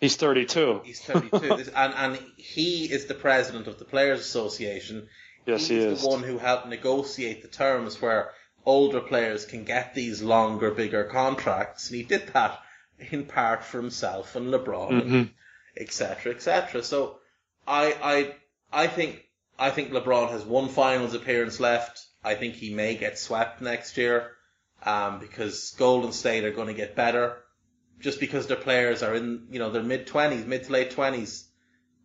[0.00, 0.82] He's 32.
[0.84, 5.08] he's thirty two, and and he is the president of the Players Association.
[5.46, 6.02] Yes, he He's is.
[6.02, 8.30] the one who helped negotiate the terms where
[8.66, 12.58] older players can get these longer, bigger contracts, and he did that
[12.98, 15.22] in part for himself and LeBron, mm-hmm.
[15.76, 16.82] etc., etc.
[16.82, 17.18] So,
[17.66, 18.34] I, I,
[18.74, 19.24] I think,
[19.58, 22.04] I think LeBron has one finals appearance left.
[22.22, 24.32] I think he may get swept next year,
[24.84, 27.36] um, because Golden State are going to get better,
[28.00, 31.46] just because their players are in, you know, their mid twenties, mid to late twenties,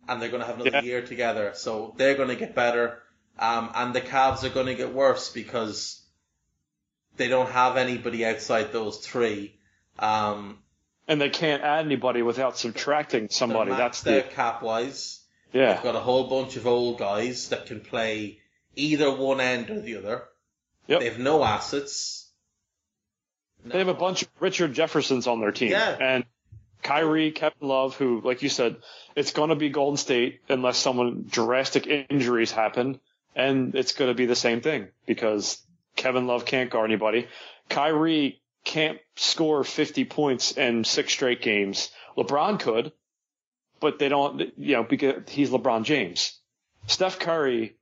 [0.08, 0.82] and they're going to have another Yeah.
[0.82, 1.52] year together.
[1.54, 3.02] So they're going to get better.
[3.38, 6.02] Um, and the Cavs are going to get worse because
[7.16, 9.54] they don't have anybody outside those three.
[9.98, 10.58] Um,
[11.08, 13.70] And they can't add anybody without subtracting somebody.
[13.70, 15.19] That's the cap wise.
[15.52, 15.74] Yeah.
[15.74, 18.38] They've got a whole bunch of old guys that can play
[18.76, 20.24] either one end or the other.
[20.86, 21.00] Yep.
[21.00, 22.28] They have no assets.
[23.64, 25.72] They have a bunch of Richard Jeffersons on their team.
[25.72, 25.96] Yeah.
[26.00, 26.24] And
[26.82, 28.76] Kyrie, Kevin Love, who, like you said,
[29.14, 33.00] it's going to be Golden State unless someone drastic injuries happen.
[33.36, 35.62] And it's going to be the same thing because
[35.94, 37.28] Kevin Love can't guard anybody.
[37.68, 41.90] Kyrie can't score 50 points in six straight games.
[42.16, 42.92] LeBron could,
[43.80, 46.38] but they don't, you know, because he's LeBron James.
[46.86, 47.76] Steph Curry,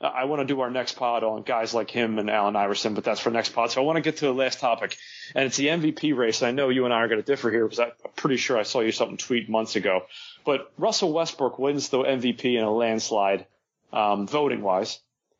[0.00, 3.04] I- want to do our next pod on guys like him and Allen Iverson, but
[3.04, 3.70] that's for next pod.
[3.70, 4.96] So I want to get to the last topic,
[5.34, 6.42] and it's the MVP race.
[6.42, 8.64] I know you and I are going to differ here because I'm pretty sure I
[8.64, 10.02] saw you something tweet months ago.
[10.44, 13.46] But Russell Westbrook wins the MVP in a landslide,
[13.92, 14.98] um, voting wise,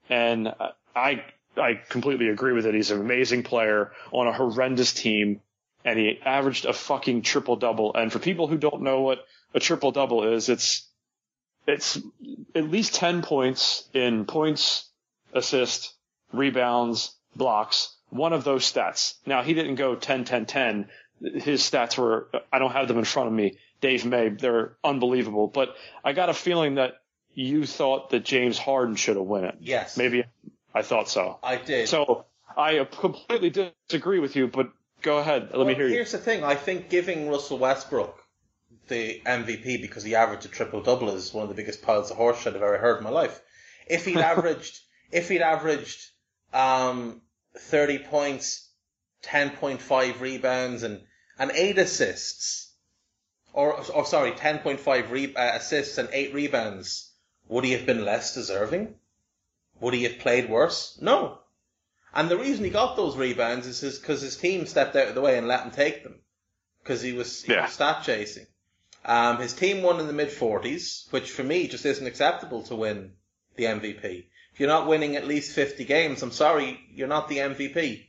[0.09, 0.55] and
[0.95, 1.25] I
[1.57, 2.75] I completely agree with it.
[2.75, 5.41] He's an amazing player on a horrendous team,
[5.85, 7.95] and he averaged a fucking triple double.
[7.95, 9.25] And for people who don't know what
[9.55, 10.87] a triple double is, it's
[11.67, 11.99] it's
[12.55, 14.89] at least ten points in points,
[15.33, 15.95] assist,
[16.33, 17.95] rebounds, blocks.
[18.11, 19.15] One of those stats.
[19.27, 20.89] Now he didn't go 10, 10, 10.
[21.21, 23.59] His stats were I don't have them in front of me.
[23.81, 25.47] Dave May, they're unbelievable.
[25.47, 25.75] But
[26.05, 26.95] I got a feeling that
[27.35, 29.57] you thought that James Harden should have won it.
[29.61, 29.97] Yes.
[29.97, 30.25] Maybe
[30.75, 31.39] I thought so.
[31.43, 31.89] I did.
[31.89, 32.27] So
[32.57, 34.71] I completely disagree with you, but
[35.03, 35.49] go ahead.
[35.51, 35.95] Let well, me hear you.
[35.95, 36.45] Here's the thing.
[36.45, 38.24] I think giving Russell Westbrook
[38.89, 42.17] the MVP because he averaged a triple double is one of the biggest piles of
[42.17, 43.41] horseshit I've ever heard in my life.
[43.87, 44.81] If he'd averaged,
[45.11, 46.01] if he'd averaged,
[46.53, 47.21] um,
[47.57, 48.69] 30 points,
[49.25, 51.01] 10.5 rebounds and,
[51.39, 52.73] and 8 assists,
[53.53, 57.13] or, or sorry, 10.5 re- uh, assists and 8 rebounds,
[57.49, 58.95] would he have been less deserving?
[59.81, 60.99] Would he have played worse?
[61.01, 61.39] No.
[62.13, 65.21] And the reason he got those rebounds is because his, team stepped out of the
[65.21, 66.21] way and let him take them.
[66.83, 67.63] Because he was, he Yeah.
[67.63, 68.47] was stat chasing.
[69.05, 72.75] Um, his team won in the mid 40s, which for me just isn't acceptable to
[72.75, 73.13] win
[73.57, 74.25] the MVP.
[74.53, 78.05] If you're not winning at least 50 games, I'm sorry, you're not the MVP.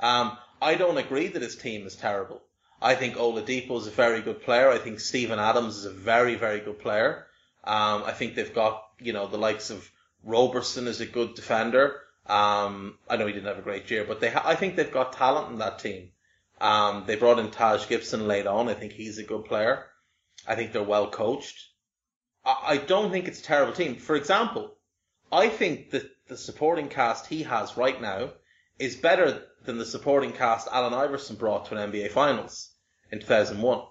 [0.00, 2.42] Um, I don't agree that his team is terrible.
[2.82, 4.70] I think Oladipo is a very good player.
[4.70, 7.26] I think Steven Adams is a very, very good player.
[7.62, 9.88] Um, I think they've got, you know, the likes of
[10.22, 12.00] Roberson is a good defender.
[12.26, 14.92] Um, I know he didn't have a great year, but they, ha- I think they've
[14.92, 16.10] got talent in that team.
[16.60, 18.68] Um, they brought in Taj Gibson late on.
[18.68, 19.86] I think he's a good player.
[20.46, 21.68] I think they're well coached.
[22.44, 23.96] I, I don't think it's a terrible team.
[23.96, 24.74] For example,
[25.32, 28.30] I think that the supporting cast he has right now
[28.78, 32.70] is better than the supporting cast Allen Iverson brought to an NBA Finals
[33.10, 33.82] in 2001.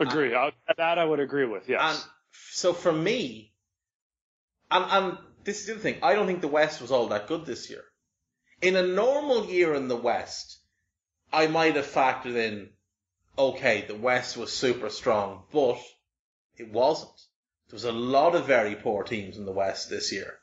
[0.00, 0.34] Agree.
[0.34, 1.68] I, that I would agree with.
[1.68, 1.80] Yes.
[1.80, 2.10] And
[2.50, 3.52] so for me,
[4.70, 7.28] and, and this is the other thing, I don't think the West was all that
[7.28, 7.84] good this year.
[8.60, 10.58] In a normal year in the West,
[11.32, 12.70] I might have factored in,
[13.36, 15.78] okay, the West was super strong, but
[16.56, 17.10] it wasn't.
[17.68, 20.38] There was a lot of very poor teams in the West this year.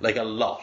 [0.00, 0.62] Like a lot.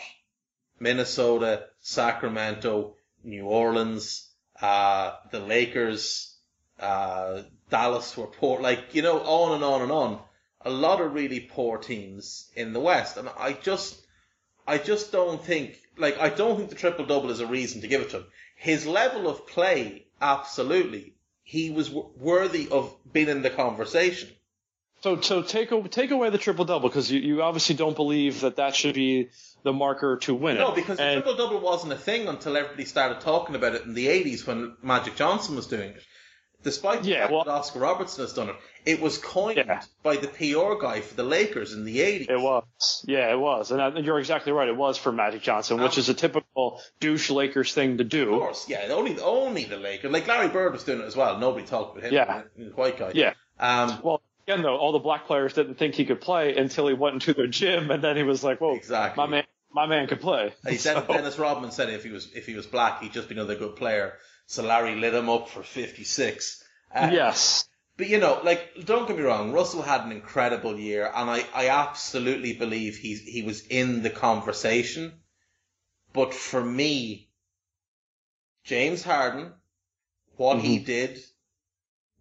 [0.80, 4.30] Minnesota, Sacramento, New Orleans,
[4.62, 6.38] uh, the Lakers,
[6.80, 10.20] uh, Dallas were poor, like, you know, on and on and on.
[10.62, 13.18] A lot of really poor teams in the West.
[13.18, 14.06] And I just,
[14.68, 17.88] I just don't think, like, I don't think the triple double is a reason to
[17.88, 18.26] give it to him.
[18.56, 21.16] His level of play, absolutely.
[21.44, 24.30] He was w- worthy of being in the conversation.
[25.02, 28.42] So, so take a, take away the triple double because you, you obviously don't believe
[28.42, 29.30] that that should be
[29.64, 30.60] the marker to win it.
[30.62, 33.94] No, because the triple double wasn't a thing until everybody started talking about it in
[33.94, 36.04] the 80s when Magic Johnson was doing it.
[36.64, 39.82] Despite the Yeah, fact well- that Oscar Robertson has done it, it was coined Yeah.
[40.02, 42.30] by the PR guy for the Lakers in the 80s.
[42.30, 43.04] It was.
[43.08, 43.72] Yeah, it was.
[43.72, 44.68] And I, you're exactly right.
[44.68, 48.34] It was for Magic Johnson, which is a typical douche Lakers thing to do.
[48.34, 50.12] Of course, yeah, only only the Lakers.
[50.12, 51.38] Like Larry Bird was doing it as well.
[51.40, 52.14] Nobody talked about him.
[52.14, 52.42] Yeah.
[52.56, 53.12] He was a white guy.
[53.14, 53.34] Yeah.
[53.60, 56.94] Um, Well, again, though, all the black players didn't think he could play until he
[56.94, 59.22] went into their gym, and then he was like, "Whoa, Exactly.
[59.24, 62.30] my man, my man could play." he said So- Dennis Rodman said if he was
[62.36, 64.14] if he was black, he'd just be another good player.
[64.46, 66.64] So Larry lit him up for 56.
[66.94, 67.68] Uh, yes.
[67.96, 71.46] But you know, like, don't get me wrong, Russell had an incredible year, and I,
[71.54, 75.14] I absolutely believe he's, he was in the conversation.
[76.12, 77.30] But for me,
[78.64, 79.54] James Harden,
[80.38, 81.20] what he did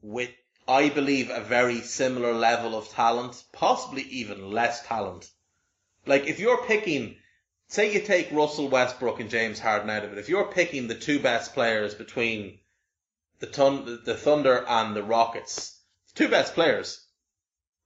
[0.03, 0.31] with,
[0.69, 5.31] I believe, a very similar level of talent, possibly even less talent.
[6.05, 7.17] Like, if you're picking,
[7.73, 10.95] say you take Russell Westbrook and James Harden out of it, if you're picking the
[10.95, 12.59] two best players between
[13.39, 17.03] the, Thun- the Thunder and the Rockets, the two best players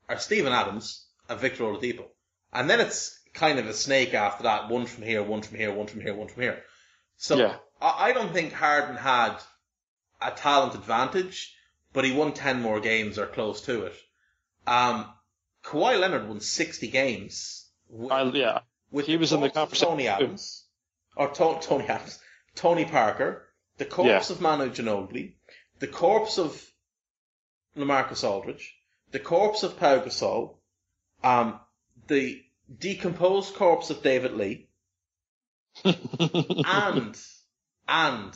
[0.08, 2.06] are Steven Adams and Victor Oladipo.
[2.52, 5.72] And then it's kind of a snake after that, one from here, one from here,
[5.72, 6.64] one from here, one from here.
[7.16, 7.54] So Yeah.
[7.80, 9.36] I, I don't think Harden had
[10.20, 11.54] a talent advantage,
[11.92, 13.94] but he won 10 more games or close to it.
[14.66, 15.06] Um,
[15.62, 17.70] Kawhi Leonard won 60 games.
[18.10, 18.60] I, yeah.
[18.90, 20.08] With he was in the conversation, Tony.
[20.08, 20.64] Adams,
[21.16, 22.18] or to- Tony Adams,
[22.54, 23.46] Tony Parker,
[23.78, 25.34] the corpse of Manu Ginobili,
[25.78, 26.64] the corpse of
[27.76, 28.74] LaMarcus Aldridge,
[29.10, 30.56] the corpse of Pau Gasol,
[31.22, 31.60] um,
[32.06, 32.42] the
[32.78, 34.68] decomposed corpse of David Lee,
[35.84, 37.16] and
[37.88, 38.32] and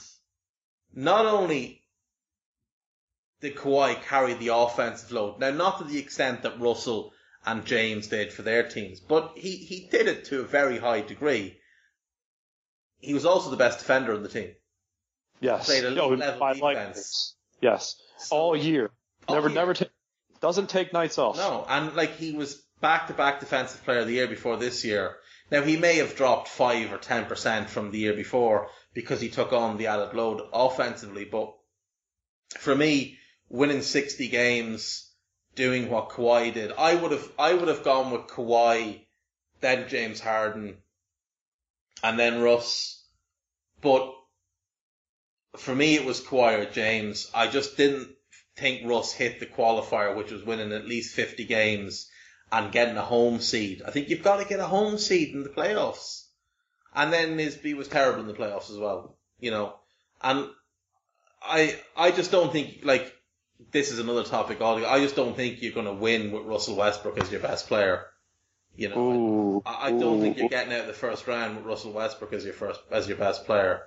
[0.94, 1.82] not only
[3.40, 7.12] did Kawhi carry the offensive load, now not to the extent that Russell
[7.46, 11.00] and James did for their teams, but he, he did it to a very high
[11.00, 11.58] degree.
[12.98, 14.50] He was also the best defender on the team.
[15.40, 15.66] yes.
[15.66, 16.96] Played Yo, level like defense.
[16.96, 17.34] this.
[17.60, 17.96] Yes.
[18.18, 18.90] So- All year.
[19.26, 19.54] All never, year.
[19.54, 19.74] never.
[19.74, 19.84] ta-
[20.40, 21.36] doesn't take nights off.
[21.36, 24.84] No, and like he was back to back defensive player of the year before this
[24.84, 25.16] year.
[25.50, 29.28] Now he may have dropped five or ten percent from the year before because he
[29.28, 31.54] took on the added load offensively, but
[32.58, 33.18] for me,
[33.48, 35.09] winning 60 games,
[35.54, 39.00] doing what Kawhi did, I would have, I would have gone with Kawhi,
[39.60, 40.78] then James Harden,
[42.02, 43.04] and then Russ.
[43.80, 44.12] But
[45.56, 47.30] for me, it was Kawhi or James.
[47.34, 48.08] I just didn't
[48.56, 52.08] think Russ hit the qualifier, which was winning at least 50 games
[52.52, 53.82] and getting a home seed.
[53.86, 56.26] I think you've got to get a home seed in the playoffs.
[56.94, 59.74] And then Nisby was terrible in the playoffs as well, you know.
[60.20, 60.48] And
[61.42, 63.14] I, I just don't think, like,
[63.72, 64.90] this is another topic altogether.
[64.92, 68.04] I just don't think you're going to win with Russell Westbrook as your best player.
[68.76, 71.56] You know, Ooh, I, I don't ooh, think you're getting out of the first round
[71.56, 73.82] with Russell Westbrook as your first, as your best player.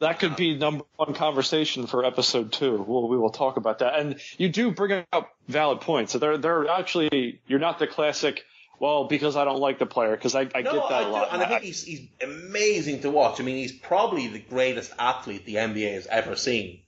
[0.00, 2.84] That could be number one conversation for episode two.
[2.86, 3.98] We'll, we will talk about that.
[3.98, 6.12] And you do bring up valid points.
[6.12, 8.44] So they're, they're actually, you're not the classic,
[8.78, 11.04] well, because I don't like the player, because I, I No, get that I a
[11.06, 11.28] do, lot.
[11.32, 13.40] and I think he's he's amazing to watch.
[13.40, 16.80] I mean, he's probably the greatest athlete the NBA has ever seen.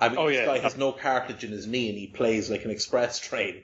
[0.00, 0.46] I mean, Oh, this yeah.
[0.46, 3.62] guy has no cartilage in his knee, and he plays like an express train.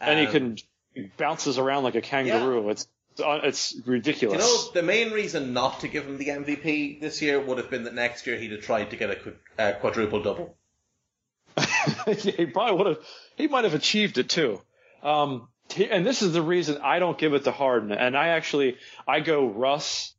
[0.00, 0.56] and he Um, can,
[0.94, 2.68] he bounces around like a kangaroo.
[2.70, 2.86] It's,
[3.18, 4.38] it's ridiculous.
[4.40, 7.70] You know, the main reason not to give him the MVP this year would have
[7.70, 10.56] been that next year he'd have tried to get a qu- uh, quadruple double.
[11.56, 12.98] yeah, he probably would have.
[13.36, 14.60] He might have achieved it too.
[15.02, 17.92] Um, he- and this is the reason I don't give it to Harden.
[17.92, 18.76] And I actually
[19.06, 20.12] I go Russ,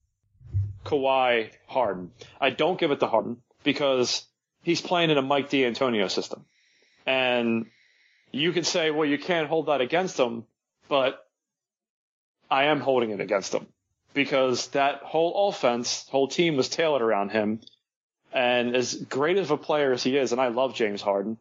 [0.86, 2.12] Kawhi, Harden.
[2.40, 4.26] I don't give it to Harden because
[4.66, 6.44] he's playing in a Mike D'Antonio system,
[7.06, 7.68] and
[8.32, 10.44] you can say, well, you can't hold that against him,
[10.90, 11.26] but
[12.52, 13.68] I am holding it against him
[14.14, 17.62] because that whole offense, whole team was tailored around him.
[18.34, 21.38] And as great of a player as he is, and I love James Harden,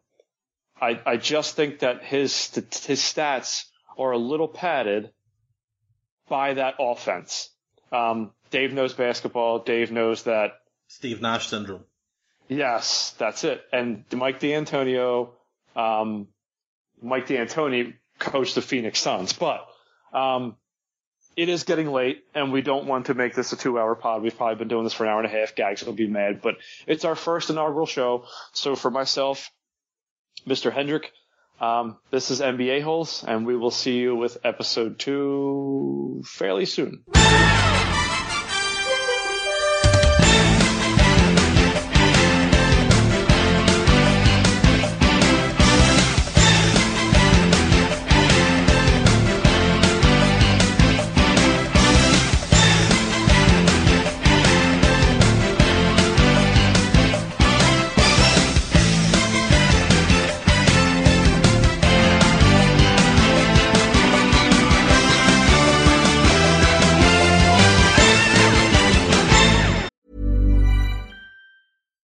[0.79, 3.65] I, I just think that his his stats
[3.97, 5.11] are a little padded
[6.29, 7.49] by that offense.
[7.91, 9.59] Um, Dave knows basketball.
[9.59, 10.59] Dave knows that.
[10.87, 11.83] Steve Nash syndrome.
[12.47, 13.63] Yes, that's it.
[13.71, 15.33] And Mike D'Antonio,
[15.75, 16.27] um,
[17.01, 19.67] Mike D'Antoni coached the Phoenix Suns, but
[20.13, 20.55] um,
[21.35, 24.21] it is getting late, and we don't want to make this a two-hour pod.
[24.21, 25.55] We've probably been doing this for an hour and a half.
[25.55, 26.55] Gags will be mad, but
[26.87, 28.25] it's our first inaugural show.
[28.53, 29.51] So for myself,
[30.47, 30.71] Mr.
[30.71, 31.11] Hendrick,
[31.59, 37.03] um, this is NBA Holes, and we will see you with episode two fairly soon.